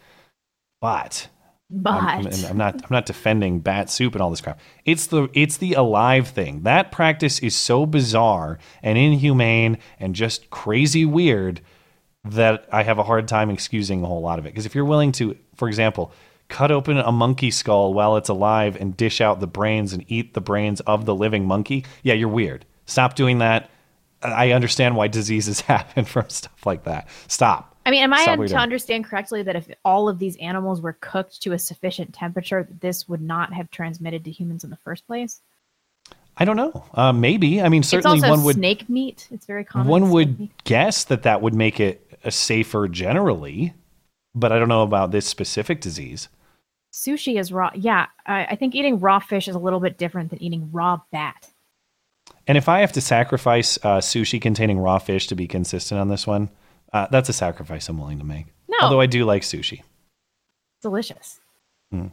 [0.81, 1.28] But
[1.70, 4.60] but I'm, I'm- I'm not I'm not defending bat soup and all this crap.
[4.85, 6.62] It's the it's the alive thing.
[6.62, 11.60] That practice is so bizarre and inhumane and just crazy weird
[12.24, 14.51] that I have a hard time excusing a whole lot of it.
[14.51, 16.12] Because if you're willing to, for example,
[16.49, 20.35] cut open a monkey skull while it's alive and dish out the brains and eat
[20.35, 22.65] the brains of the living monkey, yeah, you're weird.
[22.87, 23.71] Stop doing that.
[24.23, 27.09] I understand why diseases happen from stuff like that.
[27.29, 27.77] Stop.
[27.87, 28.55] I mean, am I to doing.
[28.55, 32.81] understand correctly that if all of these animals were cooked to a sufficient temperature, that
[32.81, 35.43] this would not have transmitted to humans in the first place?
[36.37, 36.85] I don't know.
[36.95, 37.61] Uh, maybe.
[37.61, 39.29] I mean, certainly it's also one would snake meat.
[39.31, 39.87] It's very common.
[39.87, 40.51] one would meat.
[40.65, 43.75] guess that that would make it a safer generally,
[44.35, 46.28] but I don't know about this specific disease.
[46.93, 47.70] Sushi is raw.
[47.74, 51.01] Yeah, I, I think eating raw fish is a little bit different than eating raw
[51.11, 51.48] bat.
[52.47, 56.09] And if I have to sacrifice uh, sushi containing raw fish to be consistent on
[56.09, 56.51] this one,
[56.93, 58.47] uh, that's a sacrifice I'm willing to make.
[58.69, 58.78] No.
[58.82, 59.82] Although I do like sushi.
[60.82, 61.40] Delicious.
[61.93, 62.12] Mm.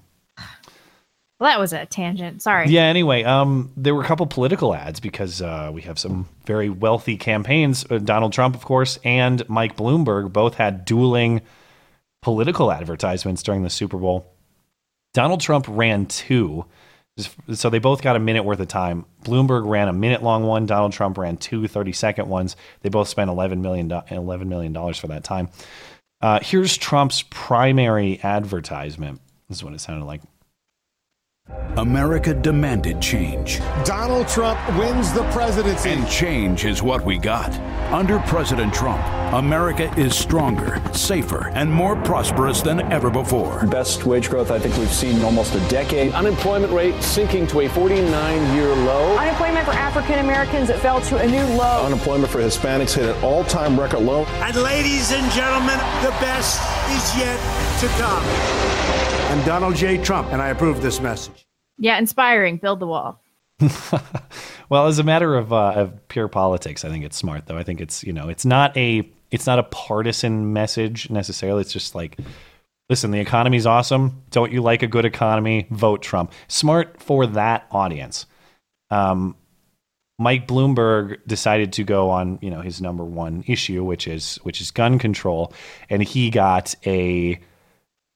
[1.40, 2.42] Well, that was a tangent.
[2.42, 2.70] Sorry.
[2.70, 2.84] Yeah.
[2.84, 7.18] Anyway, um, there were a couple political ads because uh, we have some very wealthy
[7.18, 7.84] campaigns.
[7.90, 11.42] Uh, Donald Trump, of course, and Mike Bloomberg both had dueling
[12.22, 14.32] political advertisements during the Super Bowl.
[15.14, 16.66] Donald Trump ran two,
[17.54, 19.06] so they both got a minute worth of time.
[19.24, 20.66] Bloomberg ran a minute long one.
[20.66, 22.56] Donald Trump ran two 30 second ones.
[22.82, 25.50] They both spent $11 million, $11 million for that time.
[26.22, 29.20] Uh, here's Trump's primary advertisement.
[29.50, 30.22] This is what it sounded like.
[31.78, 33.60] America demanded change.
[33.86, 35.92] Donald Trump wins the presidency.
[35.92, 37.58] And change is what we got.
[37.94, 39.02] Under President Trump,
[39.34, 43.66] America is stronger, safer, and more prosperous than ever before.
[43.68, 46.12] Best wage growth I think we've seen in almost a decade.
[46.14, 49.18] Unemployment rate sinking to a 49 year low.
[49.18, 51.86] Unemployment for African Americans fell to a new low.
[51.86, 54.26] Unemployment for Hispanics hit an all time record low.
[54.26, 56.60] And ladies and gentlemen, the best
[56.92, 57.40] is yet
[57.80, 59.11] to come.
[59.32, 59.98] I'm Donald J.
[59.98, 61.48] Trump, and I approve this message.
[61.78, 62.58] Yeah, inspiring.
[62.58, 63.24] Build the wall.
[64.70, 67.58] Well, as a matter of, uh, of pure politics, I think it's smart though.
[67.58, 71.60] I think it's you know it's not a it's not a partisan message necessarily.
[71.60, 72.18] It's just like,
[72.90, 74.24] listen, the economy's awesome.
[74.32, 75.68] Don't you like a good economy?
[75.72, 76.32] Vote Trump.
[76.48, 78.28] Smart for that audience.
[78.92, 79.36] Um,
[80.18, 84.62] Mike Bloomberg decided to go on you know his number one issue, which is which
[84.62, 85.52] is gun control,
[85.90, 87.42] and he got a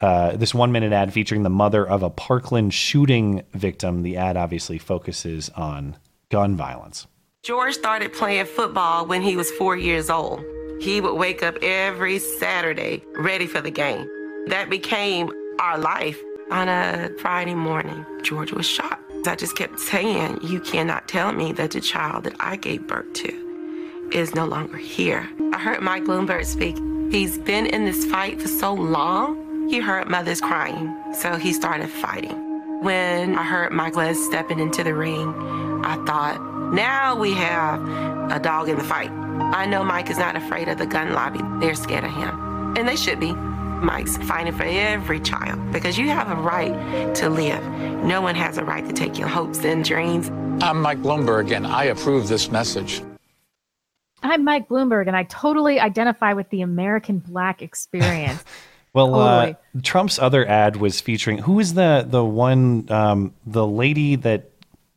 [0.01, 4.03] uh, this one minute ad featuring the mother of a Parkland shooting victim.
[4.03, 5.97] The ad obviously focuses on
[6.30, 7.07] gun violence.
[7.43, 10.43] George started playing football when he was four years old.
[10.81, 14.09] He would wake up every Saturday ready for the game.
[14.47, 16.19] That became our life.
[16.51, 18.99] On a Friday morning, George was shot.
[19.26, 23.11] I just kept saying, You cannot tell me that the child that I gave birth
[23.13, 25.27] to is no longer here.
[25.53, 26.77] I heard Mike Bloomberg speak.
[27.11, 31.90] He's been in this fight for so long, he heard mothers crying, so he started
[31.90, 32.82] fighting.
[32.82, 35.34] When I heard Mike Les stepping into the ring,
[35.84, 36.40] I thought,
[36.74, 37.82] now we have
[38.32, 39.10] a dog in the fight.
[39.12, 41.40] I know Mike is not afraid of the gun lobby.
[41.66, 42.76] They're scared of him.
[42.78, 43.34] And they should be.
[43.34, 47.64] Mike's fighting for every child because you have a right to live.
[48.04, 50.30] No one has a right to take your hopes and dreams.
[50.64, 53.02] I'm Mike Bloomberg, and I approve this message.
[54.24, 58.44] I'm Mike Bloomberg, and I totally identify with the American Black experience.
[58.95, 59.51] Well, Totally.
[59.51, 64.49] uh, Trump's other ad was featuring who is the the one um, the lady that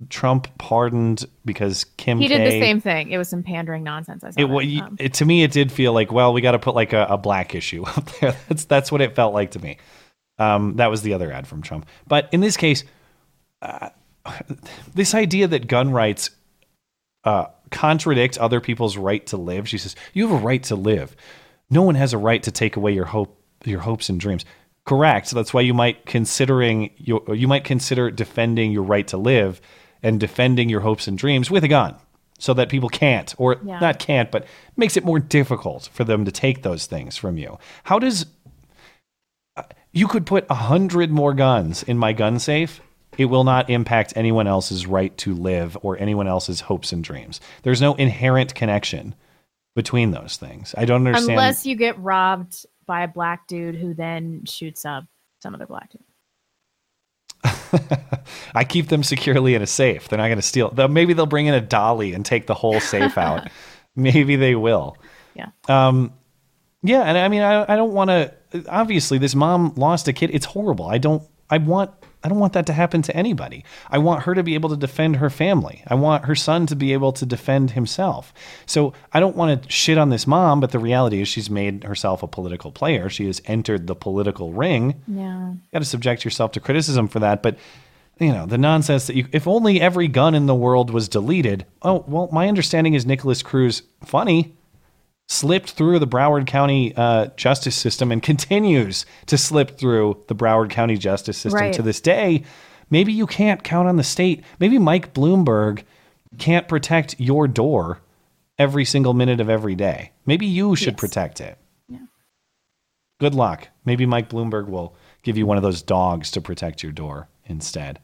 [0.08, 3.10] Trump pardoned because Kim he did the same thing.
[3.10, 4.22] It was some pandering nonsense.
[4.22, 4.82] I saw It, that.
[4.84, 7.06] Um, it to me it did feel like well we got to put like a,
[7.10, 8.36] a black issue up there.
[8.48, 9.78] That's that's what it felt like to me.
[10.38, 11.84] Um, that was the other ad from Trump.
[12.06, 12.84] But in this case,
[13.60, 13.88] uh,
[14.94, 16.30] this idea that gun rights
[17.24, 19.68] uh, contradict other people's right to live.
[19.68, 21.16] She says you have a right to live.
[21.70, 24.44] No one has a right to take away your hope, your hopes and dreams.
[24.84, 25.30] Correct.
[25.32, 29.60] That's why you might considering you you might consider defending your right to live
[30.02, 31.94] and defending your hopes and dreams with a gun.
[32.40, 33.80] so that people can't, or Yeah.
[33.80, 37.58] not can't, but makes it more difficult for them to take those things from you.
[37.82, 38.26] How does
[39.56, 42.80] uh, you could put a hundred more guns in my gun safe?
[43.16, 47.40] It will not impact anyone else's right to live or anyone else's hopes and dreams.
[47.64, 49.16] There's no inherent connection
[49.74, 50.76] between those things.
[50.78, 51.30] I don't understand.
[51.32, 55.04] Unless you get robbed by a black dude who then shoots up
[55.40, 56.02] some other black dude.
[58.54, 60.08] I keep them securely in a safe.
[60.08, 60.70] They're not going to steal.
[60.70, 63.48] They'll, maybe they'll bring in a dolly and take the whole safe out.
[63.94, 64.96] maybe they will.
[65.34, 65.50] Yeah.
[65.68, 66.12] Um,
[66.82, 68.34] yeah, and I mean, I, I don't want to.
[68.68, 70.30] Obviously, this mom lost a kid.
[70.32, 70.86] It's horrible.
[70.86, 71.22] I don't.
[71.50, 71.90] I want.
[72.24, 73.64] I don't want that to happen to anybody.
[73.88, 75.82] I want her to be able to defend her family.
[75.86, 78.34] I want her son to be able to defend himself.
[78.66, 81.84] So I don't want to shit on this mom, but the reality is she's made
[81.84, 83.08] herself a political player.
[83.08, 85.00] She has entered the political ring.
[85.06, 85.50] Yeah.
[85.50, 87.42] You got to subject yourself to criticism for that.
[87.42, 87.56] But
[88.18, 89.28] you know the nonsense that you.
[89.30, 91.66] If only every gun in the world was deleted.
[91.82, 94.56] Oh well, my understanding is Nikolas Cruz funny
[95.28, 100.70] slipped through the Broward County uh, justice system and continues to slip through the Broward
[100.70, 101.72] County justice system Right.
[101.74, 102.44] to this day.
[102.90, 104.42] Maybe you can't count on the state.
[104.58, 105.82] Maybe Mike Bloomberg
[106.38, 108.00] can't protect your door
[108.58, 110.12] every single minute of every day.
[110.24, 111.58] Maybe you should protect it.
[111.88, 111.98] Yeah.
[113.20, 113.68] Good luck.
[113.84, 117.98] Maybe Mike Bloomberg will give you one of those dogs to protect your door instead.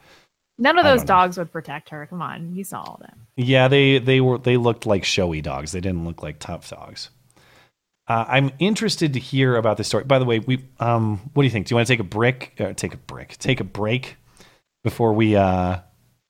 [0.58, 1.14] None of those don't know.
[1.22, 2.06] dogs would protect her.
[2.06, 3.16] Come on, you saw all that.
[3.36, 5.72] Yeah, they they were they looked like showy dogs.
[5.72, 7.10] They didn't look like tough dogs.
[8.06, 10.04] Uh, I'm interested to hear about this story.
[10.04, 11.66] By the way, we um, what do you think?
[11.66, 12.60] Do you want to take a break?
[12.60, 13.38] Uh, take a break.
[13.38, 14.16] Take a break
[14.82, 15.78] before we uh,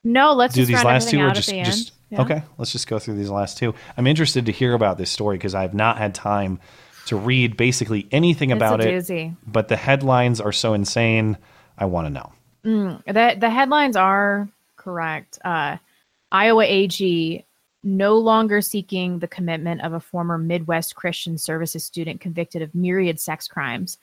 [0.04, 1.92] No, let's do these last two, or just just.
[2.10, 2.22] Yeah.
[2.22, 2.42] okay?
[2.58, 3.74] Let's just go through these last two.
[3.96, 6.60] I'm interested to hear about this story because I have not had time
[7.06, 9.32] to read basically anything It's about it.
[9.46, 11.38] But the headlines are so insane.
[11.76, 12.32] I want to know.
[12.64, 15.40] Mm, the the headlines are correct.
[15.44, 15.78] Uh,
[16.30, 17.44] Iowa AG
[17.84, 23.20] no longer seeking the commitment of a former Midwest Christian Services student convicted of myriad
[23.20, 23.98] sex crimes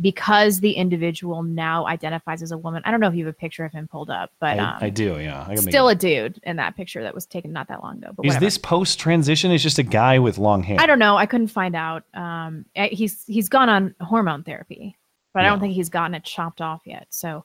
[0.00, 2.82] because the individual now identifies as a woman.
[2.84, 4.78] I don't know if you have a picture of him pulled up, but I, um,
[4.80, 5.18] I do.
[5.18, 8.12] Yeah, I still a dude in that picture that was taken not that long ago.
[8.16, 8.44] But Is whatever.
[8.44, 9.50] this post transition?
[9.50, 10.78] Is just a guy with long hair?
[10.80, 11.16] I don't know.
[11.16, 12.04] I couldn't find out.
[12.14, 14.96] Um, eh, he's he's gone on hormone therapy,
[15.34, 17.06] but I don't think he's gotten it chopped off yet.
[17.10, 17.44] So,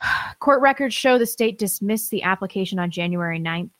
[0.38, 3.70] court records show the state dismissed the application on January 9th.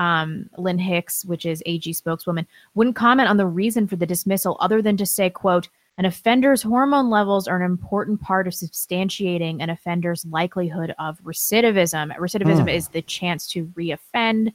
[0.00, 4.56] Um, Lynn Hicks, which is AG spokeswoman, wouldn't comment on the reason for the dismissal
[4.58, 5.68] other than to say, "quote
[5.98, 12.16] An offender's hormone levels are an important part of substantiating an offender's likelihood of recidivism.
[12.16, 12.68] Recidivism Hmm.
[12.70, 14.54] is the chance to reoffend."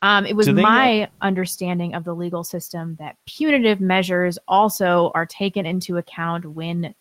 [0.00, 5.10] Um, it was they know- my understanding of the legal system that punitive measures also
[5.14, 6.94] are taken into account when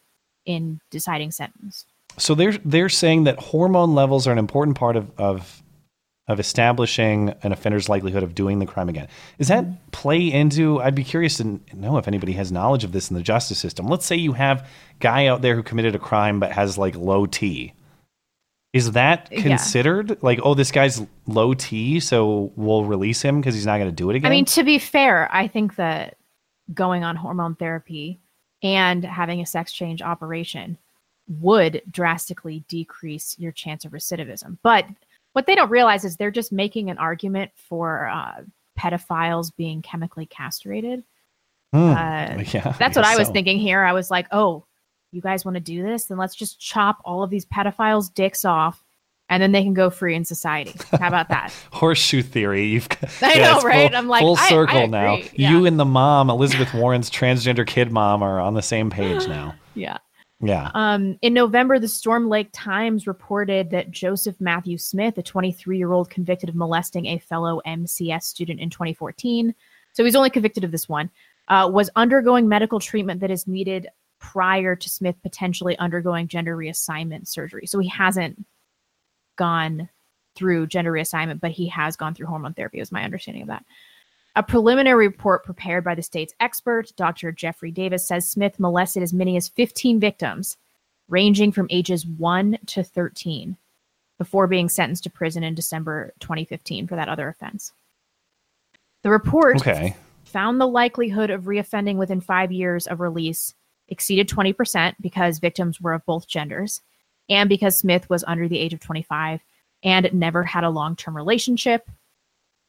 [0.45, 1.85] in deciding sentence.
[2.17, 5.63] So they're they're saying that hormone levels are an important part of of
[6.29, 9.07] of establishing an offender's likelihood of doing the crime again.
[9.39, 10.79] Does that play into?
[10.79, 13.87] I'd be curious to know if anybody has knowledge of this in the justice system.
[13.87, 14.67] Let's say you have
[14.99, 17.73] guy out there who committed a crime but has like low T.
[18.71, 19.41] Is that Yeah.
[19.41, 23.89] considered like, oh, this guy's low T, so we'll release him because he's not going
[23.89, 24.31] to do it again?
[24.31, 26.17] I mean, to be fair, I think that
[26.71, 28.19] going on hormone therapy
[28.61, 30.77] and having a sex change operation
[31.27, 34.59] would drastically decrease your chance of recidivism.
[34.61, 34.85] But
[35.33, 38.41] what they don't realize is they're just making an argument for uh,
[38.77, 41.03] pedophiles being chemically castrated.
[41.73, 41.77] Hmm.
[41.91, 43.33] Uh, Yeah, that's what I was so.
[43.33, 43.83] thinking here.
[43.83, 44.65] I was like, oh,
[45.11, 46.05] you guys want to do this?
[46.05, 48.83] Then let's just chop all of these pedophiles' dicks off,
[49.27, 50.73] and then they can go free in society.
[50.99, 51.53] How about that?
[51.71, 52.65] Horseshoe theory.
[52.67, 53.89] You've got, I know, right?
[53.89, 55.17] Full, I'm like, full I- I circle now.
[55.33, 55.51] Yeah.
[55.51, 59.55] You and the mom, Elizabeth Warren's transgender kid mom, are on the same page now.
[59.75, 59.97] yeah.
[60.41, 60.71] Yeah.
[60.73, 65.91] Um, in November, the Storm Lake Times reported that Joseph Matthew Smith, a 23 year
[65.91, 69.53] old convicted of molesting a fellow MCS student in 2014,
[69.93, 71.09] so he's only convicted of this one,
[71.49, 73.87] uh, was undergoing medical treatment that is needed
[74.19, 77.65] prior to Smith potentially undergoing gender reassignment surgery.
[77.65, 78.45] So he hasn't
[79.35, 79.89] gone
[80.35, 83.65] through gender reassignment, but he has gone through hormone therapy, is my understanding of that.
[84.39, 87.33] A preliminary report prepared by the state's expert, Dr.
[87.33, 90.55] Jeffrey Davis, says Smith molested as many as 15 victims,
[91.09, 93.57] ranging from ages 1 to 13,
[94.17, 97.73] before being sentenced to prison in December 2015 for that other offense.
[99.03, 99.97] The report Okay.
[100.23, 103.53] found the likelihood of reoffending within five years of release
[103.89, 106.79] exceeded 20% because victims were of both genders
[107.27, 109.41] and because Smith was under the age of 25
[109.83, 111.89] and never had a long term relationship.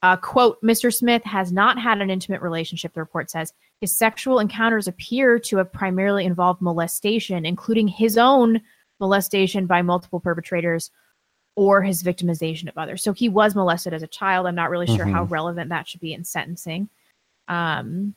[0.03, 0.93] Uh, quote, Mr.
[0.95, 3.53] Smith has not had an intimate relationship, the report says.
[3.81, 8.61] His sexual encounters appear to have primarily involved molestation, including his own
[8.99, 10.91] molestation by multiple perpetrators,
[11.57, 13.03] or his victimization of others.
[13.03, 14.47] So he was molested as a child.
[14.47, 15.31] I'm not really sure how Mhm.
[15.31, 16.89] relevant that should be in sentencing.
[17.49, 18.15] Um,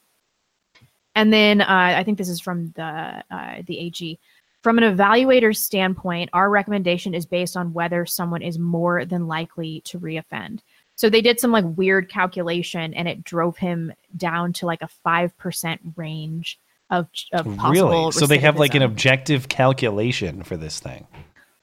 [1.15, 4.19] and then uh, I think this is from the uh, the AG.
[4.61, 9.81] From an evaluator's standpoint, our recommendation is based on whether someone is more than likely
[9.81, 10.61] to reoffend.
[10.95, 14.88] So they did some like weird calculation, and it drove him down to like a
[14.88, 16.60] five percent range
[16.90, 17.72] of of possible.
[17.72, 18.11] Really?
[18.11, 21.07] So they have like an objective calculation for this thing.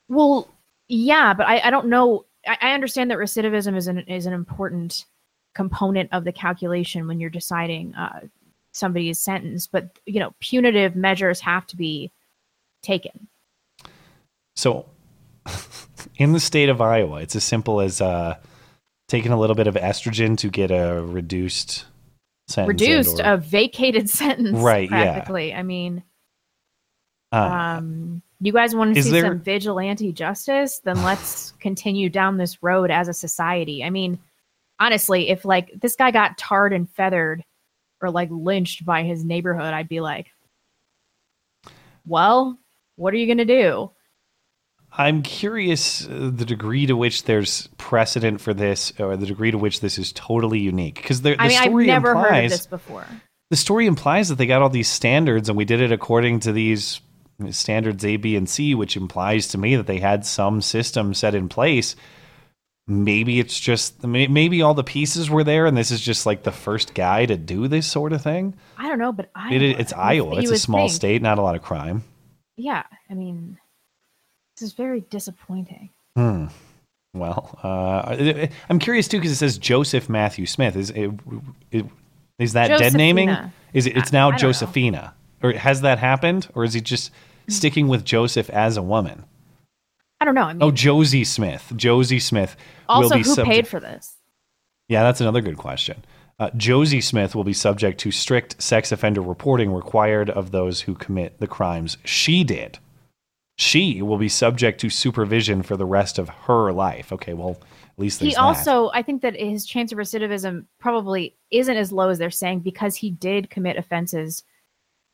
[0.08, 0.48] Well,
[0.88, 2.26] yeah, but I, I don't know.
[2.46, 5.06] I, I understand that recidivism is an is an important
[5.54, 8.20] component of the calculation when you're deciding uh,
[8.72, 9.66] somebody's sentence.
[9.66, 12.10] But you know, punitive measures have to be
[12.82, 13.28] taken.
[14.56, 14.86] So,
[16.16, 18.36] in the state of Iowa, it's as simple as uh,
[19.10, 21.84] taking a little bit of estrogen to get a reduced
[22.46, 22.80] sentence.
[22.80, 25.24] Reduced or- a vacated sentence, Right, yeah.
[25.28, 26.04] I mean,
[27.32, 30.78] uh, um, you guys want to see there- some vigilante justice?
[30.78, 33.82] Then let's continue down this road as a society.
[33.82, 34.18] I mean,
[34.78, 37.44] honestly, if like this guy got tarred and feathered
[38.00, 40.28] or like lynched by his neighborhood, I'd be like,
[42.06, 42.56] well,
[42.94, 43.90] what are you gonna do?
[44.92, 49.58] I'm curious uh, the degree to which there's precedent for this, or the degree to
[49.58, 50.96] which this is totally unique.
[50.96, 53.06] Because the, the I mean, I've story never implies heard of this before.
[53.50, 56.52] the story implies that they got all these standards, and we did it according to
[56.52, 57.00] these
[57.50, 61.34] standards A, B, and C, which implies to me that they had some system set
[61.34, 61.94] in place.
[62.86, 66.50] Maybe it's just maybe all the pieces were there, and this is just like the
[66.50, 68.56] first guy to do this sort of thing.
[68.76, 71.54] I don't know, but I It, it's Iowa; it's a small state, not a lot
[71.54, 72.02] of crime.
[72.56, 73.58] Yeah, I mean,
[74.60, 75.90] this is very disappointing.
[76.16, 76.46] Hmm.
[77.14, 80.76] Well, uh, I'm curious too because it says Joseph Matthew Smith.
[80.76, 81.10] Is it,
[81.72, 81.86] it,
[82.38, 83.30] is that dead naming?
[83.72, 83.96] Is it?
[83.96, 84.48] It's now I don't know.
[84.48, 87.10] Josephina, or has that happened, or is he just
[87.48, 89.24] sticking with Joseph as a woman?
[90.20, 90.42] I don't know.
[90.42, 91.72] I mean, Oh, Josie Smith.
[91.74, 92.54] Josie Smith
[92.88, 94.16] will also, be who subject- paid for this?
[94.88, 96.04] Yeah, that's another good question.
[96.38, 100.94] Uh, Josie Smith will be subject to strict sex offender reporting required of those who
[100.94, 102.78] commit the crimes she did.
[103.60, 107.12] She will be subject to supervision for the rest of her life.
[107.12, 108.40] Okay, well, at least there's He that.
[108.40, 112.60] also, I think that his chance of recidivism probably isn't as low as they're saying
[112.60, 114.44] because he did commit offenses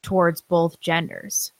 [0.04, 1.50] towards both genders.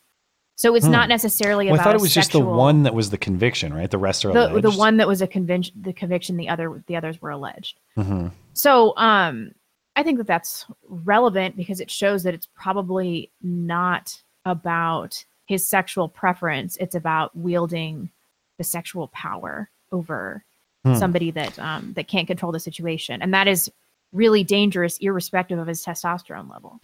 [0.55, 0.93] So it's Hmm.
[0.93, 3.75] not necessarily Well, about I thought it was just the one that was the conviction,
[3.75, 3.91] right?
[3.91, 6.95] The rest are the, the one that was a convention, the conviction, the other, the
[6.95, 7.81] others were alleged.
[7.99, 8.31] Mhm.
[8.53, 9.51] So, um,
[9.97, 16.09] I think that that's relevant because it shows that it's probably not about his sexual
[16.09, 16.77] preference.
[16.77, 18.10] It's about wielding
[18.59, 20.44] the sexual power over
[20.85, 20.94] Hmm.
[20.94, 23.68] somebody that um, that can't control the situation, and that is
[24.12, 26.81] really dangerous, irrespective of his testosterone level.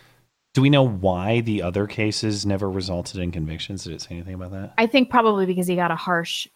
[0.55, 3.85] Do we know why the other cases never resulted in convictions?
[3.85, 4.75] Did it say anything about that?
[4.77, 6.49] I think probably because he got a harsh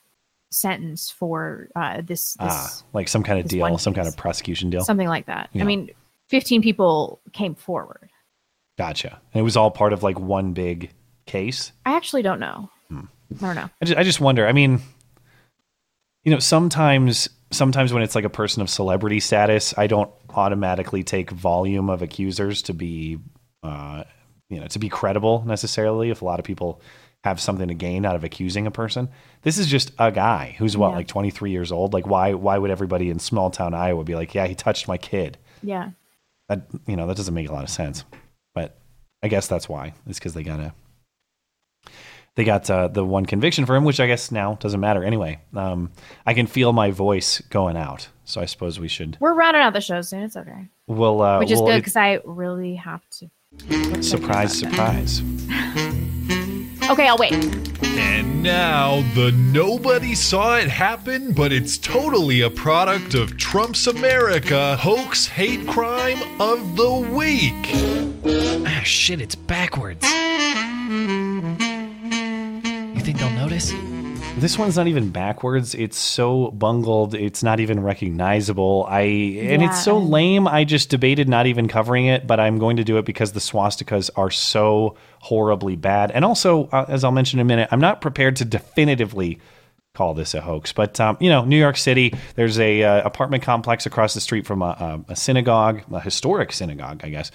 [0.51, 4.69] sentence for uh, this, this ah, like some kind of deal, some kind of prosecution
[4.69, 4.83] deal.
[4.83, 5.49] something like that.
[5.53, 5.63] Yeah.
[5.63, 5.91] I mean,
[6.27, 8.11] fifteen people came forward.
[8.77, 9.21] Gotcha.
[9.33, 10.91] And it was all part of like one big
[11.27, 11.73] case.
[11.85, 12.71] I actually don't know.
[12.89, 13.01] Hmm.
[13.43, 13.71] I don't know.
[13.83, 14.47] I just, I just wonder.
[14.47, 14.81] I mean,
[16.25, 21.03] you know, sometimes sometimes when it's like a person of celebrity status, I don't automatically
[21.05, 23.19] take volume of accusers to be,
[23.63, 24.05] uh,
[24.49, 26.11] you know, to be credible necessarily.
[26.11, 26.81] If a lot of people
[27.25, 29.09] have something to gain out of accusing a person,
[29.43, 30.97] this is just a guy who's what Yeah.
[30.97, 31.93] like 23 years old.
[31.93, 34.99] Like, why why would everybody in small town Iowa be like, yeah, he touched my
[34.99, 35.39] kid?
[35.63, 35.91] Yeah.
[36.49, 38.05] That you know that doesn't make a lot of sense.
[38.55, 38.79] But
[39.23, 39.95] I guess that's why.
[40.07, 40.73] It's because they got a
[42.37, 45.41] they got uh, the one conviction for him, which I guess now doesn't matter anyway.
[45.55, 45.91] Um,
[46.25, 49.17] I can feel my voice going out, so I suppose we should.
[49.21, 50.23] We're rounding out the show soon.
[50.23, 50.69] It's okay.
[50.87, 54.03] We'll uh, Which is we'll- good because I really have to.
[54.03, 55.23] surprise, surprise.
[56.89, 57.33] Okay, I'll wait.
[57.83, 64.77] And now the nobody saw it happen, but it's totally a product of Trump's America
[64.77, 67.53] hoax hate crime of the week.
[68.69, 70.07] Ah, shit, it's backwards.
[73.07, 73.73] Think they'll notice?
[74.37, 75.77] This one's not even backwards.
[75.77, 77.15] It's so bungled.
[77.15, 78.85] It's not even recognizable.
[78.89, 80.49] I and it's so lame.
[80.49, 83.39] I just debated not even covering it, but I'm going to do it because the
[83.39, 86.11] swastikas are so horribly bad.
[86.11, 89.39] And also, uh, as I'll mention in a minute, I'm not prepared to definitively
[89.95, 90.73] call this a hoax.
[90.73, 94.49] But um, you know, New York City, there's a uh, apartment complex across the street
[94.49, 97.31] from a, a, a synagogue, a historic synagogue, I guess.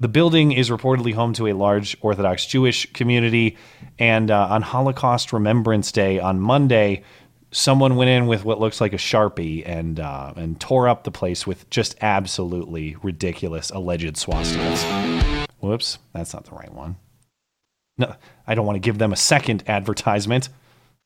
[0.00, 3.56] The building is reportedly home to a large Orthodox Jewish community.
[3.98, 7.02] And uh, on Holocaust Remembrance Day on Monday,
[7.50, 11.10] someone went in with what looks like a sharpie and uh, and tore up the
[11.10, 15.48] place with just absolutely ridiculous alleged swastikas.
[15.58, 16.96] Whoops, that's not the right one.
[17.96, 18.14] No,
[18.46, 20.48] I don't want to give them a second advertisement.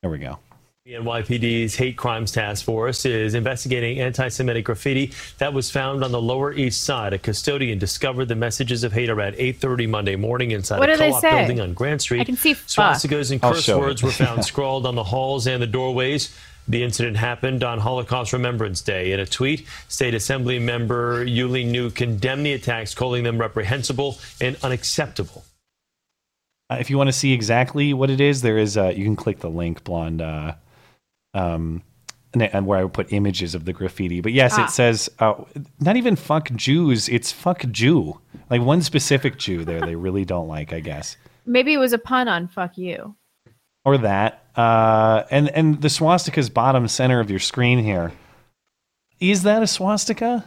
[0.02, 0.38] There we go.
[0.84, 6.10] The NYPD's Hate Crimes Task Force is investigating anti Semitic graffiti that was found on
[6.10, 7.12] the Lower East Side.
[7.12, 11.12] A custodian discovered the messages of hate around 8.30 Monday morning inside What a co
[11.12, 12.22] op building on Grand Street.
[12.22, 12.96] I can see fuck.
[12.96, 14.06] Swastikas and curse words it.
[14.06, 16.36] were found scrawled on the halls and the doorways.
[16.66, 19.12] The incident happened on Holocaust Remembrance Day.
[19.12, 24.56] In a tweet, State Assembly member Yuh-Line Niou condemned the attacks, calling them reprehensible and
[24.64, 25.44] unacceptable.
[26.68, 28.76] Uh, if you want to see exactly what it is, there is.
[28.76, 30.20] Uh, you can click the link, blonde.
[30.20, 30.54] Uh,
[31.34, 31.82] um,
[32.34, 34.20] where I would put images of the graffiti.
[34.20, 34.64] But yes, Ah.
[34.64, 35.34] it says uh,
[35.80, 37.08] not even fuck Jews.
[37.08, 38.20] It's fuck Jew.
[38.50, 39.80] Like one specific Jew there.
[39.80, 40.72] They really don't like.
[40.72, 41.16] I guess.
[41.46, 43.16] Maybe it was a pun on "fuck you."
[43.84, 44.44] or that.
[44.56, 48.12] Uh, and and the swastika's bottom center of your screen here.
[49.18, 50.44] Is that a swastika?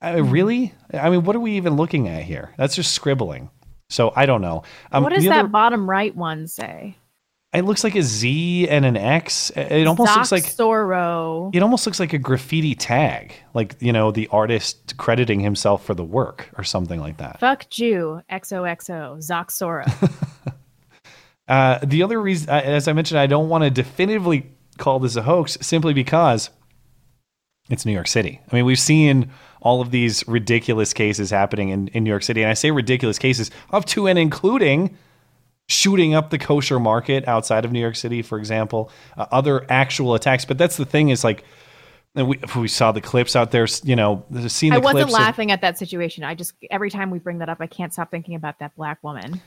[0.00, 0.74] I, really?
[0.92, 2.52] I mean, what are we even looking at here?
[2.56, 3.50] That's just scribbling.
[3.88, 4.62] So I don't know.
[4.90, 6.96] Um, what does that other- bottom right one say?
[7.54, 9.50] It looks like a Z and an X.
[9.50, 11.54] It almost looks like Zorro.
[11.54, 15.94] it almost looks like a graffiti tag, like you know the artist crediting himself for
[15.94, 17.40] the work or something like that.
[17.40, 18.22] Fuck Jew.
[18.30, 19.18] XOXO.
[19.18, 20.12] Zoxora.
[21.48, 24.46] Uh, the other reason, uh, as I mentioned, I don't want to definitively
[24.78, 26.48] call this a hoax simply because
[27.68, 28.40] it's New York City.
[28.50, 29.30] I mean, we've seen
[29.60, 32.42] all of these ridiculous cases happening in, in New York City.
[32.42, 34.96] And I say ridiculous cases up to and including
[35.72, 40.14] shooting up the kosher market outside of New York City, for example, uh, other actual
[40.14, 40.44] attacks.
[40.44, 41.44] But that's the thing is like,
[42.14, 45.02] and we, we saw the clips out there, you know, clips I wasn't clips.
[45.04, 46.24] of- laughing at that situation.
[46.24, 49.02] I just every time we bring that up, I can't stop thinking about that black
[49.02, 49.40] woman.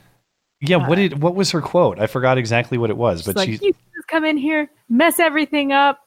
[0.62, 2.00] yeah, what did what was her quote?
[2.00, 5.20] I forgot exactly what it was, but like, she you just come in here, mess
[5.20, 6.00] everything up.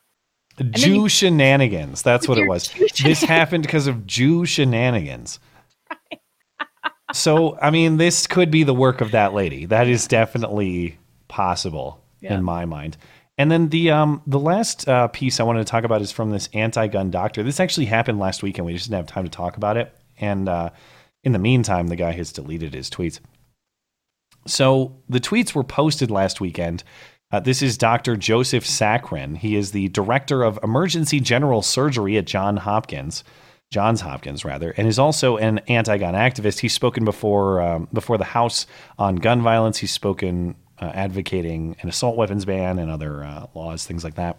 [0.73, 2.03] Jew you- shenanigans.
[2.03, 2.73] That's what it was.
[3.03, 5.39] This happened because of Jew shenanigans.
[7.13, 9.65] So, I mean, this could be the work of that lady.
[9.67, 10.99] That is definitely
[11.29, 12.35] possible Yeah.
[12.35, 12.97] in my mind.
[13.39, 16.31] And then the um the last uh, piece I wanted to talk about is from
[16.31, 17.43] this anti-gun doctor.
[17.43, 19.95] This actually happened last week, and we just didn't have time to talk about it.
[20.21, 20.71] And uh,
[21.23, 23.21] in the meantime, the guy has deleted his tweets.
[24.47, 26.83] So the tweets were posted last weekend.
[27.31, 28.17] Uh, this is Dr.
[28.17, 29.37] Joseph Sakran.
[29.37, 33.23] He is the director of emergency general surgery at John Hopkins,
[33.71, 36.61] Johns Hopkins rather, and is also an anti-gun activist.
[36.61, 38.67] He's spoken before um, before the House
[38.99, 39.79] on gun violence.
[39.79, 44.39] He's spoken uh, advocating an assault weapons ban and other uh, laws, things like that.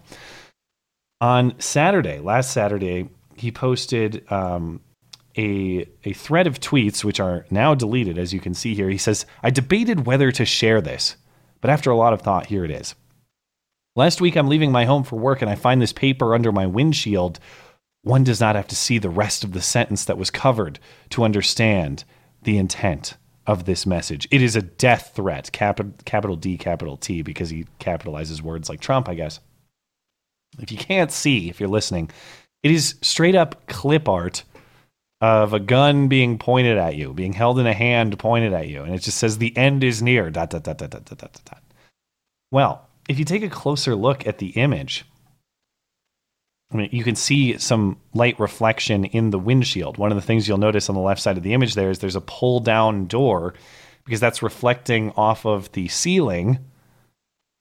[1.22, 4.82] On Saturday, last Saturday, he posted um,
[5.38, 8.90] a a thread of tweets which are now deleted, as you can see here.
[8.90, 11.18] He says, "I debated whether to share this,
[11.62, 12.96] but after a lot of thought, here it is."
[13.96, 16.66] Last week, I'm leaving my home for work and I find this paper under my
[16.66, 17.40] windshield.
[18.04, 21.24] One does not have to see the rest of the sentence that was covered to
[21.24, 22.06] understand
[22.44, 24.28] the intent of this message.
[24.32, 28.80] It is a death threat, capital, capital D, capital T, because he capitalizes words like
[28.80, 29.40] Trump, I guess.
[30.60, 32.10] If you can't see, if you're listening,
[32.64, 34.44] it is straight up clip art
[35.22, 38.84] of a gun being pointed at you, being held in a hand pointed at you,
[38.84, 40.30] and it just says the end is near.
[40.30, 41.64] Dot dot dot dot dot dot dot dot.
[42.52, 45.06] Well, if you take a closer look at the image,
[46.72, 49.98] I mean, you can see some light reflection in the windshield.
[49.98, 52.00] One of the things you'll notice on the left side of the image there is
[52.00, 53.56] there's a pull down door
[54.06, 56.60] because that's reflecting off of the ceiling.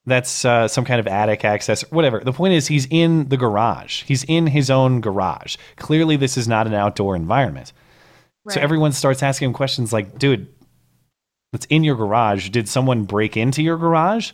[0.04, 2.20] That's uh, some kind of attic access, whatever.
[2.20, 4.04] The point is, he's in the garage.
[4.04, 5.56] He's in his own garage.
[5.76, 7.72] Clearly, this is not an outdoor environment.
[8.48, 10.48] So everyone starts asking him questions like, dude,
[11.52, 12.48] that's in your garage.
[12.48, 14.32] Did someone break into your garage?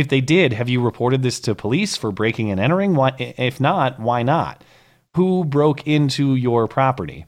[0.00, 2.94] If they did, have you reported this to police for breaking and entering?
[2.94, 4.64] Why, if not, why not?
[5.14, 7.26] Who broke into your property?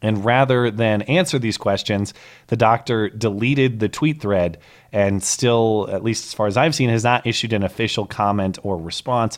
[0.00, 2.14] And rather than answer these questions,
[2.46, 4.58] the doctor deleted the tweet thread
[4.92, 8.56] and still, at least as far as I've seen, has not issued an official comment
[8.62, 9.36] or response.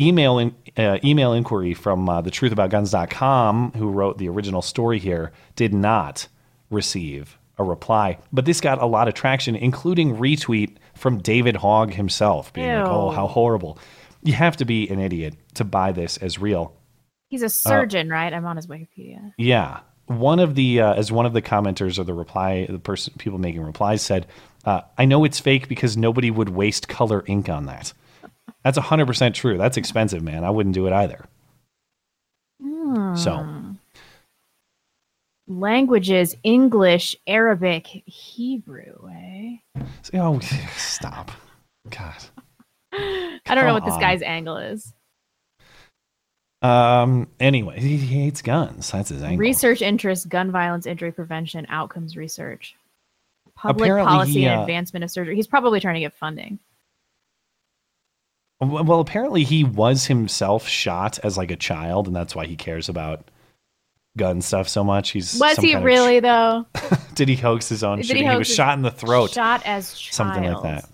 [0.00, 5.74] Email in, uh, email inquiry from uh, thetruthaboutguns.com, who wrote the original story here, did
[5.74, 6.26] not
[6.70, 8.16] receive a reply.
[8.32, 12.88] But this got a lot of traction, including retweet from David Hogg himself, being like,
[12.88, 13.78] "Oh, how horrible!"
[14.22, 16.74] You have to be an idiot to buy this as real.
[17.28, 18.32] He's a surgeon, right?
[18.32, 19.32] I'm on his Wikipedia.
[19.36, 19.80] Yeah.
[20.06, 23.38] One of the uh, as one of the commenters or the reply the person people
[23.38, 24.26] making replies said,
[24.64, 27.92] uh, "I know it's fake because nobody would waste color ink on that."
[28.62, 29.58] That's hundred percent true.
[29.58, 30.44] That's expensive, man.
[30.44, 31.24] I wouldn't do it either.
[33.16, 33.65] So Hmm.
[35.48, 39.08] Languages: English, Arabic, Hebrew.
[39.12, 39.56] Eh?
[40.14, 40.38] oh,
[40.76, 41.30] stop.
[41.90, 42.16] God.
[42.92, 44.00] I don't know what this on.
[44.00, 44.92] guy's angle is.
[46.62, 47.28] Um.
[47.38, 48.90] Anyway, he, he hates guns.
[48.90, 49.38] That's his angle.
[49.38, 52.74] Research interest: gun violence, injury prevention, outcomes research,
[53.54, 55.36] public Apparently policy, he, and uh, advancement of surgery.
[55.36, 56.58] He's probably trying to get funding.
[58.58, 62.88] Well, apparently he was himself shot as like a child, and that's why he cares
[62.88, 63.30] about
[64.16, 65.10] gun stuff so much.
[65.10, 66.66] He's Was some he kind of- really though?
[67.14, 68.22] did he hoax his own Did he shooting?
[68.24, 69.30] He, hoax was shot in the throat.
[69.30, 70.14] Shot as child.
[70.14, 70.88] something like that.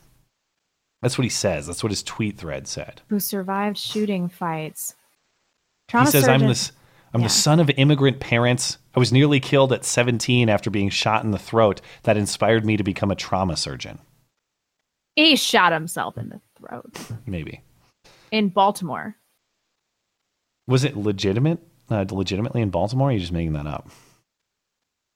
[1.03, 1.67] That's what he says.
[1.67, 3.03] That's what his tweet thread said.
[3.09, 4.95] Who survived shooting fights?
[5.89, 6.73] he Trauma says, "I'm surgeon- the s-
[7.15, 7.27] I'm Yeah.
[7.27, 8.79] the son of immigrant parents.
[8.95, 11.81] I was nearly killed at 17 after being shot in the throat.
[12.05, 13.99] That inspired me to become a trauma surgeon.
[15.17, 17.61] He shot himself in the throat Maybe
[18.31, 19.17] in Baltimore.
[20.67, 21.59] was it legitimate?
[21.93, 23.09] Uh, legitimately in Baltimore?
[23.09, 23.91] Or are you just making that up?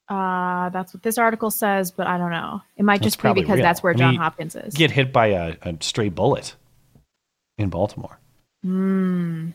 [0.09, 2.63] Uh, that's what this article says, but I don't know.
[2.77, 3.63] It might just be because real.
[3.63, 4.75] that's where I John Hopkins is.
[4.75, 6.55] Get hit by a, a stray bullet
[7.59, 8.19] in Baltimore.
[8.63, 9.49] Hmm.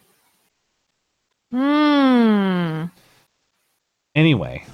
[1.52, 2.85] Hmm.
[4.15, 4.65] Anyway,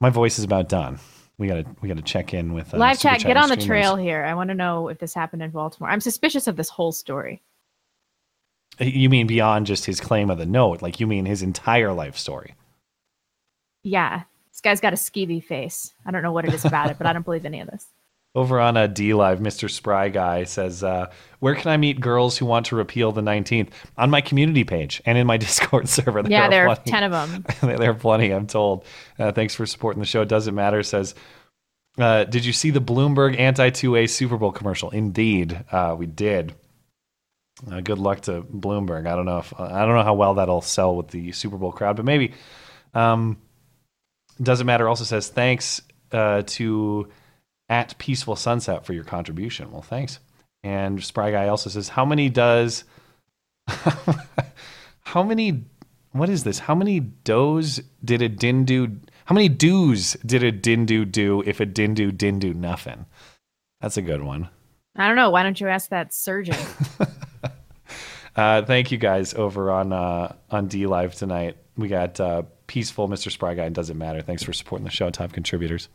[0.00, 0.98] my voice is about done.
[1.38, 4.24] We gotta we gotta check in with uh, Live chat, get on the trail here.
[4.24, 5.90] I want to know if this happened in Baltimore.
[5.90, 7.42] I'm suspicious of this whole story.
[8.80, 10.82] You mean beyond just his claim of the note?
[10.82, 12.54] Like you mean his entire life story?
[13.82, 15.92] Yeah, this guy's got a skeevy face.
[16.06, 17.86] I don't know what it is about it, but I don't believe any of this.
[18.36, 19.70] Over on a DLive, Mr.
[19.70, 21.06] Spry Guy says, uh,
[21.38, 23.68] Where can I meet girls who want to repeal the 19th?
[23.96, 26.20] On my community page and in my Discord server.
[26.20, 26.90] There yeah, are there are plenty.
[26.90, 27.12] 10 of
[27.60, 27.78] them.
[27.78, 28.86] there are plenty, I'm told.
[29.20, 30.22] Uh, thanks for supporting the show.
[30.22, 30.82] It doesn't matter.
[30.82, 31.14] Says,
[31.96, 34.90] uh, Did you see the Bloomberg anti 2A Super Bowl commercial?
[34.90, 36.54] Indeed, uh, we did.
[37.70, 39.06] Uh, good luck to Bloomberg.
[39.06, 41.72] I don't know if I don't know how well that'll sell with the Super Bowl
[41.72, 42.32] crowd, but maybe.
[42.92, 43.38] Um,
[44.42, 44.88] doesn't matter.
[44.88, 45.80] Also says thanks
[46.12, 47.08] uh, to
[47.68, 49.70] at Peaceful Sunset for your contribution.
[49.72, 50.18] Well, thanks.
[50.62, 52.84] And Spry Guy also says, how many does
[55.00, 55.64] how many
[56.12, 56.58] what is this?
[56.60, 61.66] How many does did a dindu how many do's did a dindu do if a
[61.66, 63.06] dindu didn't do nothing?
[63.80, 64.48] That's a good one.
[64.96, 65.30] I don't know.
[65.30, 66.56] Why don't you ask that surgeon?
[68.36, 71.56] Uh, thank you guys over on uh, on DLive tonight.
[71.76, 73.30] We got uh, peaceful Mr.
[73.30, 73.64] Spry Guy.
[73.64, 74.22] and Doesn't matter.
[74.22, 75.88] Thanks for supporting the show, top contributors.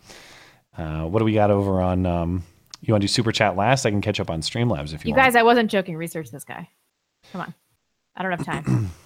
[0.78, 2.06] Uh, what do we got over on?
[2.06, 2.44] Um,
[2.82, 3.86] you want to do super chat last?
[3.86, 5.26] I can catch up on Streamlabs if you, you want.
[5.28, 5.98] guys, I wasn't joking.
[5.98, 6.70] Research this guy.
[7.34, 7.54] Come on.
[8.16, 8.90] I don't have time.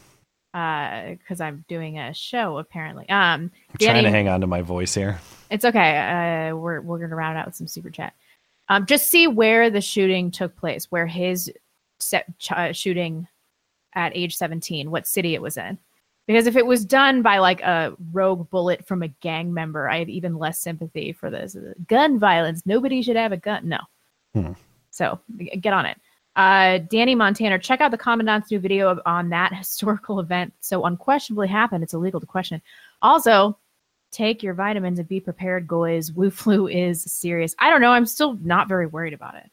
[0.53, 3.10] Because I'm doing a show, apparently.
[3.10, 5.19] Um, I'm Danny- trying to hang on to my voice here.
[5.49, 6.49] It's okay.
[6.51, 8.14] Uh, we're we're gonna round out with some super chat.
[8.69, 11.53] Um, just see where the shooting took place, where his uh,
[12.71, 13.27] shooting
[13.93, 15.77] at age 17, what city it was in.
[16.25, 19.99] Because if it was done by like a rogue bullet from a gang member, I
[19.99, 21.57] have even less sympathy for this.
[21.88, 22.65] Gun violence.
[22.65, 23.67] Nobody should have a gun.
[23.67, 23.80] No.
[24.34, 24.53] Hmm.
[24.91, 25.19] So
[25.59, 25.99] get on it.
[26.35, 30.53] Uh, Danny Montana, check out the Commandant's new video on that historical event.
[30.61, 31.84] So unquestionably happened.
[31.84, 32.61] It's illegal to question.
[33.01, 33.57] Also,
[34.11, 36.11] take your vitamins and be prepared, guys.
[36.13, 37.53] Wu flu is serious.
[37.59, 37.91] I don't know.
[37.91, 39.49] I'm still not very worried about it.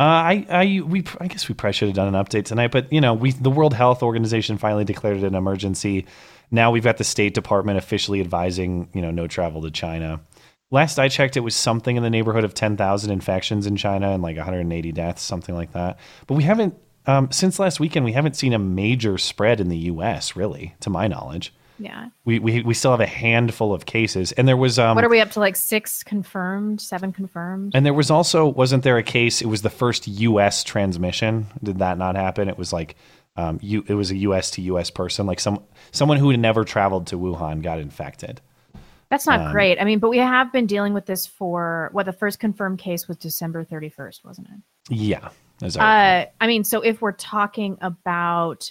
[0.00, 2.90] Uh, I, I, we, I guess we probably should have done an update tonight, but
[2.90, 6.06] you know, we, the World Health Organization finally declared it an emergency.
[6.50, 10.22] Now we've got the State Department officially advising, you know, no travel to China.
[10.70, 14.22] Last I checked, it was something in the neighborhood of 10,000 infections in China and
[14.22, 15.98] like 180 deaths, something like that.
[16.26, 19.76] But we haven't, um, since last weekend, we haven't seen a major spread in the
[19.76, 20.34] U.S.
[20.34, 21.52] Really, to my knowledge.
[21.80, 22.08] Yeah.
[22.24, 25.08] We, we, we still have a handful of cases, and there was um, what are
[25.08, 25.40] we up to?
[25.40, 27.72] Like six confirmed, seven confirmed?
[27.74, 29.40] and there was also wasn't there a case?
[29.40, 30.62] It was the first U.S.
[30.62, 31.46] transmission.
[31.62, 32.48] Did that not happen?
[32.48, 32.96] It was like
[33.36, 33.84] um, you.
[33.88, 34.50] It was a U.S.
[34.52, 34.90] to U.S.
[34.90, 38.40] person, like some someone who had never traveled to Wuhan got infected.
[39.08, 39.80] That's not Um, great.
[39.80, 43.08] I mean, but we have been dealing with this for what the first confirmed case
[43.08, 44.94] was December 31st, wasn't it?
[44.94, 45.30] Yeah,
[45.62, 48.70] Uh, I mean, so if we're talking about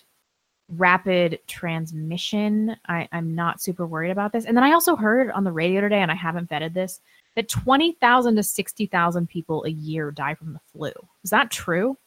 [0.76, 4.46] rapid transmission, I, I'm not super worried about this.
[4.46, 7.02] And then I also heard on the radio today, and I haven't vetted this,
[7.36, 10.92] that 20,000 to 60,000 people a year die from the flu.
[11.24, 11.98] Is that true?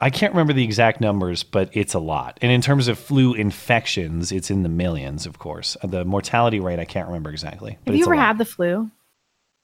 [0.00, 2.38] I can't remember the exact numbers, but it's a lot.
[2.40, 5.76] And in terms of flu infections, it's in the millions, of course.
[5.82, 7.78] Uh, The mortality rate, I can't remember exactly.
[7.84, 8.90] But Have you ever had the flu?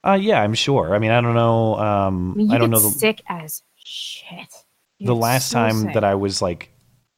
[0.04, 0.94] Uh, yeah, I'm sure.
[0.94, 1.76] I mean, I don't know.
[1.76, 4.52] Um, I mean, you I don't know the, sick as shit.
[4.98, 5.94] You the last so time sick.
[5.94, 6.73] that I was like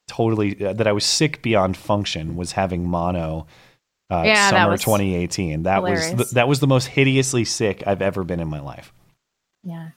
[0.07, 3.47] totally uh, that I was sick beyond function was having mono.
[4.11, 5.65] Uh, Yeah, that summer was 2018.
[5.65, 8.93] That was the, that was the most hideously sick I've ever been in my life.
[9.65, 9.91] Yeah.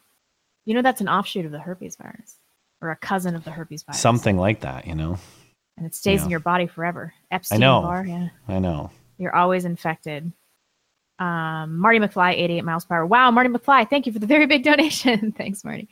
[0.65, 2.38] You know, that's an offshoot of the herpes virus
[2.81, 3.99] or a cousin of the herpes virus.
[3.99, 5.18] Something like that, you know.
[5.77, 7.14] And it stays in your body forever.
[7.31, 7.81] Epstein know.
[7.81, 8.30] Barr, yeah.
[8.48, 8.91] I know.
[9.18, 10.31] You're always infected.
[11.19, 13.06] Um, Marty McFly, 88 miles per hour.
[13.06, 15.31] Wow, Marty McFly, thank you for the very big donation.
[15.38, 15.90] Thanks, Marty.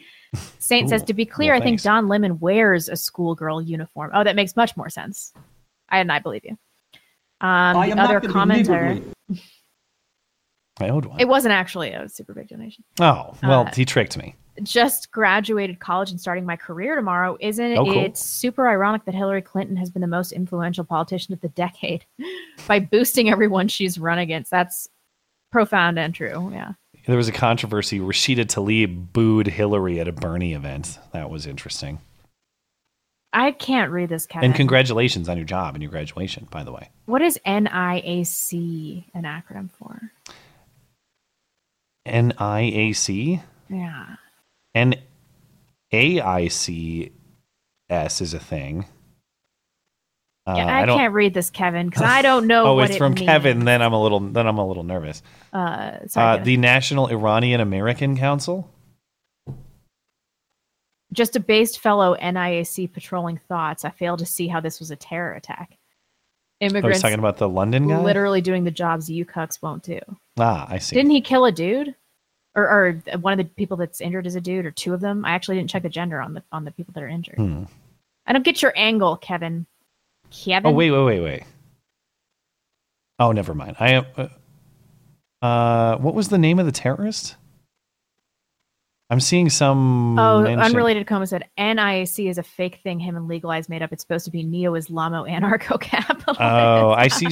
[0.60, 1.84] Saint says, to be clear, well, I think thanks.
[1.84, 4.12] Don Lemon wears a schoolgirl uniform.
[4.14, 5.34] Oh, that makes much more sense.
[5.90, 6.58] I and I believe you.
[7.40, 9.04] Um, I the am other gonna commenter,
[10.80, 11.20] I owed one.
[11.20, 12.84] it wasn't actually a super big donation.
[13.00, 14.36] Oh well, Uh, he tricked me.
[14.64, 17.38] just graduated college and starting my career tomorrow.
[17.40, 18.04] Isn't Oh, cool.
[18.06, 22.06] it super ironic that Hillary Clinton has been the most influential politician of the decade
[22.68, 24.52] by boosting everyone she's run against?
[24.52, 24.88] That's
[25.52, 26.50] profound and true.
[26.52, 26.74] Yeah.
[27.08, 28.00] There was a controversy.
[28.00, 31.00] Rashida Tlaib booed Hillary at a Bernie event.
[31.14, 32.00] That was interesting.
[33.32, 34.48] I can't read this, Kevin.
[34.48, 36.90] And congratulations on your job and your graduation, by the way.
[37.06, 40.12] What is NIAC an acronym for?
[42.06, 43.42] NIAC?
[43.70, 44.16] Yeah.
[45.94, 47.12] NAICS
[48.22, 48.86] is a thing.
[50.48, 52.96] Uh, Yeah, I, don't- can't read this, Kevin, because I don't know oh, what it's
[52.96, 53.28] it from means.
[53.28, 53.66] Kevin.
[53.66, 54.20] Then I'm a little.
[54.22, 55.22] Then I'm a little nervous.
[55.52, 58.70] Uh, sorry, Uh, the National Iranian American Council.
[61.14, 63.86] just a based fellow NIAC patrolling thoughts.
[63.86, 65.78] I fail to see how this was a terror attack.
[66.62, 68.00] I was Immigrants Oh, talking about the London guy.
[68.02, 70.00] literally doing the jobs you cucks won't do.
[70.40, 70.96] Ah, I see.
[70.96, 71.96] Didn't he kill a dude?
[72.56, 75.24] Or, or one of the people that's injured is a dude, or two of them.
[75.24, 77.36] I actually didn't check the gender on the on the people that are injured.
[77.36, 77.64] Hmm.
[78.26, 79.68] I don't get your angle, Kevin.
[80.32, 80.72] Kevin.
[80.72, 81.44] Oh wait, wait, wait, wait.
[83.20, 83.76] Oh, never mind.
[83.80, 84.06] I am.
[84.16, 87.36] Uh, uh, what was the name of the terrorist?
[89.10, 90.20] I'm seeing some.
[90.20, 93.94] Oh, mention- unrelated comment said NIAC is a fake thing him and legalized made up.
[93.94, 96.42] It's supposed to be neo Islamo anarcho capitalist.
[96.42, 97.28] Oh, I see.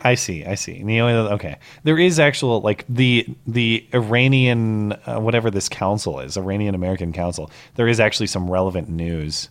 [0.00, 0.44] I see.
[0.46, 0.82] I see.
[0.82, 1.06] Neo.
[1.34, 7.12] Okay, there is actual like the the Iranian uh, whatever this council is, Iranian American
[7.12, 7.50] Council.
[7.74, 9.50] There is actually some relevant news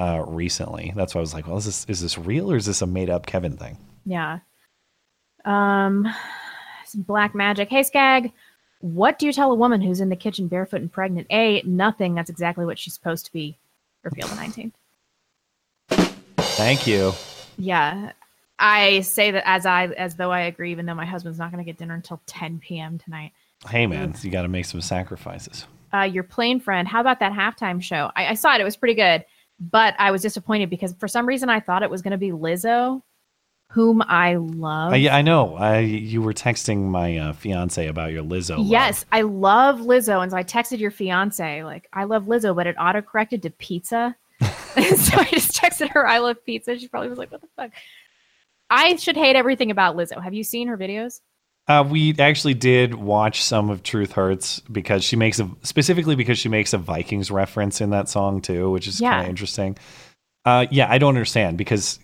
[0.00, 0.92] uh, recently.
[0.96, 2.86] That's why I was like, well, is this is this real or is this a
[2.86, 3.76] made up Kevin thing?
[4.06, 4.38] Yeah.
[5.44, 6.08] Um,
[6.86, 7.68] some black magic.
[7.68, 8.32] Hey, Skag,
[8.80, 11.26] what do you tell a woman who's in the kitchen barefoot and pregnant?
[11.30, 12.14] A, nothing.
[12.14, 13.58] That's exactly what she's supposed to be.
[14.02, 14.72] Repeal the 19th.
[16.38, 17.12] Thank you.
[17.58, 18.12] Yeah.
[18.58, 21.62] I say that as I as though I agree, even though my husband's not going
[21.62, 22.98] to get dinner until 10 p.m.
[22.98, 23.32] tonight.
[23.68, 25.66] Hey man, you got to make some sacrifices.
[25.92, 26.86] Uh, your plane friend.
[26.88, 28.10] How about that halftime show?
[28.16, 28.60] I, I saw it.
[28.60, 29.24] It was pretty good,
[29.60, 32.30] but I was disappointed because for some reason I thought it was going to be
[32.30, 33.02] Lizzo,
[33.68, 34.96] whom I love.
[34.96, 35.54] Yeah, I know.
[35.54, 38.58] I you were texting my uh, fiance about your Lizzo.
[38.58, 38.66] love.
[38.66, 42.66] Yes, I love Lizzo, and so I texted your fiance like, "I love Lizzo," but
[42.66, 44.48] it auto corrected to pizza, so
[45.18, 47.70] I just texted her, "I love pizza." She probably was like, "What the fuck?"
[48.70, 50.22] I should hate everything about Lizzo.
[50.22, 51.20] Have you seen her videos?
[51.68, 56.38] Uh, we actually did watch some of Truth Hurts because she makes a specifically because
[56.38, 59.10] she makes a Vikings reference in that song too, which is Yeah.
[59.12, 59.78] kind of interesting.
[60.44, 62.00] Uh, yeah, I don't understand because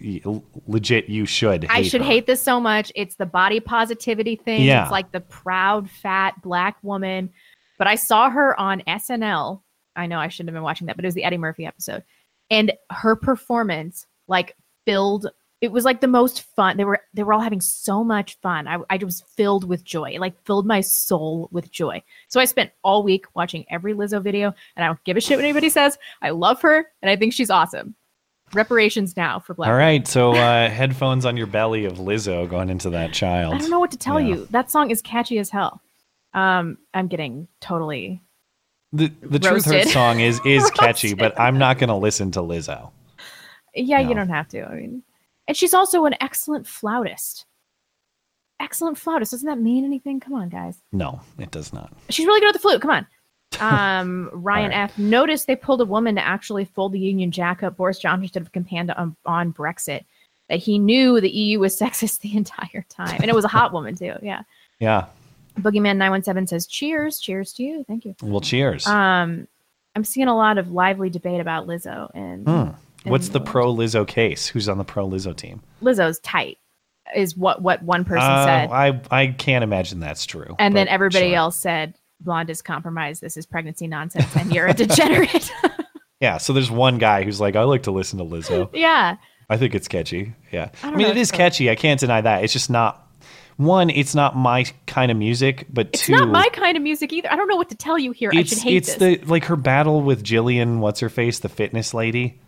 [0.66, 1.65] legit you should.
[1.65, 2.07] Hate I should her.
[2.07, 2.93] hate this so much.
[2.95, 4.62] It's the body positivity thing.
[4.62, 4.83] Yeah.
[4.83, 7.31] It's like the proud, fat black woman.
[7.78, 9.62] But I saw her on SNL.
[9.97, 12.05] I know I shouldn't have been watching that, but it was the Eddie Murphy episode.
[12.51, 14.55] And her performance, like,
[14.85, 15.28] filled
[15.61, 16.77] it was like the most fun.
[16.77, 18.69] They were they were all having so much fun.
[18.69, 20.11] I, I was filled with joy.
[20.15, 22.03] It like filled my soul with joy.
[22.28, 25.39] So I spent all week watching every Lizzo video, and I don't give a shit
[25.39, 25.97] what anybody says.
[26.23, 27.95] I love her, and I think she's awesome.
[28.53, 29.69] Reparations now for black.
[29.70, 33.55] All right, so uh, headphones on your belly of Lizzo going into that child.
[33.55, 34.37] I don't know what to tell Yeah.
[34.37, 34.47] you.
[34.51, 35.81] That song is catchy as hell.
[36.33, 38.23] Um, I'm getting totally.
[38.93, 39.93] The the Truth Hurts Roasted.
[39.93, 42.91] song is is catchy, but I'm not going to listen to Lizzo.
[43.74, 44.62] Yeah, you don't have to.
[44.65, 45.03] I mean,
[45.48, 47.47] and she's also an excellent flautist.
[48.59, 49.32] Excellent flautist.
[49.32, 50.18] Doesn't that mean anything?
[50.18, 50.81] Come on, guys.
[50.93, 51.93] No, it does not.
[52.09, 52.81] She's really good at the flute.
[52.81, 53.06] Come on.
[53.60, 54.77] Um, Ryan right.
[54.81, 54.98] F.
[54.98, 57.77] Noticed they pulled a woman to actually fold the Union Jack up.
[57.77, 60.05] Boris Johnson should have campaigned on, on Brexit.
[60.48, 63.73] That he knew the EU was sexist the entire time, and it was a hot
[63.73, 64.14] woman too.
[64.20, 64.43] Yeah.
[64.78, 65.06] Yeah.
[65.60, 67.85] Boogeyman nine one seven says, "Cheers, cheers to you.
[67.89, 68.86] Thank you." Well, cheers.
[68.86, 69.48] Um,
[69.94, 72.70] I'm seeing a lot of lively debate about Lizzo, and Hmm.
[73.11, 74.47] What's the pro Lizzo case?
[74.47, 75.62] Who's on the pro Lizzo team?
[75.83, 76.59] Lizzo's tight,
[77.15, 80.55] is what what one person Uh, said, I I can't imagine that's true.
[80.59, 81.37] and then everybody sure.
[81.37, 83.20] else said, "Blonde is compromised.
[83.20, 85.51] This is pregnancy nonsense, and you're a degenerate."
[86.19, 88.70] Yeah, so there's one guy who's like, I like to listen to Lizzo.
[88.73, 89.16] yeah,
[89.51, 90.33] I think it's catchy.
[90.51, 90.70] Yeah.
[90.83, 91.69] I I, mean, it's is catchy.
[91.69, 92.43] I can't deny that.
[92.43, 93.07] It's just not
[93.59, 97.12] one, it's not my kind of music, but it's two, not my kind of music
[97.12, 97.31] either.
[97.31, 98.31] I don't know what to tell you here.
[98.35, 99.19] I should hate it's this.
[99.20, 102.41] the like her battle with Jillian, what's her face, the fitness lady.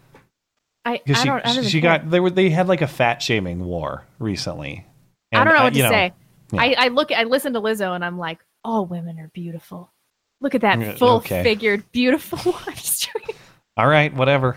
[0.89, 1.47] I, I Because she don't.
[1.47, 1.99] I don't she care.
[1.99, 4.87] got they were they had like a fat shaming war recently.
[5.33, 6.13] I don't know what to know, say.
[6.53, 6.61] yeah.
[6.63, 7.13] I, I look.
[7.13, 9.93] I listen to Lizzo, and I'm like, all women are beautiful.
[10.41, 11.43] Look at that full okay.
[11.43, 12.39] figured, beautiful.
[12.75, 13.35] Joking.
[13.77, 14.57] All right, whatever.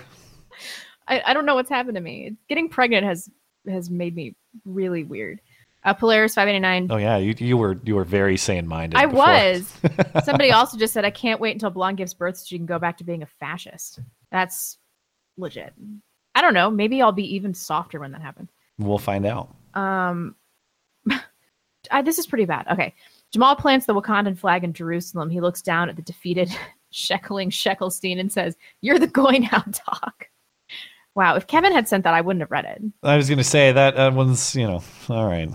[1.08, 2.38] I, I don't know what's happened to me.
[2.48, 3.30] Getting pregnant has
[3.68, 5.42] has made me really weird.
[5.84, 6.88] Uh, Polaris five eighty nine.
[6.90, 8.98] Oh yeah, you you were you were very sane minded.
[8.98, 9.74] I was.
[10.24, 12.80] Somebody also just said I can't wait until Blonde gives birth so she can go
[12.80, 14.00] back to being a fascist.
[14.32, 14.78] That's
[15.38, 15.74] legit.
[16.36, 16.70] I don't know.
[16.70, 18.50] Maybe I'll be even softer when that happens.
[18.78, 19.54] We'll find out.
[19.74, 20.36] Um,
[21.92, 22.68] I, this is pretty bad.
[22.72, 22.94] Okay.
[23.32, 25.30] Jamal plants the Wakandan flag in Jerusalem.
[25.30, 26.50] He looks down at the defeated
[26.94, 30.14] Sheckling Sheckelstein and says, You're the going out dog.
[31.16, 31.36] Wow.
[31.36, 32.82] If Kevin had sent that, I wouldn't have read it.
[33.04, 35.50] I was going to say that uh, one's, you know, all right.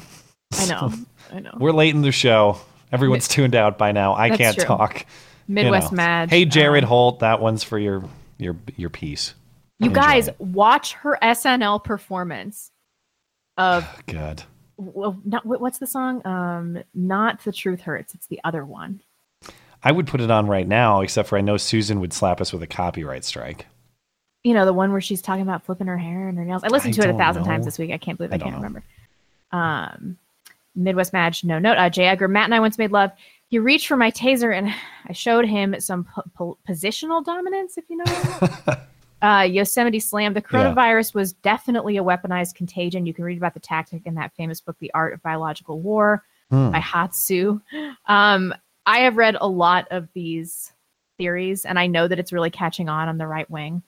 [0.54, 0.92] I know.
[1.32, 1.54] I know.
[1.58, 2.58] We're late in the show.
[2.92, 4.14] Everyone's tuned out by now.
[4.14, 4.64] I That's can't true.
[4.64, 5.00] talk.
[5.48, 5.96] you Midwest know.
[5.96, 8.04] Madge, Hey, Jared um, Holt, that one's for your
[8.38, 9.34] your your piece.
[9.78, 10.40] You guys it.
[10.40, 12.70] watch her SNL performance
[13.58, 14.42] of God.
[14.76, 16.26] well, not what's the song?
[16.26, 18.14] Um, not the truth hurts.
[18.14, 19.00] It's the other one.
[19.82, 22.52] I would put it on right now, except for I know Susan would slap us
[22.52, 23.66] with a copyright strike.
[24.42, 26.62] You know the one where she's talking about flipping her hair and her nails.
[26.64, 27.48] I listened I to it a thousand know.
[27.50, 27.90] times this week.
[27.90, 28.56] I can't believe I, I can't know.
[28.56, 28.82] remember.
[29.52, 30.18] Um,
[30.74, 31.76] Midwest Madge, no note.
[31.78, 33.10] Uh, Jay Edgar, Matt and I once made love.
[33.48, 34.72] He reached for my taser and
[35.08, 38.04] I showed him some po- po- positional dominance, if you know.
[39.20, 39.50] What I mean.
[39.50, 40.34] uh, Yosemite Slam.
[40.34, 43.06] The coronavirus was definitely a weaponized contagion.
[43.06, 46.24] You can read about the tactic in that famous book, The Art of Biological War
[46.50, 46.70] Hmm.
[46.70, 47.60] by Hatsu.
[48.06, 48.54] Um,
[48.86, 50.72] I have read a lot of these
[51.18, 53.82] theories, and I know that it's really catching on on the right wing,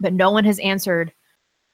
[0.00, 1.12] but no one has answered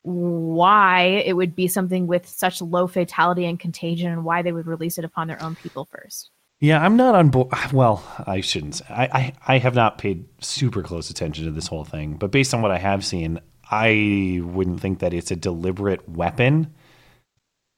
[0.02, 4.66] why it would be something with such low fatality and contagion, and why they would
[4.66, 6.30] release it upon their own people first.
[6.62, 7.48] Yeah, I'm not on board.
[7.72, 8.76] Well, I shouldn't.
[8.76, 8.84] Say.
[8.88, 12.54] I, I I have not paid super close attention to this whole thing, but based
[12.54, 16.72] on what I have seen, I wouldn't think that it's a deliberate weapon.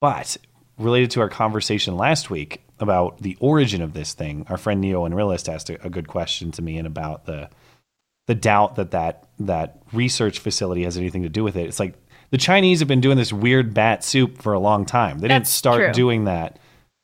[0.02, 0.36] But
[0.78, 5.08] related to our conversation last week about the origin of this thing, our friend Neo
[5.08, 7.48] Unrealist asked a, a good question to me and about the
[8.26, 11.68] the doubt that that that research facility has anything to do with it.
[11.68, 11.94] It's like
[12.28, 15.20] the Chinese have been doing this weird bat soup for a long time.
[15.20, 15.92] They didn't start true.
[15.92, 16.58] doing that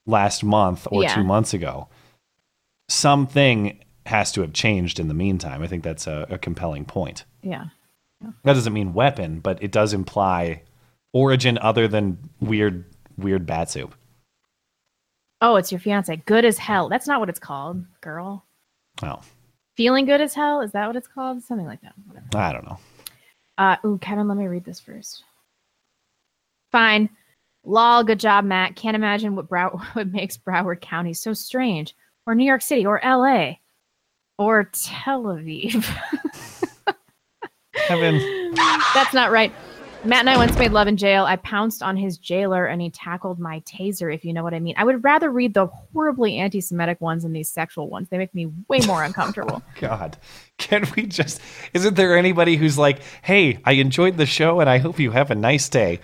[0.07, 1.15] last month or Yeah.
[1.15, 1.89] two months ago.
[2.89, 5.63] Something has to have changed in the meantime.
[5.63, 7.25] I think that's a, a compelling point.
[7.43, 7.67] Yeah.
[8.43, 10.63] That doesn't mean weapon, but it does imply
[11.13, 12.85] origin other than weird
[13.17, 13.95] weird bat soup.
[15.41, 16.15] Oh, it's your fiance.
[16.27, 16.89] Good as hell.
[16.91, 18.45] That's not what it's called, girl.
[19.03, 19.21] Oh,
[19.77, 20.61] Feeling good as hell.
[20.61, 21.43] Is that what it's called?
[21.43, 21.95] Something like that.
[22.07, 22.27] Whatever.
[22.35, 22.79] I don't know.
[23.57, 25.25] Uh, ooh, Kevin, let me read this first.
[26.73, 27.09] Fine.
[27.65, 28.77] Lol, good job, Matt.
[28.77, 31.95] Can't imagine what Brow- what makes Broward County so strange,
[32.27, 33.61] or New York City, or L.A.,
[34.39, 35.85] or Tel Aviv.
[37.87, 38.55] Kevin.
[38.95, 39.53] That's not right.
[40.03, 41.27] Matt and I once made love in jail.
[41.27, 44.59] I pounced on his jailer and he tackled my taser, if you know what I
[44.59, 44.75] mean.
[44.79, 48.09] I would rather read the horribly anti Semitic ones than these sexual ones.
[48.09, 49.63] They make me way more uncomfortable.
[49.79, 50.17] God,
[50.57, 51.41] can we just?
[51.75, 55.31] Isn't there anybody who's like, "Hey, I enjoyed the show, and I hope you have
[55.31, 56.01] a nice day."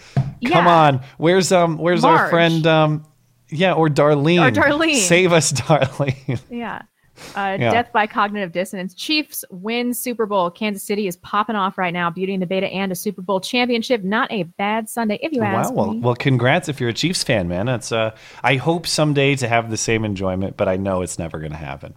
[0.47, 3.07] Come on, where's um, where's our friend um,
[3.49, 4.47] yeah, or Darlene?
[4.47, 4.97] Or Darlene.
[4.97, 6.41] save us, Darlene.
[6.51, 6.83] Yeah.
[7.35, 7.71] Uh, Yeah.
[7.71, 8.95] Death by cognitive dissonance.
[8.95, 10.51] Chiefs win Super Bowl.
[10.51, 13.41] Kansas City is popping off right now, beauty and the beta and a Super Bowl
[13.41, 14.05] championship.
[14.05, 16.01] Not a bad Sunday, if you ask wow, well, me.
[16.01, 17.67] well, congrats if you're a Chiefs fan, man.
[17.67, 21.39] That's uh, I hope someday to have the same enjoyment, but I know it's never
[21.39, 21.95] going to happen.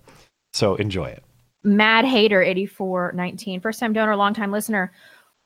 [0.53, 1.23] So enjoy it.
[1.63, 3.61] Mad Hater 8419.
[3.61, 4.91] First time donor, long time listener.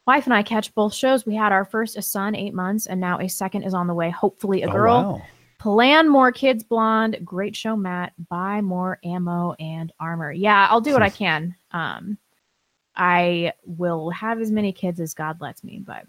[0.06, 1.26] Wife and I catch both shows.
[1.26, 3.94] We had our first a son, eight months, and now a second is on the
[3.94, 4.10] way.
[4.10, 4.94] Hopefully, a Oh, girl.
[4.96, 5.22] wow.
[5.64, 7.18] Plan more kids blonde.
[7.24, 8.12] Great show, Matt.
[8.28, 10.30] Buy more ammo and armor.
[10.30, 11.56] Yeah, I'll do what I can.
[11.72, 12.18] Um,
[12.98, 16.04] I will have as many kids as God lets me, but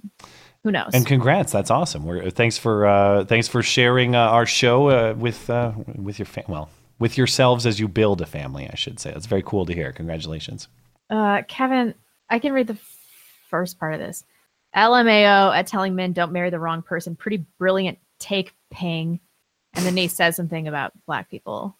[0.65, 0.91] who knows?
[0.93, 2.05] And congrats, that's awesome.
[2.05, 6.27] We're thanks for uh, thanks for sharing uh, our show uh, with uh, with your
[6.27, 6.69] fam- well
[6.99, 8.69] with yourselves as you build a family.
[8.69, 9.93] I should say that's very cool to hear.
[9.93, 10.67] Congratulations.
[11.09, 11.95] Uh, Kevin,
[12.29, 12.99] I can read the f-
[13.51, 14.25] first part of this.
[14.75, 17.15] LMAO at telling men don't marry the wrong person.
[17.15, 19.21] Pretty brilliant take, ping.
[19.75, 21.77] And then he says something about black people.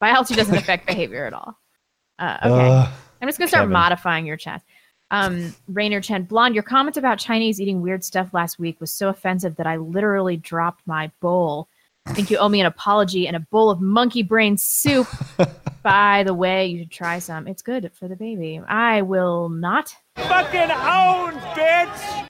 [0.00, 1.58] Biology doesn't affect behavior at all.
[2.18, 2.68] Uh, okay.
[2.68, 2.88] Ugh,
[3.20, 3.72] I'm just going to start Kevin.
[3.72, 4.62] modifying your chat.
[5.10, 9.08] Um, Rainer Chen, Blonde, your comment about Chinese eating weird stuff last week was so
[9.08, 11.68] offensive that I literally dropped my bowl.
[12.06, 15.06] I think you owe me an apology and a bowl of monkey brain soup.
[15.82, 17.46] By the way, you should try some.
[17.46, 18.60] It's good for the baby.
[18.66, 19.94] I will not.
[20.16, 22.26] Fucking own, bitch!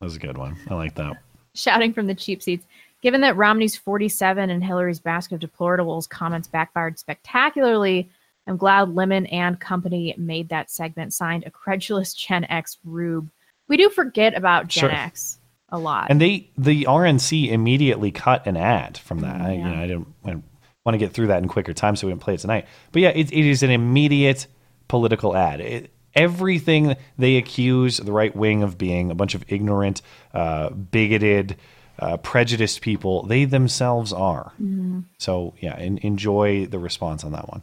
[0.00, 0.56] That was a good one.
[0.68, 1.16] I like that.
[1.54, 2.66] Shouting from the cheap seats.
[3.02, 8.08] Given that Romney's 47 and Hillary's basket of deplorables comments backfired spectacularly,
[8.46, 11.12] I'm glad Lemon and company made that segment.
[11.12, 13.28] Signed a credulous Gen X Rube.
[13.68, 14.90] We do forget about Gen Sure.
[14.90, 15.38] X
[15.68, 16.08] a lot.
[16.10, 19.40] And they the RNC immediately cut an ad from that.
[19.40, 20.44] I, you know, I didn't
[20.84, 22.66] want to get through that in quicker time, so we didn't play it tonight.
[22.92, 24.46] But yeah, it, it is an immediate
[24.88, 25.60] political ad.
[25.60, 30.02] It, everything they accuse the right wing of being a bunch of ignorant,
[30.34, 31.56] uh, bigoted,
[32.02, 34.52] uh, prejudiced people, they themselves are.
[34.60, 35.04] Mhm.
[35.18, 37.62] So yeah, en- enjoy the response on that one.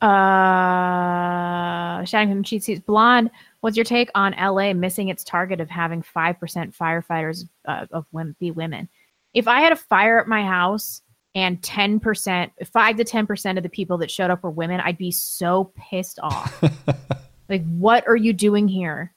[0.00, 2.80] Uh, shouting from cheat seats.
[2.80, 3.30] Blonde,
[3.62, 8.36] what's your take on LA missing its target of having 5% firefighters uh, of women,
[8.38, 8.88] be women?
[9.32, 11.00] If I had a fire at my house
[11.34, 15.10] and 10%, 5 to 10% of the people that showed up were women, I'd be
[15.10, 16.62] so pissed off.
[17.48, 19.14] like, what are you doing here?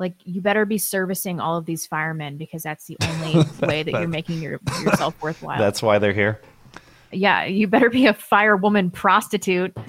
[0.00, 3.92] Like, you better be servicing all of these firemen because that's the only way that
[3.92, 5.58] you're making your, yourself worthwhile.
[5.58, 6.40] That's why they're here.
[7.12, 9.76] yeah, you better be a firewoman prostitute.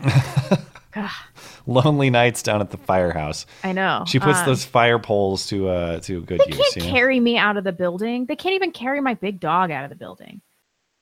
[1.68, 3.46] Lonely nights down at the firehouse.
[3.64, 4.04] I know.
[4.08, 6.58] She puts Um, those fire poles to uh to good They use.
[6.58, 6.90] can't you know?
[6.90, 8.26] carry me out of the building.
[8.26, 10.42] They can't even carry my big dog out of the building.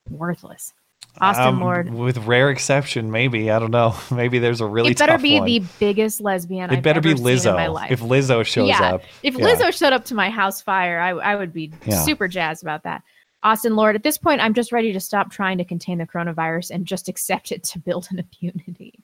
[0.10, 0.74] Worthless.
[1.22, 1.94] Austin Um, Lord.
[1.94, 3.96] With rare exception, maybe I don't know.
[4.12, 5.46] Maybe there's a really it better be one.
[5.46, 7.92] the biggest lesbian It I've better be Lizzo.
[7.92, 9.46] If Lizzo shows yeah, up, if yeah.
[9.46, 12.02] Lizzo showed up to my house fire, I, I would be Yeah.
[12.04, 13.04] super jazzed about that.
[13.44, 16.72] Austin Lord, at this point, I'm just ready to stop trying to contain the coronavirus
[16.72, 19.00] and just accept it to build an immunity.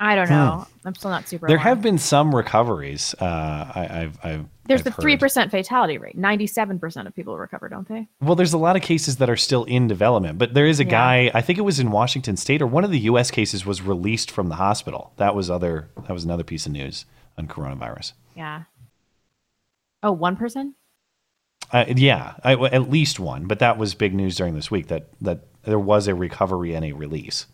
[0.00, 0.66] I don't know.
[0.84, 1.46] I'm still not super.
[1.46, 1.50] Hmm.
[1.50, 1.68] There alarmed.
[1.68, 3.14] have been some recoveries.
[3.20, 3.24] Uh,
[3.74, 6.16] I, I've, I've There's I've the three percent fatality rate.
[6.16, 8.06] Ninety-seven percent of people recover, don't they?
[8.20, 10.84] Well, there's a lot of cases that are still in development, but there is a
[10.84, 10.90] Yeah.
[10.90, 11.30] guy.
[11.34, 13.30] I think it was in Washington State, or one of the U.S.
[13.30, 15.12] cases was released from the hospital.
[15.16, 15.88] That was other.
[15.96, 18.12] That was another piece of news on coronavirus.
[18.36, 18.64] Yeah.
[20.02, 20.74] Oh, one person.
[21.72, 25.08] Uh, yeah, I, at least one, but that was big news during this week that
[25.20, 27.46] that there was a recovery and a release.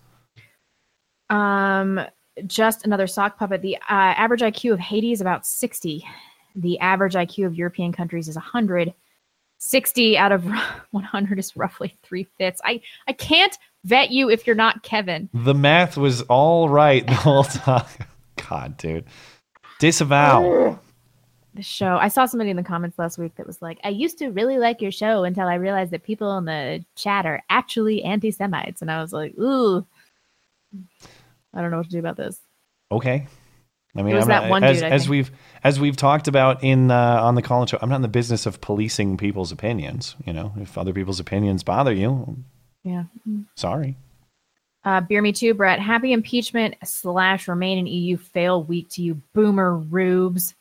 [1.30, 2.00] Um,
[2.46, 3.62] just another sock puppet.
[3.62, 6.04] The uh, average IQ of Haiti is about 60.
[6.54, 8.94] The average IQ of European countries is 100.
[9.58, 10.44] 60 out of
[10.90, 12.60] 100 is roughly three fifths.
[12.64, 15.28] I, I can't vet you if you're not Kevin.
[15.32, 17.86] The math was all right the whole time.
[18.48, 19.06] God, dude,
[19.78, 20.78] disavow.
[21.54, 21.96] The show.
[21.96, 24.58] I saw somebody in the comments last week that was like, I used to really
[24.58, 28.82] like your show until I realized that people in the chat are actually anti Semites.
[28.82, 29.86] And I was like, ooh,
[31.54, 32.40] I don't know what to do about this.
[32.90, 33.28] Okay.
[33.96, 35.30] I mean, It was I'm that one as, dude, as we've
[35.62, 37.78] as we've talked about in uh, on the Colin show.
[37.80, 40.16] I'm not in the business of policing people's opinions.
[40.26, 42.38] You know, if other people's opinions bother you,
[42.82, 43.04] Yeah.
[43.56, 43.96] sorry.
[44.84, 45.80] Uh, Beer Me Too, Brett.
[45.80, 50.54] Happy impeachment slash remain in EU fail week to you, boomer rubes.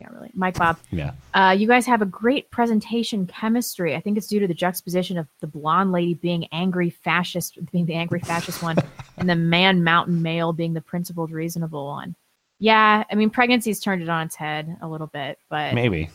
[0.00, 0.30] Yeah, really.
[0.32, 0.78] Mike Bob.
[0.90, 1.12] Yeah.
[1.34, 3.94] Uh, you guys have a great presentation chemistry.
[3.96, 7.86] I think it's due to the juxtaposition of the blonde lady being angry fascist, being
[7.86, 8.76] the angry fascist one,
[9.18, 12.14] and the man mountain male being the principled, reasonable one.
[12.58, 16.10] Yeah, I mean, pregnancy's turned it on its head a little bit, but Maybe.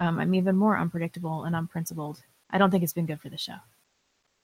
[0.00, 2.22] um, I'm even more unpredictable and unprincipled.
[2.50, 3.56] I don't think it's been good for the show.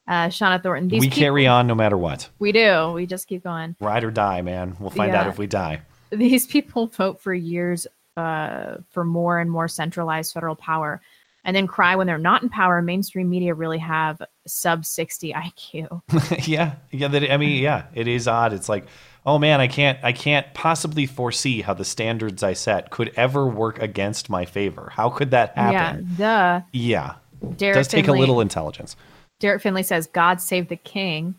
[0.07, 0.89] Uh, Shauna Thornton.
[0.89, 2.29] These we people- carry on no matter what.
[2.39, 2.93] We do.
[2.93, 3.77] We just keep going.
[3.81, 4.77] Ride or die, man.
[4.79, 5.81] We'll find out if we die.
[6.11, 7.87] These people vote for years
[8.17, 11.01] uh, for more and more centralized federal power
[11.45, 12.81] and then cry when they're not in power.
[12.83, 16.47] Mainstream media really have sub 60 IQ.
[16.49, 17.09] yeah, yeah.
[17.09, 17.87] That I mean, yeah.
[17.95, 18.53] It is odd.
[18.53, 18.87] It's like,
[19.27, 23.47] oh man, I can't, I can't possibly foresee how the standards I set could ever
[23.47, 24.91] work against my favor.
[24.95, 26.09] How could that happen?
[26.19, 26.67] Yeah, duh.
[26.73, 27.15] Yeah,
[27.57, 28.97] Derek does take Finley- a little intelligence.
[29.41, 31.35] Derek Finley says, God save the king.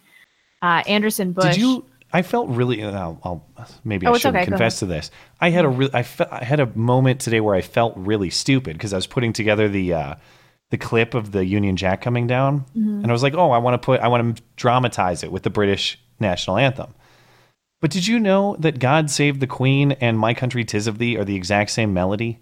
[0.61, 1.53] Uh, Anderson Bush.
[1.53, 1.85] Did you?
[2.13, 2.83] I felt really.
[2.83, 3.45] I'll, I'll
[3.83, 5.11] maybe Oh, I shouldn't okay, confess to this.
[5.41, 5.89] I had a real.
[5.93, 9.05] I, fe- I had a moment today where I felt really stupid because I was
[9.07, 10.15] putting together the uh,
[10.71, 13.01] the clip of the Union Jack coming down, Mhm.
[13.03, 15.43] and I was like, oh, I want to put, I want to dramatize it with
[15.43, 16.93] the British national anthem.
[17.81, 21.17] But did you know that God Save the Queen and My Country Tis of Thee
[21.17, 22.39] are the exact same melody?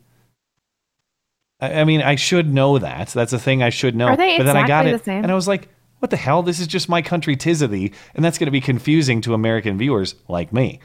[1.59, 3.09] I, I mean, I should know that.
[3.09, 4.07] That's a thing I should know.
[4.07, 5.23] Are they but then I got exactly it, the same?
[5.23, 5.69] and I was like,
[5.99, 6.43] what the hell?
[6.43, 9.33] This is just My Country Tis of Thee, and that's going to be confusing to
[9.33, 10.79] American viewers like me.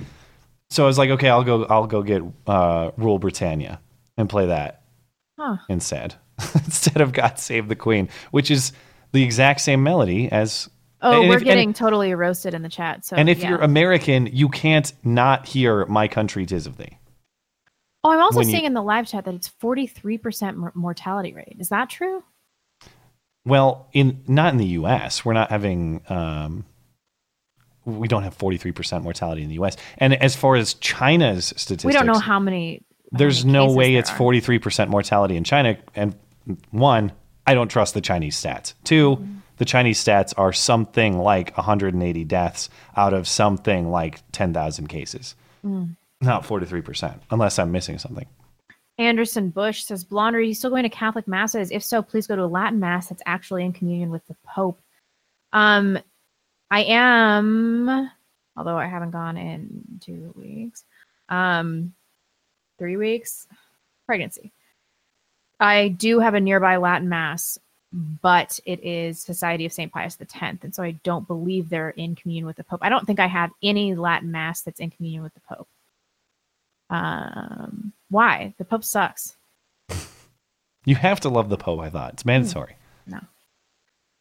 [0.70, 3.80] So I was like, okay, I'll go, I'll go get uh, Rule Britannia
[4.16, 4.82] and play that
[5.38, 5.56] Huh.
[5.68, 6.14] instead,
[6.54, 8.72] instead of God Save the Queen, which is
[9.12, 10.68] the exact same melody as.
[11.00, 13.04] Oh, and we're if- and- getting totally roasted in the chat.
[13.04, 13.50] So, and if yeah.
[13.50, 16.98] you're American, you can't not hear "My Country Tis of Thee."
[18.04, 21.56] oh, I'm also when you- seeing in the live chat that it's 43% mortality rate.
[21.58, 22.22] Is that true?
[23.44, 26.02] Well, in not in the U.S., we're not having.
[26.08, 26.64] Um,
[27.84, 29.76] we don't have 43% mortality in the U.S.
[29.96, 32.82] And as far as China's statistics, We don't know how many.
[33.12, 34.16] there's many no way it's are.
[34.18, 35.78] 43% mortality in China.
[35.94, 36.14] And
[36.70, 37.12] one,
[37.46, 38.74] I don't trust the Chinese stats.
[38.84, 39.34] Two, Mm-hmm.
[39.58, 45.34] The Chinese stats are something like 180 deaths out of something like 10,000 cases.
[45.64, 45.96] Mm.
[46.20, 48.26] Not 43%, unless I'm missing something.
[48.98, 51.70] Anderson Bush says, Blonde, are you still going to Catholic masses?
[51.70, 54.80] If so, please go to a Latin mass that's actually in communion with the Pope.
[55.52, 55.98] Um,
[56.70, 58.10] I am,
[58.56, 60.84] although I haven't gone in two weeks,
[61.28, 61.94] um,
[62.78, 63.46] three weeks,
[64.06, 64.52] pregnancy.
[65.60, 67.58] I do have a nearby Latin mass,
[67.92, 69.92] but it is Society of St.
[69.92, 72.80] Pius X, and so I don't believe they're in communion with the Pope.
[72.82, 75.68] I don't think I have any Latin mass that's in communion with the Pope.
[76.90, 78.54] Um, why?
[78.58, 79.36] The Pope sucks.
[80.84, 82.14] You have to love the Pope, I thought.
[82.14, 82.76] It's mandatory.
[83.06, 83.20] No.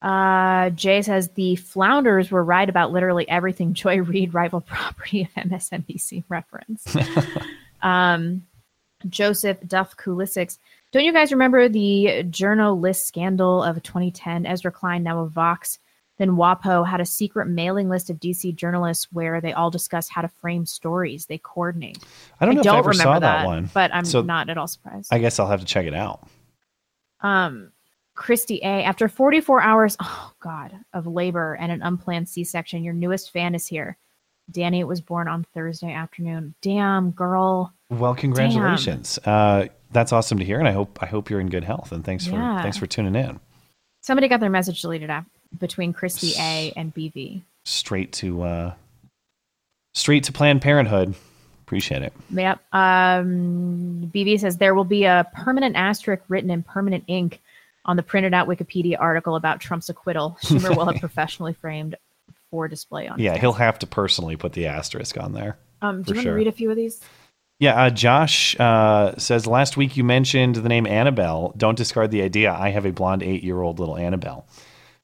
[0.01, 3.73] Uh, Jay says the Flounders were right about literally everything.
[3.73, 6.85] Joy Reid, rival property of MSNBC reference.
[7.81, 8.45] um,
[9.09, 10.57] Joseph Duff Kulisics.
[10.91, 14.45] Don't you guys remember the journalist scandal of 2010?
[14.45, 15.79] Ezra Klein, now of Vox,
[16.17, 20.21] then WAPO had a secret mailing list of DC journalists where they all discuss how
[20.21, 21.25] to frame stories.
[21.25, 21.99] They coordinate.
[22.39, 24.57] I don't know if I ever remember saw that one, but I'm so not at
[24.57, 25.13] all surprised.
[25.13, 26.27] I guess I'll have to check it out.
[27.21, 27.71] Um,
[28.15, 28.83] Christy A.
[28.83, 33.67] After 44 hours, oh God, of labor and an unplanned C-section, your newest fan is
[33.67, 33.97] here.
[34.51, 36.55] Danny was born on Thursday afternoon.
[36.61, 37.73] Damn, girl.
[37.89, 39.17] Well, congratulations.
[39.25, 41.91] Uh, that's awesome to hear, and I hope I hope you're in good health.
[41.91, 43.39] And thanks for thanks for tuning in.
[44.01, 45.09] Somebody got their message deleted
[45.59, 47.41] between Christy A and BV.
[47.65, 48.73] Straight to uh,
[49.93, 51.15] straight to Planned Parenthood.
[51.65, 52.13] Appreciate it.
[52.29, 52.59] Yep.
[52.71, 57.41] Um, BV says there will be a permanent asterisk written in permanent ink
[57.83, 60.37] on the printed out Wikipedia article about Trump's acquittal.
[60.43, 61.95] Schumer will have professionally framed
[62.57, 63.19] for display on.
[63.19, 65.57] Yeah, he'll have to personally put the asterisk on there.
[65.81, 66.33] Um, do you want sure.
[66.33, 66.99] to read a few of these?
[67.59, 71.53] Yeah, uh, Josh uh, says last week you mentioned the name Annabelle.
[71.57, 72.51] Don't discard the idea.
[72.51, 74.47] I have a blonde eight year old little Annabelle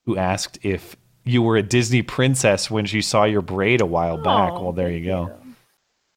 [0.06, 4.18] who asked if you were a Disney princess when she saw your braid a while
[4.18, 4.54] back.
[4.54, 5.32] Oh, Well, there you go.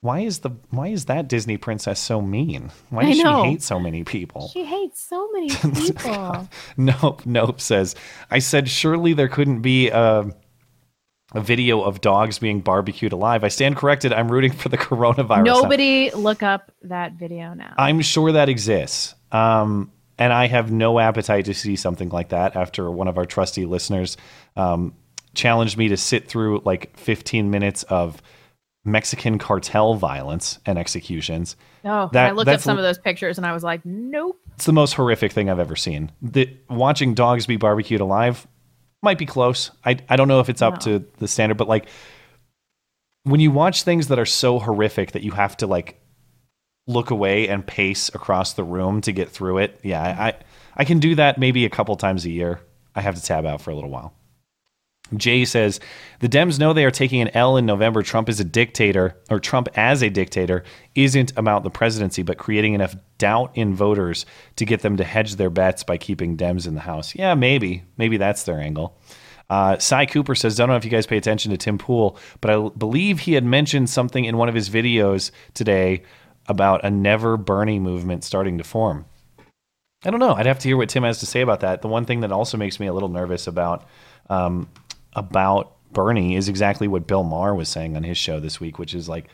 [0.00, 2.70] Why is the why is that Disney princess so mean?
[2.90, 4.48] Why does she hate so many people?
[4.48, 6.48] She hates so many people.
[6.76, 7.96] Nope, nope says
[8.30, 10.30] I said surely there couldn't be a
[11.34, 13.42] a video of dogs being barbecued alive.
[13.42, 14.12] I stand corrected.
[14.12, 15.44] I'm rooting for the coronavirus.
[15.44, 17.74] Nobody look up that video now.
[17.76, 19.14] I'm sure that exists.
[19.32, 23.26] Um, and I have no appetite to see something like that after one of our
[23.26, 24.16] trusty listeners
[24.56, 24.94] um,
[25.34, 28.22] challenged me to sit through like 15 minutes of
[28.84, 31.56] Mexican cartel violence and executions.
[31.84, 34.40] Oh, That- I looked up some of those pictures and I was like, nope.
[34.54, 36.12] It's the most horrific thing I've ever seen.
[36.22, 38.46] The, watching dogs be barbecued alive
[39.02, 39.70] might be close.
[39.84, 41.88] I, I don't know if it's up to the standard, but like
[43.24, 46.00] when you watch things that are so horrific that you have to like
[46.86, 49.80] look away and pace across the room to get through it.
[49.82, 50.34] Yeah, I, I,
[50.76, 52.60] I can do that maybe a couple times a year.
[52.94, 54.14] I have to tab out for a little while.
[55.16, 55.78] Jay says
[56.18, 58.02] the Dems know they are taking an L in November.
[58.02, 60.64] Trump is a dictator, or Trump as a dictator
[60.94, 64.26] isn't about the presidency, but creating enough doubt in voters
[64.56, 67.14] to get them to hedge their bets by keeping Dems in the House.
[67.14, 67.84] Yeah, maybe.
[67.96, 68.96] Maybe that's their angle.
[69.48, 72.50] Uh, Cy Cooper says, Don't know if you guys pay attention to Tim Pool, but
[72.50, 76.02] I believe he had mentioned something in one of his videos today
[76.48, 79.04] about a never Bernie movement starting to form.
[80.04, 80.34] I don't know.
[80.34, 81.82] I'd have to hear what Tim has to say about that.
[81.82, 83.88] The one thing that also makes me a little nervous about
[84.28, 84.68] um,
[85.14, 88.94] about Bernie is exactly what Bill Maher was saying on his show this week, which
[88.94, 89.26] is like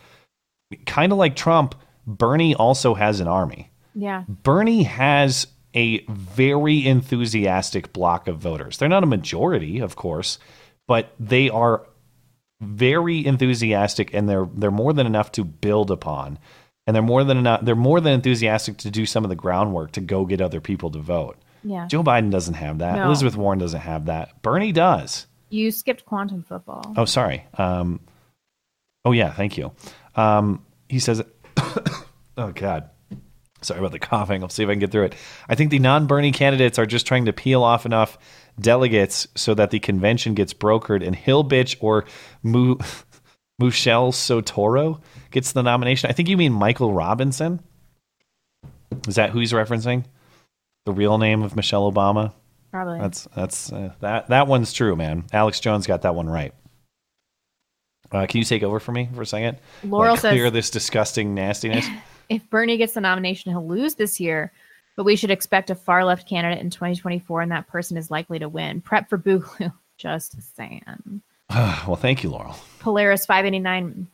[0.87, 1.75] kind of like Trump.
[2.07, 3.72] Bernie also has an army.
[3.95, 4.25] Yeah.
[4.29, 8.79] Bernie has a very enthusiastic block of voters.
[8.79, 10.39] They're not a majority, of course,
[10.87, 11.87] but they are
[12.61, 16.39] very enthusiastic and they're they're more than enough to build upon.
[16.87, 19.93] And they're more than enough they're more than enthusiastic to do some of the groundwork
[19.93, 21.39] to go get other people to vote.
[21.65, 21.87] Yeah.
[21.87, 22.97] Joe Biden doesn't have that.
[22.97, 23.07] No.
[23.07, 24.43] Elizabeth Warren doesn't have that.
[24.43, 25.27] Bernie does.
[25.51, 26.95] You skipped quantum football.
[26.97, 27.45] Oh, sorry.
[27.59, 28.01] Um,
[29.05, 29.33] oh, yeah.
[29.33, 29.73] Thank you.
[30.17, 31.23] Um, he says,
[32.37, 32.89] oh, God.
[33.63, 34.43] Sorry about the coughing.
[34.43, 35.15] I'll see if I can get through it.
[35.49, 38.19] I think the non Bernie candidates are just trying to peel off enough
[38.61, 42.05] delegates so that the convention gets brokered and Hill Bitch or
[42.43, 42.77] Mu-
[43.59, 46.11] Michelle Sotoro gets the nomination.
[46.11, 47.61] I think you mean Michael Robinson.
[49.07, 50.05] Is that who he's referencing?
[50.85, 52.33] The real name of Michelle Obama?
[52.73, 52.99] Probably.
[52.99, 55.25] That's that's uh, that that one's true, man.
[55.33, 56.55] Alex Jones got that one right.
[58.11, 59.59] Uh, can you take over for me for a second?
[59.85, 61.87] Laurel like, clear says- this disgusting nastiness.
[62.33, 64.53] If Bernie gets the nomination, he'll lose this year,
[64.97, 68.39] but we should expect a far left candidate in 2024, and that person is likely
[68.39, 68.81] to win.
[68.81, 69.73] Prep for Boogaloo.
[69.99, 70.83] Just saying.
[71.51, 72.57] well, thank you, Laurel.
[72.81, 74.09] Polaris 589.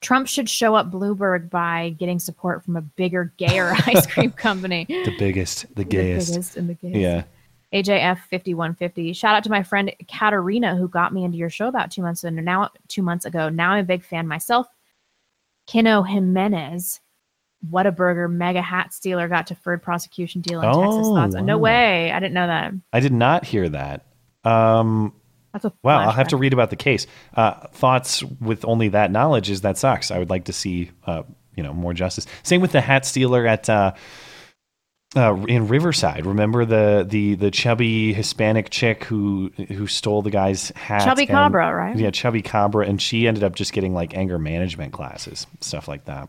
[0.00, 4.86] Trump should show up Bloomberg by getting support from a bigger, gayer ice cream company.
[4.88, 6.28] The biggest, the gayest.
[6.28, 6.96] The biggest and the gayest.
[6.96, 7.24] Yeah.
[7.72, 9.12] AJF 5150.
[9.12, 12.24] Shout out to my friend Katarina who got me into your show about two months
[12.24, 12.40] ago.
[12.40, 13.48] Now, two months ago.
[13.48, 14.66] Now I'm a big fan myself.
[15.66, 17.00] Kino Jimenez.
[17.70, 18.28] What a burger.
[18.28, 20.84] Mega hat stealer got deferred prosecution deal in Texas.
[20.84, 21.34] Oh, Thoughts?
[21.34, 21.62] No wow.
[21.62, 22.10] way.
[22.12, 22.72] I didn't know that.
[22.92, 24.04] I did not hear that.
[24.44, 25.12] Um,
[25.52, 26.00] That's a wow.
[26.00, 27.06] I'll have to read about the case.
[27.34, 30.10] Uh, thoughts with only that knowledge is that sucks.
[30.10, 31.22] I would like to see, uh,
[31.54, 32.26] you know, more justice.
[32.42, 33.92] Same with the hat stealer at uh,
[35.14, 36.26] uh, in Riverside.
[36.26, 41.04] Remember the the the chubby Hispanic chick who who stole the guy's hat?
[41.04, 41.96] Chubby and- Cabra, right?
[41.96, 46.06] Yeah, chubby Cabra, and she ended up just getting like anger management classes, stuff like
[46.06, 46.28] that.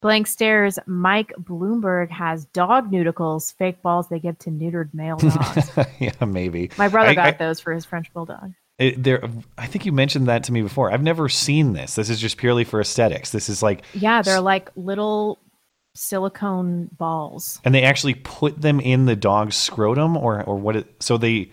[0.00, 0.78] Blank stares.
[0.86, 5.70] Mike Bloomberg has dog noodles, fake balls they give to neutered male dogs.
[5.98, 6.70] yeah, maybe.
[6.78, 8.52] My brother I- got I- those for his French bulldog.
[8.78, 10.92] It, there, I think you mentioned that to me before.
[10.92, 11.96] I've never seen this.
[11.96, 13.32] This is just purely for aesthetics.
[13.32, 15.40] This is like, Yeah, they're like little
[15.96, 17.60] silicone balls.
[17.64, 20.76] and they actually put them in the dog's scrotum, or or what?
[20.76, 21.50] It, so they,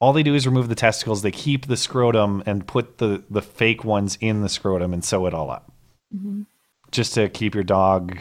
[0.00, 1.20] all they do is remove the testicles.
[1.20, 5.26] They keep the scrotum and put the the fake ones in the scrotum and sew
[5.26, 5.70] it all up,
[6.16, 6.46] Mhm.
[6.92, 8.18] Just to keep your dog,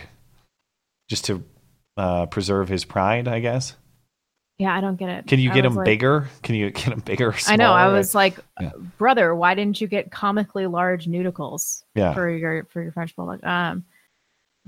[1.09, 1.43] just to
[1.97, 3.75] uh, preserve his pride, I guess.
[4.57, 5.27] Yeah, I don't get it.
[5.27, 6.27] Can you I get him like- bigger?
[6.43, 7.29] Can you get him bigger?
[7.29, 7.73] Or I know.
[7.73, 8.71] I was like, Yeah.
[8.97, 12.13] brother, why didn't you get comically large noodles Yeah.
[12.13, 13.43] for your for your French bulldog?
[13.43, 13.85] Um,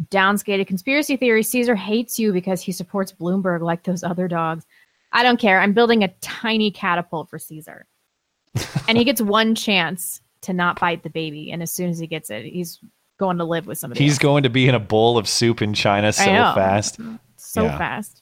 [0.09, 4.65] downskated conspiracy theory: Caesar hates you because he supports Bloomberg like those other dogs.
[5.11, 5.59] I don't care.
[5.59, 7.85] I'm building a tiny catapult for Caesar,
[8.87, 11.51] and he gets one chance to not bite the baby.
[11.51, 12.79] And as soon as he gets it, he's
[13.23, 14.03] going to live with somebody.
[14.03, 14.19] He's else.
[14.19, 16.99] going to be in a bowl of soup in China so fast.
[17.37, 17.77] so Yeah.
[17.77, 18.21] fast.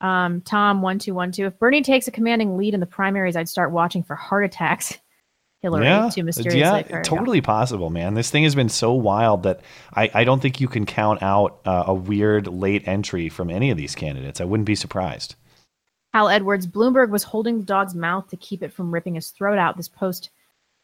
[0.00, 1.46] Um, Tom one two one two.
[1.46, 4.98] If Bernie takes a commanding lead in the primaries, I'd start watching for heart attacks.
[5.62, 6.58] Hillary yeah, too mysteriously.
[6.58, 8.14] yeah, for- totally possible, man.
[8.14, 9.60] This thing has been so wild that
[9.94, 13.70] I, I don't think you can count out uh, a weird late entry from any
[13.70, 14.40] of these candidates.
[14.40, 15.36] I wouldn't be surprised.
[16.12, 16.66] Hal Edwards.
[16.66, 19.76] Bloomberg was holding the dog's mouth to keep it from ripping his throat out.
[19.76, 20.30] This post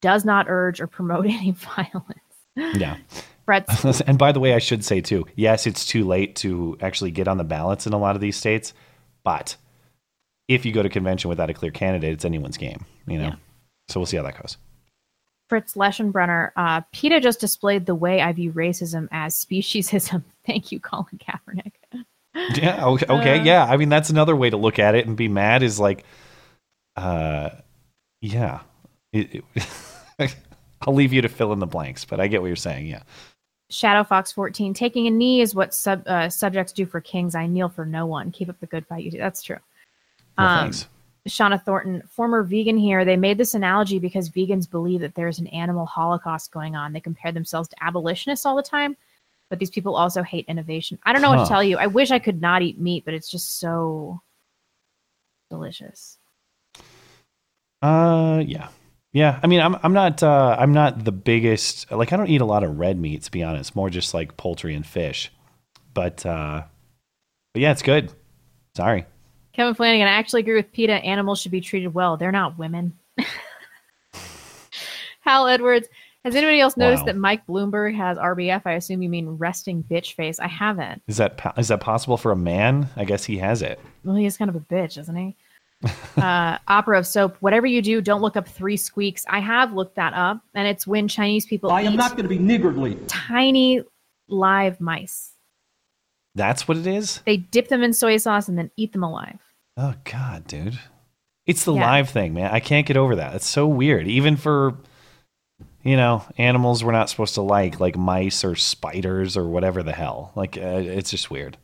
[0.01, 2.21] does not urge or promote any violence.
[2.55, 2.99] Yeah.
[4.07, 7.27] And by the way, I should say too, yes, it's too late to actually get
[7.29, 8.75] on the ballots in a lot of these states,
[9.25, 9.57] but
[10.49, 13.35] if you go to convention without a clear candidate, it's anyone's game, you know.
[13.89, 14.57] So we'll see how that goes.
[15.49, 16.51] Fritz Leschenbrenner.
[16.57, 20.23] Uh, PETA just displayed the way I view racism as speciesism.
[20.47, 21.73] Thank you, Colin Kaepernick.
[22.55, 22.85] Yeah.
[22.87, 23.07] Okay.
[23.09, 23.65] okay Uh, yeah.
[23.65, 26.05] I mean, that's another way to look at it and be mad is like,
[26.97, 27.51] uh,
[28.21, 28.61] yeah.
[29.13, 29.43] It-
[30.19, 30.37] it-
[30.83, 32.87] I'll leave you to fill in the blanks, but I get what you're saying.
[32.87, 33.03] Yeah.
[33.71, 34.73] Shadow Fox 14.
[34.75, 37.35] Taking a knee is what sub, uh, subjects do for kings.
[37.35, 38.31] I kneel for no one.
[38.31, 39.05] Keep up the good fight.
[39.05, 39.19] You do.
[39.19, 39.59] That's true.
[40.37, 40.89] Well, Um, thanks.
[41.29, 43.05] Shauna Thornton, former vegan here.
[43.05, 46.93] They made this analogy because vegans believe that there's an animal holocaust going on.
[46.93, 48.97] They compare themselves to abolitionists all the time,
[49.51, 50.99] but these people also hate innovation.
[51.03, 51.77] I don't know what to tell you.
[51.77, 54.23] I wish I could not eat meat, but it's just so
[55.51, 56.17] delicious.
[57.83, 58.69] Uh, yeah.
[59.13, 59.41] Yeah.
[59.43, 62.45] I mean, I'm, I'm not, uh, I'm not the biggest, like, I don't eat a
[62.47, 65.33] lot of red meat, to be honest, more just like poultry and fish.
[65.95, 66.63] But, uh,
[67.55, 68.13] but yeah, it's good.
[68.77, 69.07] Sorry.
[69.55, 70.93] Kevin Flanagan, I actually agree with PETA.
[70.93, 72.17] Animals should be treated well.
[72.17, 72.97] They're not women.
[75.21, 75.89] Hal Edwards,
[76.25, 77.07] has anybody else noticed Wow.
[77.07, 78.63] that Mike Bloomberg has RBF?
[78.67, 80.39] I assume you mean resting bitch face.
[80.39, 81.03] I haven't.
[81.07, 82.89] Is that, is that possible for a man?
[82.97, 83.81] I guess he has it.
[84.05, 85.37] Well, he is kind of a bitch, isn't he?
[86.17, 87.37] uh, opera of soap.
[87.41, 89.25] Whatever you do, don't look up three squeaks.
[89.29, 92.29] I have looked that up, and it's when Chinese people I am not going to
[92.29, 92.99] be niggardly.
[93.07, 93.83] tiny
[94.29, 95.33] live mice.
[96.35, 97.21] That's what it is?
[97.27, 99.39] They dip them in soy sauce and then eat them alive.
[99.77, 100.79] Oh God, dude.
[101.47, 101.87] It's the Yeah.
[101.91, 102.51] live thing, man.
[102.53, 103.35] I can't get over that.
[103.35, 104.07] It's so weird.
[104.07, 104.77] Even for
[105.85, 109.93] you know, animals we're not supposed to like, like mice or spiders or whatever the
[109.93, 110.33] hell.
[110.35, 111.57] Like uh, it's just weird.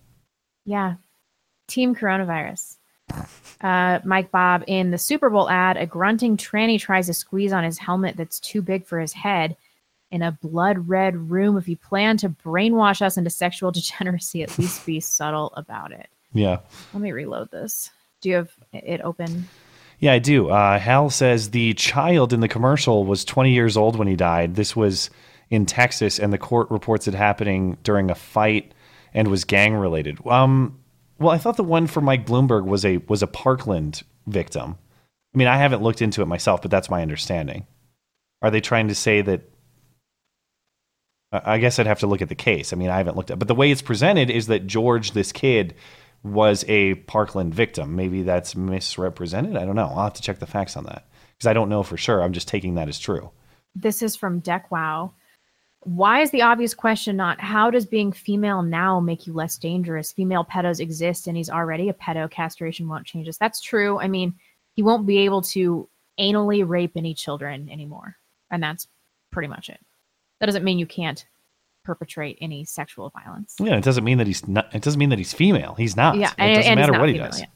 [0.64, 0.94] Yeah.
[1.68, 2.78] Team coronavirus.
[3.60, 7.64] Uh, Mike Bob in the Super Bowl ad, a grunting tranny tries to squeeze on
[7.64, 9.56] his helmet that's too big for his head.
[10.10, 14.58] In a blood red room, if you plan to brainwash us into sexual degeneracy, at
[14.58, 16.08] least be subtle about it.
[16.32, 16.58] Yeah.
[16.92, 17.90] Let me reload this.
[18.20, 19.48] Do you have it open?
[19.98, 20.50] Yeah, I do.
[20.50, 24.56] Uh, Hal says the child in the commercial was 20 years old when he died.
[24.56, 25.08] This was
[25.50, 28.74] in Texas, and the court reports it happening during a fight
[29.14, 30.18] and was gang related.
[30.26, 30.78] Um,
[31.18, 34.76] well, I thought the one for Mike Bloomberg was a was a Parkland victim.
[35.34, 37.66] I mean, I haven't looked into it myself, but that's my understanding.
[38.42, 39.42] Are they trying to say that?
[41.32, 42.72] I guess I'd have to look at the case.
[42.72, 45.32] I mean, I haven't looked at, but the way it's presented is that George, this
[45.32, 45.74] kid,
[46.22, 47.96] was a Parkland victim.
[47.96, 49.56] Maybe that's misrepresented.
[49.56, 49.88] I don't know.
[49.88, 52.22] I'll have to check the facts on that because I don't know for sure.
[52.22, 53.30] I'm just taking that as true.
[53.74, 55.12] This is from DeckWow.
[55.84, 60.12] Why is the obvious question not how does being female now make you less dangerous?
[60.12, 62.30] Female pedos exist and he's already a pedo.
[62.30, 63.38] Castration won't change this.
[63.38, 63.98] That's true.
[64.00, 64.34] I mean,
[64.74, 65.88] he won't be able to
[66.18, 68.16] anally rape any children anymore.
[68.50, 68.88] And that's
[69.30, 69.80] pretty much it.
[70.40, 71.24] That doesn't mean you can't
[71.84, 73.56] perpetrate any sexual violence.
[73.60, 74.74] Yeah, it doesn't mean that he's not.
[74.74, 75.74] It doesn't mean that he's female.
[75.74, 76.16] He's not.
[76.16, 77.40] Yeah, it and- doesn't and matter what he female, does.
[77.40, 77.46] yeah.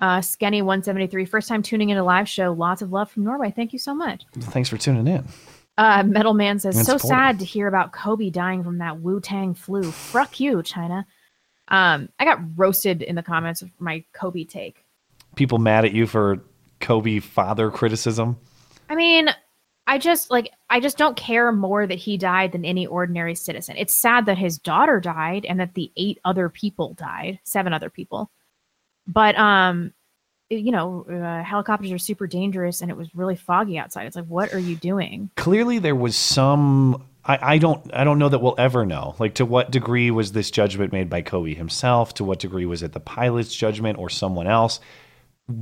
[0.00, 2.52] Uh, Skenny 173, first time tuning in a live show.
[2.52, 3.52] Lots of love from Norway.
[3.54, 4.24] Thank you so much.
[4.34, 5.24] Thanks for tuning in.
[5.76, 9.54] Uh, Metal Man says, so sad to hear about Kobe dying from that Wu Tang
[9.54, 9.90] flu.
[9.90, 11.06] Fuck you, China.
[11.68, 14.84] Um, I got roasted in the comments of my Kobe take.
[15.34, 16.40] People mad at you for
[16.80, 18.36] Kobe father criticism.
[18.88, 19.30] I mean,
[19.86, 23.76] I just like I just don't care more that he died than any ordinary citizen.
[23.76, 27.90] It's sad that his daughter died and that the eight other people died, seven other
[27.90, 28.30] people.
[29.06, 29.92] But um
[30.50, 34.06] you know, uh, helicopters are super dangerous and it was really foggy outside.
[34.06, 35.30] It's like what are you doing?
[35.36, 39.14] Clearly there was some I, I don't I don't know that we'll ever know.
[39.18, 42.14] Like to what degree was this judgment made by Kobe himself?
[42.14, 44.80] To what degree was it the pilot's judgment or someone else?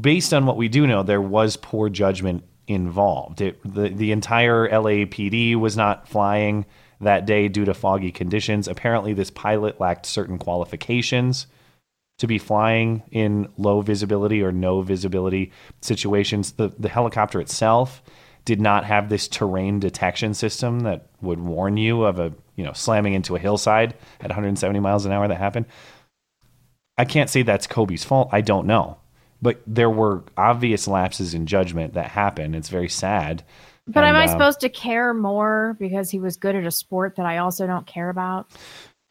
[0.00, 3.40] Based on what we do know, there was poor judgment involved.
[3.40, 6.66] It, the the entire LAPD was not flying
[7.00, 8.68] that day due to foggy conditions.
[8.68, 11.46] Apparently, this pilot lacked certain qualifications
[12.18, 16.52] to be flying in low visibility or no visibility situations.
[16.52, 18.02] The the helicopter itself
[18.44, 22.72] did not have this terrain detection system that would warn you of a you know
[22.72, 25.66] slamming into a hillside at 170 miles an hour that happened.
[26.98, 28.28] I can't say that's Kobe's fault.
[28.32, 28.98] I don't know
[29.42, 32.54] but there were obvious lapses in judgment that happened.
[32.54, 33.42] It's very sad.
[33.88, 36.70] But And, am I uh, supposed to care more because he was good at a
[36.70, 38.46] sport that I also don't care about?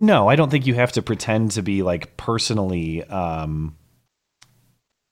[0.02, 3.78] No, I don't think you have to pretend to be like personally um,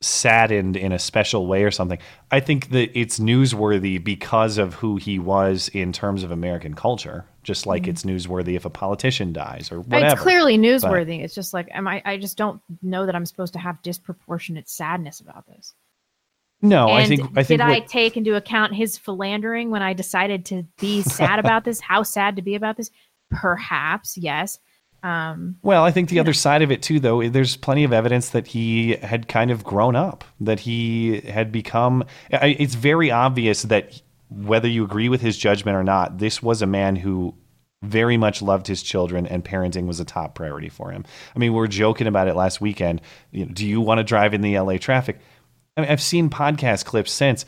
[0.01, 1.99] saddened in a special way or something.
[2.31, 7.25] I think that it's newsworthy because of who he was in terms of American culture,
[7.43, 7.87] just like Mhm.
[7.89, 10.13] it's newsworthy if a politician dies or whatever.
[10.13, 11.19] It's clearly But- newsworthy.
[11.21, 14.69] It's just like am I I just don't know that I'm supposed to have disproportionate
[14.69, 15.75] sadness about this.
[16.61, 20.45] no, I think I think did I take into account his philandering when I decided
[20.47, 21.79] to be sad about this?
[21.79, 22.89] How sad to be about this?
[23.29, 24.59] Perhaps, yes.
[25.03, 28.29] Um, Well, I think the other side of it too, though, there's plenty of evidence
[28.29, 32.03] that he had kind of grown up, that he had become.
[32.29, 36.67] It's very obvious that whether you agree with his judgment or not, this was a
[36.67, 37.33] man who
[37.81, 41.05] very much loved his children and parenting was a top priority for him.
[41.35, 43.01] I mean, we were joking about it last weekend.
[43.31, 45.19] You know, do you want to drive in the LA traffic?
[45.77, 47.45] I mean, I've seen podcast clips since.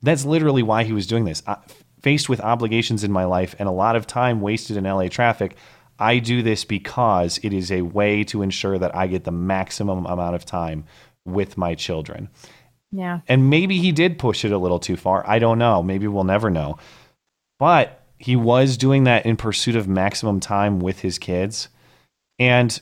[0.00, 1.42] That's literally why he was doing this.
[1.46, 1.56] I,
[2.00, 5.56] faced with obligations in my life and a lot of time wasted in LA traffic,
[6.02, 10.04] I do this because it is a way to ensure that I get the maximum
[10.04, 10.84] amount of time
[11.24, 12.28] with my children.
[12.90, 13.20] yeah.
[13.28, 15.24] And maybe he did push it a little too far.
[15.26, 15.82] I don't know.
[15.82, 16.78] Maybe we'll never know.
[17.60, 21.68] But he was doing that in pursuit of maximum time with his kids.
[22.38, 22.80] And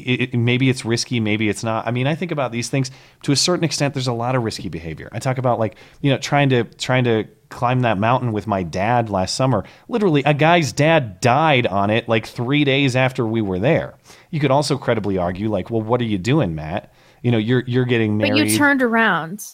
[0.00, 1.86] it, maybe it's risky, maybe it's not.
[1.86, 2.90] I mean, I think about these things
[3.22, 3.94] to a certain extent.
[3.94, 5.08] There's a lot of risky behavior.
[5.12, 8.62] I talk about like you know trying to trying to climb that mountain with my
[8.62, 9.64] dad last summer.
[9.88, 13.94] Literally, a guy's dad died on it like three days after we were there.
[14.30, 16.92] You could also credibly argue like, well, what are you doing, Matt?
[17.22, 18.32] You know, you're you're getting married.
[18.32, 19.44] But you turned around.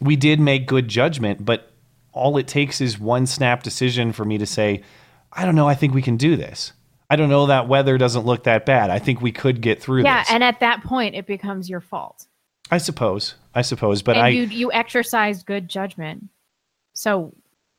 [0.00, 1.70] we did make good judgment, but
[2.12, 4.82] all it takes is one snap decision for me to say,
[5.32, 6.72] I don't know, I think we can do this.
[7.08, 8.90] I don't know that weather doesn't look that bad.
[8.90, 10.32] I think we could get through Yeah, this.
[10.32, 12.26] and at that point, it becomes your fault.
[12.70, 13.36] I suppose.
[13.54, 16.24] I suppose, but and I you you exercised good judgment.
[16.94, 17.32] So,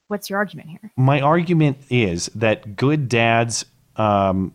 [0.07, 0.91] what's your argument here?
[0.95, 3.65] my argument is that good dads
[3.97, 4.53] um,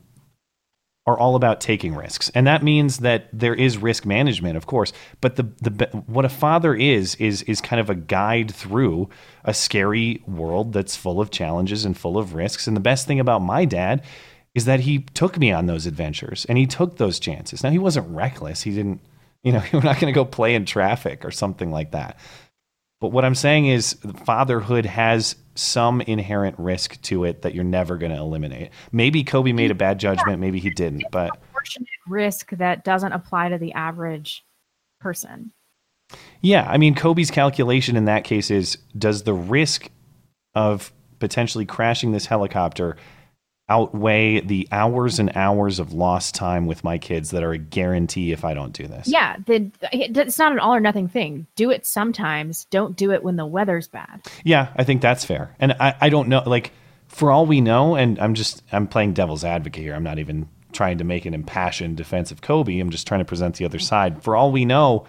[1.06, 4.92] are all about taking risks, and that means that there is risk management, of course.
[5.20, 9.10] But the the what a father is is is kind of a guide through
[9.44, 12.66] a scary world that's full of challenges and full of risks.
[12.66, 14.02] And the best thing about my dad
[14.54, 17.62] is that he took me on those adventures and he took those chances.
[17.62, 18.62] Now he wasn't reckless.
[18.62, 19.00] He didn't,
[19.42, 22.18] you know, we're not going to go play in traffic or something like that.
[23.00, 27.96] But what I'm saying is fatherhood has some inherent risk to it that you're never
[27.96, 28.70] going to eliminate.
[28.92, 33.48] Maybe Kobe made a bad judgment, maybe he didn't, but Proportionate risk that doesn't apply
[33.48, 34.44] to the average
[35.00, 35.52] person.
[36.42, 39.90] yeah, I mean Kobe's calculation in that case is does the risk
[40.54, 42.96] of potentially crashing this helicopter
[43.68, 48.32] outweigh the hours and hours of lost time with my kids that are a guarantee
[48.32, 49.08] if I don't do this?
[49.08, 51.46] Yeah, the, it's not an all or nothing thing.
[51.56, 52.64] Do it sometimes.
[52.66, 54.26] Don't do it when the weather's bad.
[54.44, 55.54] Yeah, I think that's fair.
[55.58, 56.72] And I, I don't know, like,
[57.08, 59.94] for all we know, and I'm just, I'm playing devil's advocate here.
[59.94, 62.78] I'm not even trying to make an impassioned defense of Kobe.
[62.78, 64.22] I'm just trying to present the other side.
[64.22, 65.06] For all we know,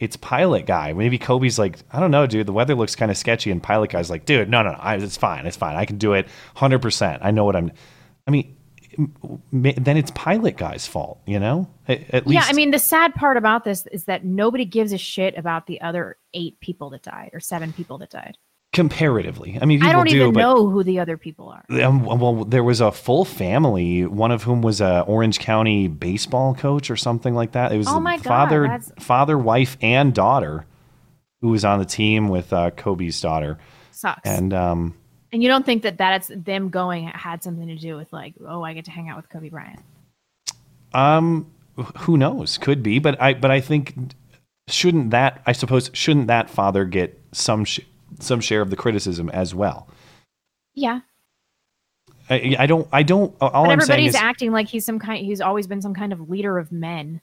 [0.00, 0.92] it's pilot guy.
[0.92, 3.50] Maybe Kobe's like, I don't know, dude, the weather looks kind of sketchy.
[3.52, 5.46] And pilot guy's like, dude, no, no, no, it's fine.
[5.46, 5.76] It's fine.
[5.76, 6.26] I can do it
[6.56, 7.18] 100%.
[7.22, 7.70] I know what I'm,
[8.26, 8.56] I mean,
[9.52, 11.68] then it's pilot guy's fault, you know?
[11.88, 12.28] At, least.
[12.28, 15.66] yeah, I mean, the sad part about this is that nobody gives a shit about
[15.66, 18.38] the other eight people that died or seven people that died.
[18.72, 19.58] comparatively.
[19.60, 21.64] I mean, I don't do, even know who the other people are.
[21.82, 26.54] Um, well, there was a full family, one of whom was a Orange County baseball
[26.54, 27.72] coach or something like that.
[27.72, 30.66] It was Oh my God, father, that's- father, wife, and daughter
[31.40, 33.58] who was on the team with uh, Kobe's daughter.
[33.90, 34.22] Sucks.
[34.24, 34.96] And um,
[35.34, 38.62] And you don't think that that's them going had something to do with like, oh,
[38.62, 39.80] I get to hang out with Kobe Bryant.
[40.92, 41.50] um,
[41.98, 42.56] who knows?
[42.56, 44.12] Could be, but I, but I think
[44.68, 45.42] shouldn't that?
[45.44, 47.80] I suppose shouldn't that father get some sh-
[48.20, 49.88] some share of the criticism as well?
[50.72, 51.00] Yeah.
[52.30, 52.86] I, I don't.
[52.92, 53.34] I don't.
[53.40, 55.94] All but I'm saying everybody's is, acting like he's some kind he's always been some
[55.94, 57.20] kind of leader of men.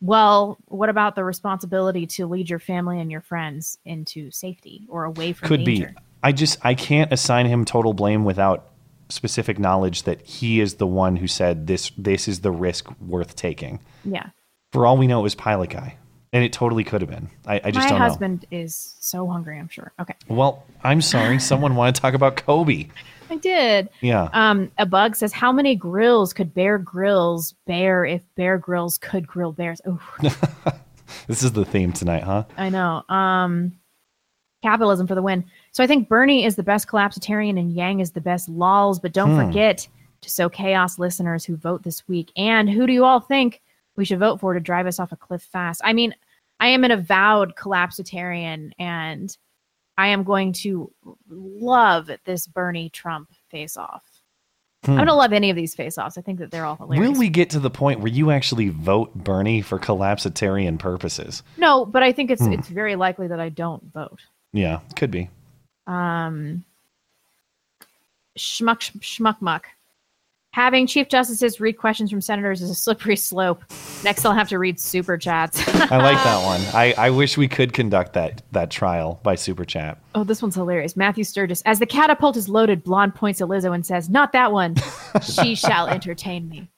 [0.00, 5.02] Well, what about the responsibility to lead your family and your friends into safety or
[5.02, 5.94] away from could danger?
[5.96, 6.02] be.
[6.22, 8.66] I just I can't assign him total blame without
[9.08, 11.90] specific knowledge that he is the one who said this.
[11.96, 13.80] This is the risk worth taking.
[14.04, 14.30] Yeah.
[14.72, 15.96] For all we know, it was Pilot Guy,
[16.32, 17.28] and it totally could have been.
[17.46, 19.92] I, I just My don't my husband is so hungry, I'm sure.
[20.00, 20.14] Okay.
[20.28, 21.38] Well, I'm sorry.
[21.40, 22.88] Someone wanted to talk about Kobe.
[23.28, 23.88] I did.
[24.00, 24.28] Yeah.
[24.32, 29.26] Um, a bug says, "How many grills could Bear Grylls bear if Bear Grylls could
[29.26, 30.00] grill bears?" Ooh,
[31.26, 32.44] This is the theme tonight, huh?
[32.56, 33.02] I know.
[33.08, 33.78] Um,
[34.62, 35.44] capitalism for the win.
[35.72, 38.98] So I think Bernie is the best collapsitarian and Yang is the best lols.
[38.98, 39.46] But don't Hmm.
[39.46, 39.86] forget
[40.22, 42.30] to sow chaos, listeners who vote this week.
[42.36, 43.60] And who do you all think
[43.96, 45.80] we should vote for to drive us off a cliff fast?
[45.84, 46.14] I mean,
[46.58, 49.34] I am an avowed collapsitarian, and
[49.96, 50.90] I am going to
[51.28, 54.04] love this Bernie Trump face off.
[54.84, 54.92] Hmm.
[54.92, 56.16] I'm gonna love any of these face offs.
[56.16, 57.06] I think that they're all hilarious.
[57.12, 61.42] Will we get to the point where you actually vote Bernie for collapsitarian purposes?
[61.58, 62.52] No, but I think it's Hmm.
[62.54, 64.20] it's very likely that I don't vote.
[64.54, 65.28] Yeah, could be.
[65.86, 66.64] Um,
[68.38, 69.66] schmuck schmuck muck.
[70.52, 73.62] Having chief justices read questions from senators is a slippery slope.
[74.02, 75.60] Next, I'll have to read super chats.
[75.68, 76.60] I like that one.
[76.74, 80.02] I, I wish we could conduct that that trial by super chat.
[80.16, 80.96] Oh, this one's hilarious.
[80.96, 81.62] Matthew Sturgis.
[81.66, 84.74] As the catapult is loaded, Blonde points at Lizzo and says, Not that one.
[85.22, 86.68] she shall entertain me.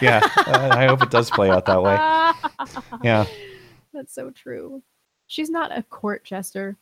[0.00, 1.96] Yeah, uh, I hope it does play out that way.
[3.02, 3.26] Yeah.
[3.92, 4.82] That's so true.
[5.26, 6.76] She's not a court jester.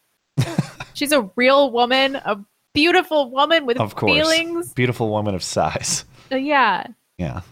[0.95, 2.39] She's a real woman, a
[2.73, 4.13] beautiful woman with Of course.
[4.13, 4.73] feelings.
[4.73, 6.05] Beautiful woman of size.
[6.33, 6.87] Uh, yeah.
[7.19, 7.43] Yeah.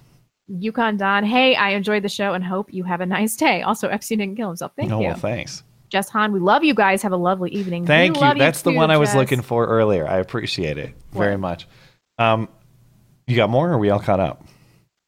[0.49, 1.25] Yukon Don.
[1.25, 3.63] Hey, I enjoyed the show and hope you have a nice day.
[3.63, 4.73] Also, Epstein didn't kill himself.
[4.77, 5.09] Thank no, you.
[5.09, 5.63] well, thanks.
[5.89, 7.03] Jess Han, we love you guys.
[7.03, 7.85] Have a lovely evening.
[7.87, 8.35] Thank We you.
[8.35, 9.17] That's the too, one I was Jess.
[9.17, 10.09] looking for earlier.
[10.09, 11.69] I appreciate it very much.
[12.19, 12.49] Um,
[13.27, 14.45] you got more, or are we all caught up?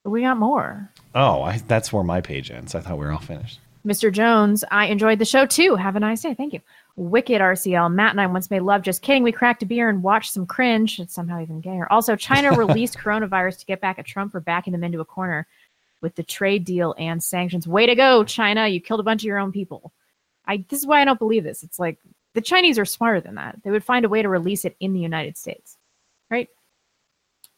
[0.05, 0.91] We got more.
[1.15, 2.75] Oh, I, that's where my page ends.
[2.75, 3.61] I thought we were all finished.
[3.87, 4.13] Mr.
[4.13, 5.77] Jones, I enjoyed the show too.
[5.77, 6.35] Have a nice day.
[6.35, 6.61] Thank you.
[6.97, 7.93] Wicked RCL.
[7.93, 8.83] Matt and I once made love.
[8.83, 9.23] Just kidding.
[9.25, 11.01] We cracked a beer and watched some cringe.
[11.01, 11.91] It's somehow even gayer.
[11.93, 15.47] Also, China released coronavirus to get back at Trump for backing them into a corner
[16.01, 17.67] with the trade deal and sanctions.
[17.67, 18.69] Way to go, China.
[18.69, 19.93] You killed a bunch of your own people.
[20.47, 21.63] I this is why I don't believe this.
[21.63, 21.99] It's like
[22.35, 23.57] the Chinese are smarter than that.
[23.65, 25.77] They would find a way to release it in the United States.
[26.31, 26.49] Right?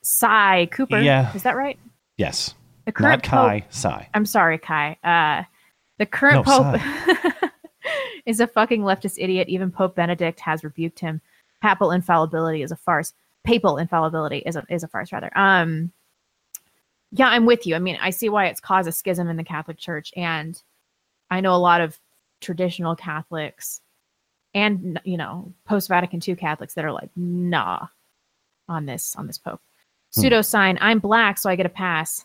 [0.02, 1.00] Cy Cooper.
[1.00, 1.34] Yeah.
[1.34, 1.78] Is that right?
[2.16, 2.54] Yes.
[2.84, 4.08] The current Not Kai, Pope- Sai.
[4.14, 4.96] I'm sorry, Kai.
[5.02, 5.44] Uh,
[5.98, 6.80] the current No, Pope
[8.26, 9.48] is a fucking leftist idiot.
[9.48, 11.20] Even Pope Benedict has rebuked him.
[11.62, 13.14] Papal infallibility is a farce.
[13.44, 15.30] Papal infallibility is a is a farce, rather.
[15.36, 15.92] Um,
[17.12, 17.76] yeah, I'm with you.
[17.76, 20.60] I mean, I see why it's caused a schism in the Catholic Church, and
[21.30, 21.98] I know a lot of
[22.40, 23.80] traditional Catholics
[24.54, 27.86] and you know post Vatican II Catholics that are like, nah,
[28.68, 29.60] on this on this Pope.
[30.14, 30.20] Hmm.
[30.20, 30.78] Pseudo sign.
[30.80, 32.24] I'm black, so I get a pass.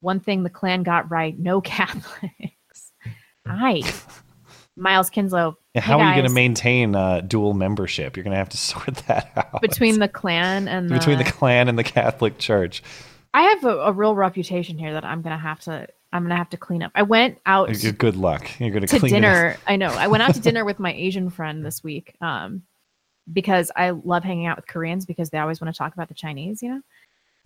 [0.00, 2.92] One thing the Klan got right: no Catholics.
[3.46, 3.82] Hi,
[4.76, 5.56] Miles Kinslow.
[5.74, 8.16] Yeah, hey How are you going to maintain uh, dual membership?
[8.16, 11.24] You're going to have to sort that out between the Klan and the, between the
[11.24, 12.82] Klan and the Catholic Church.
[13.32, 15.86] I have a, a real reputation here that I'm gonna have to.
[16.12, 16.90] I'm gonna have to clean up.
[16.94, 18.50] I went out Good luck.
[18.58, 19.56] You're going to dinner.
[19.66, 19.90] I know.
[19.90, 22.62] I went out to dinner with my Asian friend this week um,
[23.32, 26.14] because I love hanging out with Koreans because they always want to talk about the
[26.14, 26.80] Chinese, you know.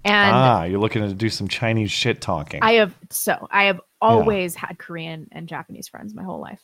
[0.06, 2.62] And ah, you're looking to do some Chinese shit talking.
[2.62, 6.62] I have so I have always had Korean and Japanese friends my whole life,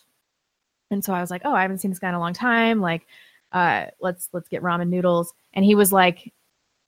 [0.90, 2.80] and so I was like, oh, I haven't seen this guy in a long time.
[2.80, 3.06] Like,
[3.52, 5.32] uh, let's let's get ramen noodles.
[5.54, 6.32] And he was like,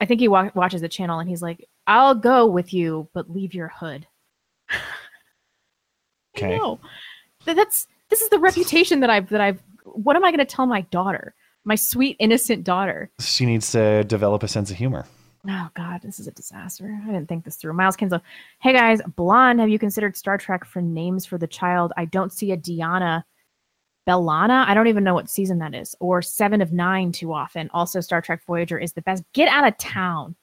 [0.00, 3.30] I think he wa- watches the channel, and he's like, I'll go with you, but
[3.30, 4.06] leave your hood.
[6.36, 6.56] okay.
[6.56, 6.80] No,
[7.44, 9.62] that's this is the reputation that I've that I've.
[9.84, 13.10] What am I going to tell my daughter, my sweet innocent daughter?
[13.20, 15.06] She needs to develop a sense of humor.
[15.48, 16.96] Oh God, this is a disaster.
[17.02, 17.72] I didn't think this through.
[17.72, 18.20] Miles Kinslow.
[18.60, 19.58] Hey guys, blonde.
[19.58, 21.92] Have you considered Star Trek for names for the child?
[21.96, 23.24] I don't see a Diana
[24.06, 24.66] B'Elanna.
[24.66, 25.94] I don't even know what season that is.
[26.00, 27.70] Or Seven of Nine too often.
[27.72, 29.22] Also, Star Trek Voyager is the best.
[29.32, 30.34] Get out of town.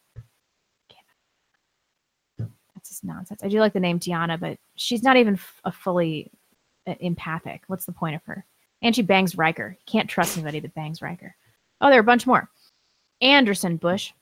[2.37, 3.43] That's just nonsense.
[3.43, 6.31] I do like the name Diana, but she's not even a fully
[6.87, 7.63] uh, empathic.
[7.67, 8.45] What's the point of her?
[8.81, 9.75] And she bangs Riker.
[9.77, 11.35] You can't trust anybody that bangs Riker.
[11.81, 12.49] Oh, there are a bunch more.
[13.19, 14.13] Anderson Bush.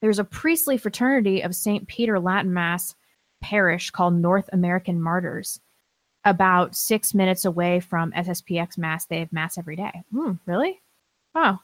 [0.00, 1.86] There's a priestly fraternity of St.
[1.86, 2.94] Peter Latin Mass
[3.42, 5.60] parish called North American Martyrs.
[6.24, 10.02] About six minutes away from SSPX Mass, they have Mass every day.
[10.12, 10.80] Hmm, really?
[11.34, 11.58] Oh,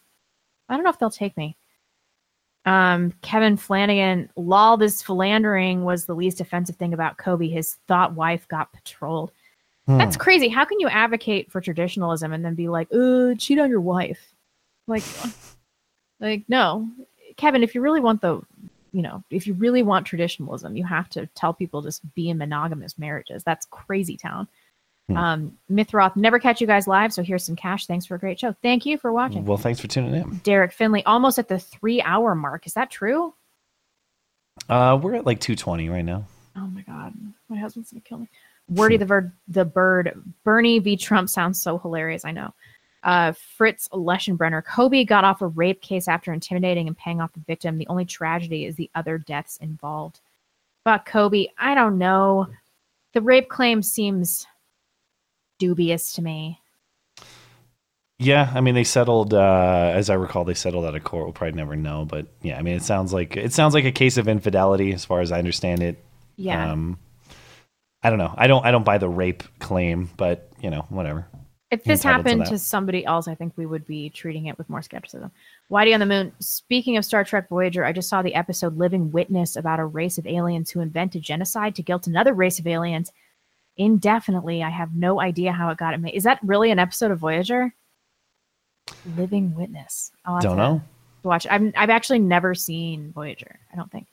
[0.69, 1.57] I don't know if they'll take me.
[2.65, 7.49] Um, Kevin Flanagan, lol, this philandering was the least offensive thing about Kobe.
[7.49, 9.31] His thought wife got patrolled.
[9.87, 10.21] That's Hmm.
[10.23, 10.49] crazy.
[10.49, 14.35] How can you advocate for traditionalism and then be like, uh, cheat on your wife?
[14.87, 15.03] Like,
[16.21, 16.89] like no.
[17.37, 18.43] Kevin, if you really want the,
[18.93, 22.39] you know, if you really want traditionalism, you have to tell people just be in
[22.39, 23.45] monogamous marriages.
[23.45, 24.49] That's crazy town.
[25.09, 25.17] Hmm.
[25.17, 27.87] Um, Mithroth, never catch you guys live, so here's some cash.
[27.87, 28.55] Thanks for a great show.
[28.63, 29.45] Thank you for watching.
[29.45, 30.41] Well, thanks for tuning in.
[30.45, 32.67] Derek Finley, almost at the three hour mark.
[32.67, 33.35] Is that true?
[34.69, 36.27] Uh, we're at like 220 right now.
[36.57, 37.15] Oh my god,
[37.49, 38.29] my husband's gonna kill me.
[38.69, 40.97] Wordy the bird, the bird, Bernie v.
[40.97, 42.25] Trump sounds so hilarious.
[42.25, 42.53] I know.
[43.03, 47.41] Uh, Fritz Leschenbrenner, Kobe got off a rape case after intimidating and paying off the
[47.41, 47.79] victim.
[47.79, 50.21] The only tragedy is the other deaths involved.
[50.85, 52.49] But Kobe, I don't know.
[53.13, 54.47] The rape claim seems
[55.59, 56.61] dubious to me.
[58.21, 59.33] Yeah, I mean they settled.
[59.33, 61.25] Uh, as I recall, they settled out of court.
[61.25, 63.93] We'll probably never know, but yeah, I mean it sounds like it sounds like a
[63.93, 66.05] case of infidelity, as far as I understand it.
[66.37, 66.73] Yeah.
[66.73, 66.99] Um,
[68.03, 68.35] I don't know.
[68.37, 68.65] I don't.
[68.65, 71.29] I don't buy the rape claim, but you know, whatever.
[71.71, 72.49] If this happened that.
[72.49, 75.31] to, somebody else, I think we would be treating it with more skepticism.
[75.71, 76.33] Whitey on the Moon.
[76.41, 80.17] Speaking of Star Trek Voyager, I just saw the episode Living Witness about a race
[80.17, 83.13] of aliens who invented genocide to guilt another race of aliens
[83.77, 84.63] indefinitely.
[84.63, 86.15] I have no idea how it got it made.
[86.15, 87.75] Is that really an episode of Voyager?
[89.17, 90.11] Living Witness.
[90.25, 90.81] I'll Don't know.
[91.23, 91.47] Watch.
[91.51, 93.59] I've I've actually never seen Voyager.
[93.71, 94.07] I don't think.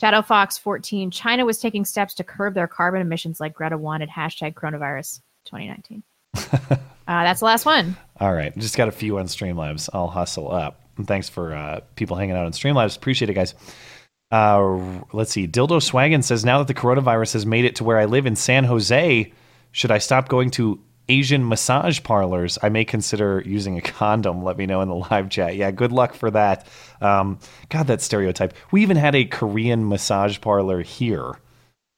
[0.00, 1.10] Shadow Fox 14.
[1.10, 4.08] China was taking steps to curb their carbon emissions like Greta wanted.
[4.08, 6.02] Hashtag coronavirus 2019.
[6.70, 7.96] uh, that's the last one.
[8.20, 9.88] All right, just got a few on Streamlabs.
[9.92, 10.80] I'll hustle up.
[10.96, 12.96] And thanks for uh, people hanging out on Streamlabs.
[12.96, 13.54] Appreciate it, guys.
[14.30, 15.46] Uh, let's see.
[15.46, 18.36] Dildo Swaggin says now that the coronavirus has made it to where I live in
[18.36, 19.32] San Jose,
[19.72, 22.58] should I stop going to Asian massage parlors?
[22.62, 24.42] I may consider using a condom.
[24.42, 25.56] Let me know in the live chat.
[25.56, 26.66] Yeah, good luck for that.
[27.00, 27.38] Um,
[27.68, 28.54] God, that stereotype.
[28.70, 31.32] We even had a Korean massage parlor here,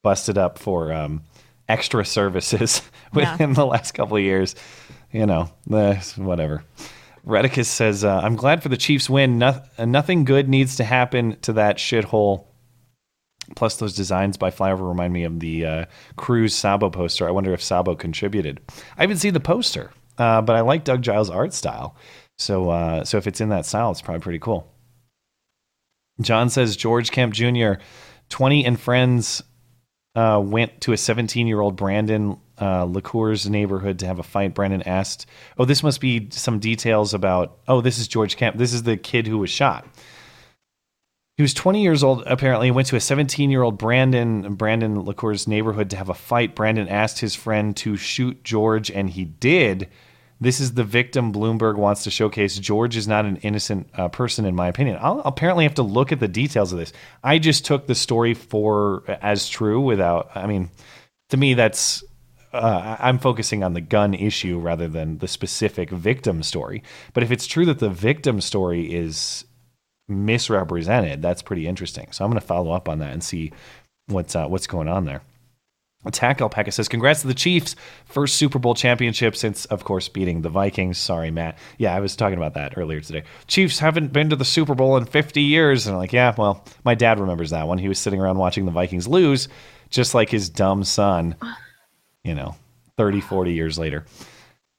[0.03, 1.23] busted up for um,
[1.67, 2.81] extra services
[3.15, 3.31] Yeah.
[3.31, 4.55] within the last couple of years.
[5.11, 6.63] You know, whatever.
[7.25, 9.37] Redicus says, uh, I'm glad for the Chiefs win.
[9.37, 12.45] No- nothing good needs to happen to that shithole.
[13.55, 15.85] Plus, those designs by Flyover remind me of the uh,
[16.17, 17.27] Cruz Sabo poster.
[17.27, 18.59] I wonder if Sabo contributed.
[18.97, 21.95] I haven't seen the poster, uh, but I like Doug Giles' art style.
[22.37, 24.71] So, uh, so if it's in that style, it's probably pretty cool.
[26.21, 27.73] John says George Kemp Jr.,
[28.29, 29.41] 20 and friends
[30.15, 34.53] uh, went to a 17 year old Brandon uh, LaCour's neighborhood to have a fight.
[34.53, 35.25] Brandon asked,
[35.57, 37.59] Oh, this must be some details about.
[37.67, 38.57] Oh, this is George Kemp.
[38.57, 39.85] This is the kid who was shot.
[41.37, 45.47] He was 20 years old, apparently, went to a 17 year old Brandon Brandon LaCour's
[45.47, 46.55] neighborhood to have a fight.
[46.55, 49.89] Brandon asked his friend to shoot George, and he did.
[50.39, 52.57] This is the victim Bloomberg wants to showcase.
[52.57, 54.97] George is not an innocent uh, person, in my opinion.
[54.99, 56.93] I'll apparently have to look at the details of this.
[57.23, 60.69] I just took the story for as true without, I mean,
[61.29, 62.03] to me, that's
[62.53, 66.83] uh, I'm focusing on the gun issue rather than the specific victim story.
[67.13, 69.45] But if it's true that the victim story is
[70.07, 72.11] misrepresented, that's pretty interesting.
[72.11, 73.51] So I'm going to follow up on that and see
[74.07, 75.21] what's uh, what's going on there.
[76.05, 80.41] Attack Alpaca says, "Congrats to the Chiefs, first Super Bowl championship since, of course, beating
[80.41, 81.57] the Vikings." Sorry, Matt.
[81.77, 83.23] Yeah, I was talking about that earlier today.
[83.47, 86.63] Chiefs haven't been to the Super Bowl in 50 years, and I'm like, yeah, well,
[86.85, 87.77] my dad remembers that one.
[87.79, 89.49] He was sitting around watching the Vikings lose,
[89.89, 91.35] just like his dumb son.
[92.23, 92.55] You know,
[92.97, 94.05] 30, 40 years later.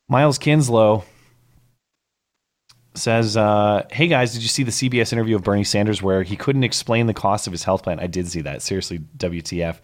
[0.08, 1.04] Miles Kinslow
[2.94, 6.36] says, uh, "Hey guys, did you see the CBS interview of Bernie Sanders where he
[6.36, 8.00] couldn't explain the cost of his health plan?
[8.00, 8.62] I did see that.
[8.62, 9.80] Seriously, WTF?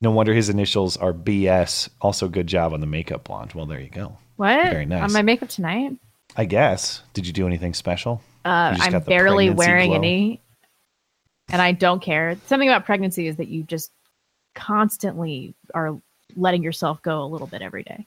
[0.00, 1.88] No wonder his initials are BS.
[2.00, 3.52] Also, good job on the makeup, blonde.
[3.54, 4.18] Well, there you go.
[4.36, 4.70] What?
[4.72, 5.04] Very nice.
[5.04, 5.92] On my makeup tonight?
[6.36, 7.02] I guess.
[7.14, 8.22] Did you do anything special?
[8.44, 9.98] Uh, I'm barely wearing glow?
[9.98, 10.42] any,
[11.50, 12.36] and I don't care.
[12.46, 13.92] Something about pregnancy is that you just
[14.54, 16.00] constantly are
[16.36, 18.06] letting yourself go a little bit every day.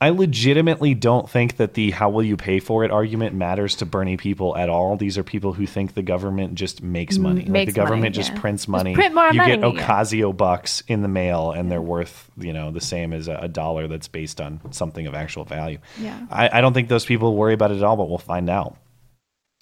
[0.00, 3.86] I legitimately don't think that the "how will you pay for it" argument matters to
[3.86, 4.98] Bernie people at all.
[4.98, 7.46] These are people who think the government just makes money.
[7.46, 8.40] like the government money, just yeah.
[8.40, 8.94] prints Just money.
[8.94, 9.86] print more you get money, yeah.
[9.86, 13.88] Ocasio bucks in the mail, and they're worth you know the same as a, dollar
[13.88, 15.78] that's based on something of actual value.
[15.98, 16.26] Yeah.
[16.30, 18.76] I, I don't think those people worry about it at all, but we'll find out.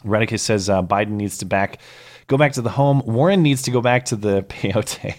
[0.02, 1.78] Redicus says uh, Biden needs to back
[2.26, 3.02] go back to the home.
[3.04, 5.14] Warren needs to go back to the peyote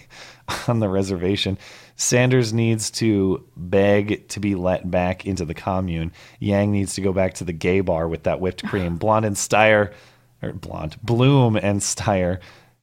[0.68, 1.58] on the reservation.
[1.96, 6.12] Sanders needs to beg to be let back into the commune.
[6.40, 8.98] Yang needs to go back to the gay bar with that whipped cream.
[9.00, 9.94] Blonde and Steyer,
[10.42, 12.40] or Blonde, Bloom and Steyer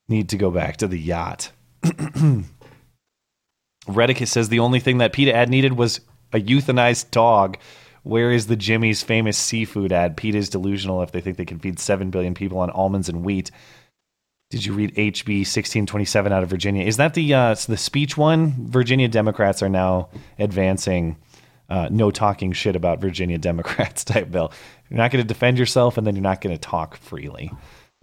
[0.08, 1.50] need to go back to the yacht.
[3.88, 6.00] Redicus says the only thing that PETA ad needed was
[6.32, 7.58] a euthanized dog.
[8.02, 10.16] Where is the Jimmy's famous seafood ad?
[10.16, 13.24] PETA is delusional if they think they can feed 7 billion people on almonds and
[13.24, 13.50] wheat.
[14.50, 16.84] Did you read HB 1627 out of Virginia?
[16.84, 18.66] Is that the uh, the speech one?
[18.68, 20.08] Virginia Democrats are now
[20.40, 21.16] advancing
[21.68, 24.52] uh, no talking shit about Virginia Democrats type bill.
[24.88, 27.52] You're not going to defend yourself, and then you're not going to talk freely.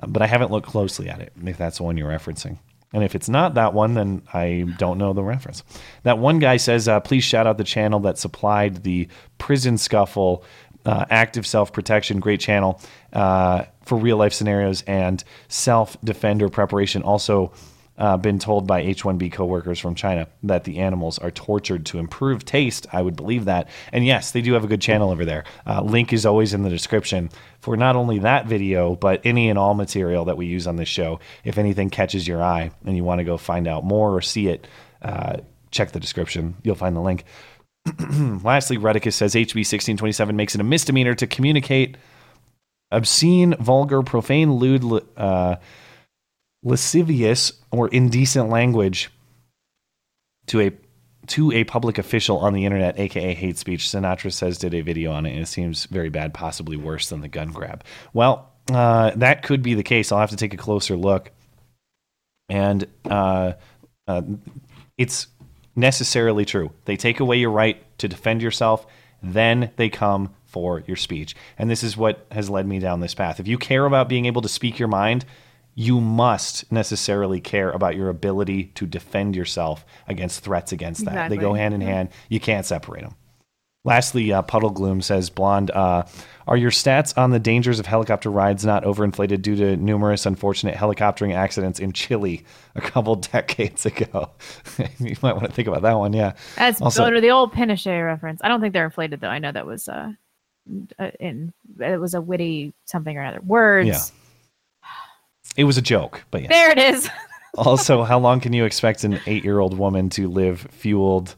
[0.01, 1.33] Uh, but I haven't looked closely at it.
[1.43, 2.59] If that's the one you're referencing.
[2.93, 5.63] And if it's not that one, then I don't know the reference.
[6.03, 10.45] That one guy says, uh, please shout out the channel that supplied the prison scuffle
[10.85, 12.21] uh, active self protection.
[12.21, 12.79] Great channel
[13.11, 17.01] uh, for real life scenarios and self defender preparation.
[17.03, 17.51] Also,
[17.97, 22.45] uh, been told by H1B coworkers from China that the animals are tortured to improve
[22.45, 22.85] taste.
[22.93, 23.69] I would believe that.
[23.91, 25.45] And yes, they do have a good channel over there.
[25.65, 29.57] Uh, link is always in the description for not only that video, but any and
[29.57, 31.19] all material that we use on this show.
[31.43, 34.47] If anything catches your eye and you want to go find out more or see
[34.47, 34.67] it,
[35.01, 35.37] uh,
[35.71, 36.55] check the description.
[36.61, 37.23] You'll find the link.
[38.43, 41.97] Lastly, Redicus says HB 1627 makes it a misdemeanor to communicate
[42.91, 45.57] obscene, vulgar, profane, lewd, uh,
[46.63, 49.09] lascivious, or indecent language
[50.47, 50.71] to a
[51.27, 53.85] to a public official on the internet, aka hate speech.
[53.85, 57.21] Sinatra says did a video on it, and it seems very bad, possibly worse than
[57.21, 57.83] the gun grab.
[58.13, 60.11] Well, uh, that could be the case.
[60.11, 61.31] I'll have to take a closer look,
[62.49, 63.53] and uh,
[64.07, 64.21] uh,
[64.97, 65.27] it's
[65.75, 66.71] necessarily true.
[66.85, 68.87] They take away your right to defend yourself,
[69.21, 71.35] then they come for your speech.
[71.59, 73.39] And this is what has led me down this path.
[73.39, 75.23] If you care about being able to speak your mind,
[75.75, 81.11] you must necessarily care about your ability to defend yourself against threats against that.
[81.11, 81.37] Exactly.
[81.37, 82.09] They go hand in hand.
[82.29, 83.15] You can't separate them.
[83.87, 86.03] Lastly, uh, Puddle Gloom says, Blonde, uh,
[86.45, 90.75] are your stats on the dangers of helicopter rides not overinflated due to numerous unfortunate
[90.75, 92.43] helicoptering accidents in Chile
[92.75, 94.31] a couple decades ago?
[94.99, 96.33] you might want to think about that one, yeah.
[96.57, 98.41] That's Also- also, the old Pinochet reference.
[98.43, 99.29] I don't think they're inflated though.
[99.29, 100.11] I know that was uh,
[100.99, 103.41] uh in it was a witty something or another.
[103.41, 103.87] Words.
[103.87, 104.89] Yeah.
[105.55, 106.49] It was a joke, but yeah.
[106.49, 107.09] There it is.
[107.57, 111.35] also, how long can you expect an eight-year-old woman to live fueled?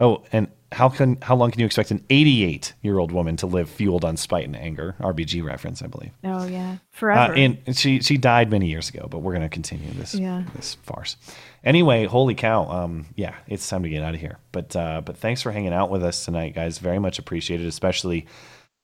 [0.00, 4.04] Oh, and how can how long can you expect an 88-year-old woman to live fueled
[4.04, 4.94] on spite and anger?
[5.00, 6.10] RBG reference, I believe.
[6.24, 7.32] oh yeah, forever.
[7.32, 10.42] Uh, and she she died many years ago, but we're gonna continue this Yeah.
[10.54, 11.16] this farce.
[11.64, 12.68] Anyway, holy cow!
[12.68, 14.38] Um, yeah, it's time to get out of here.
[14.50, 16.78] But uh, but thanks for hanging out with us tonight, guys.
[16.78, 18.26] Very much appreciated, especially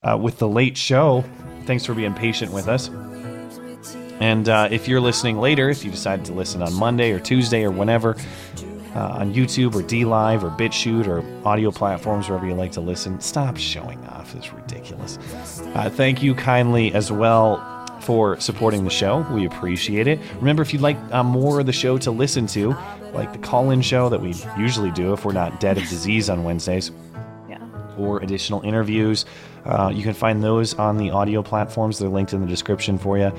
[0.02, 1.24] uh, with the late show.
[1.64, 2.88] Thanks for being patient with us.
[4.20, 7.64] And uh, if you're listening later, if you decide to listen on Monday or Tuesday
[7.64, 8.16] or whenever,
[8.94, 13.20] uh, on YouTube or DLive or BitChute or audio platforms, wherever you like to listen,
[13.20, 14.34] stop showing off.
[14.34, 15.18] It's ridiculous.
[15.74, 17.62] Uh, thank you kindly as well
[18.00, 19.20] for supporting the show.
[19.32, 20.18] We appreciate it.
[20.36, 22.76] Remember, if you'd like uh, more of the show to listen to,
[23.12, 26.28] like the call in show that we usually do if we're not dead of disease
[26.28, 26.90] on Wednesdays,
[27.48, 27.58] Yeah.
[27.96, 29.26] or additional interviews.
[29.64, 31.98] Uh, you can find those on the audio platforms.
[31.98, 33.32] They're linked in the description for you.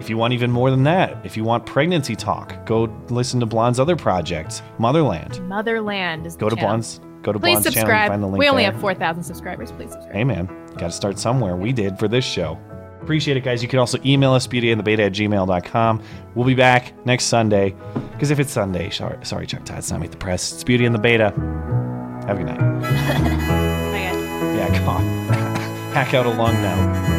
[0.00, 3.46] If you want even more than that, if you want pregnancy talk, go listen to
[3.46, 5.40] Blonde's other project, Motherland.
[5.48, 6.34] Motherland is.
[6.36, 6.68] the Go to channel.
[6.70, 7.00] Blonde's.
[7.22, 7.80] Go to Please Blonde's channel.
[7.80, 8.02] subscribe.
[8.04, 8.70] and Find the link we only there.
[8.72, 9.72] have four thousand subscribers.
[9.72, 10.14] Please subscribe.
[10.14, 11.56] Hey man, got to start somewhere.
[11.56, 12.56] We did for this show.
[13.02, 13.60] Appreciate it, guys.
[13.62, 16.02] You can also email us, beautyandthebeta at gmail.com.
[16.34, 17.74] We'll be back next Sunday.
[18.12, 20.52] Because if it's Sunday, sorry, sorry Chuck Todd, it's not Meet the Press.
[20.52, 21.30] It's Beauty and the Beta.
[22.26, 22.60] Have a good night.
[24.56, 25.37] yeah, come on.
[25.98, 27.17] Hack out a lung now.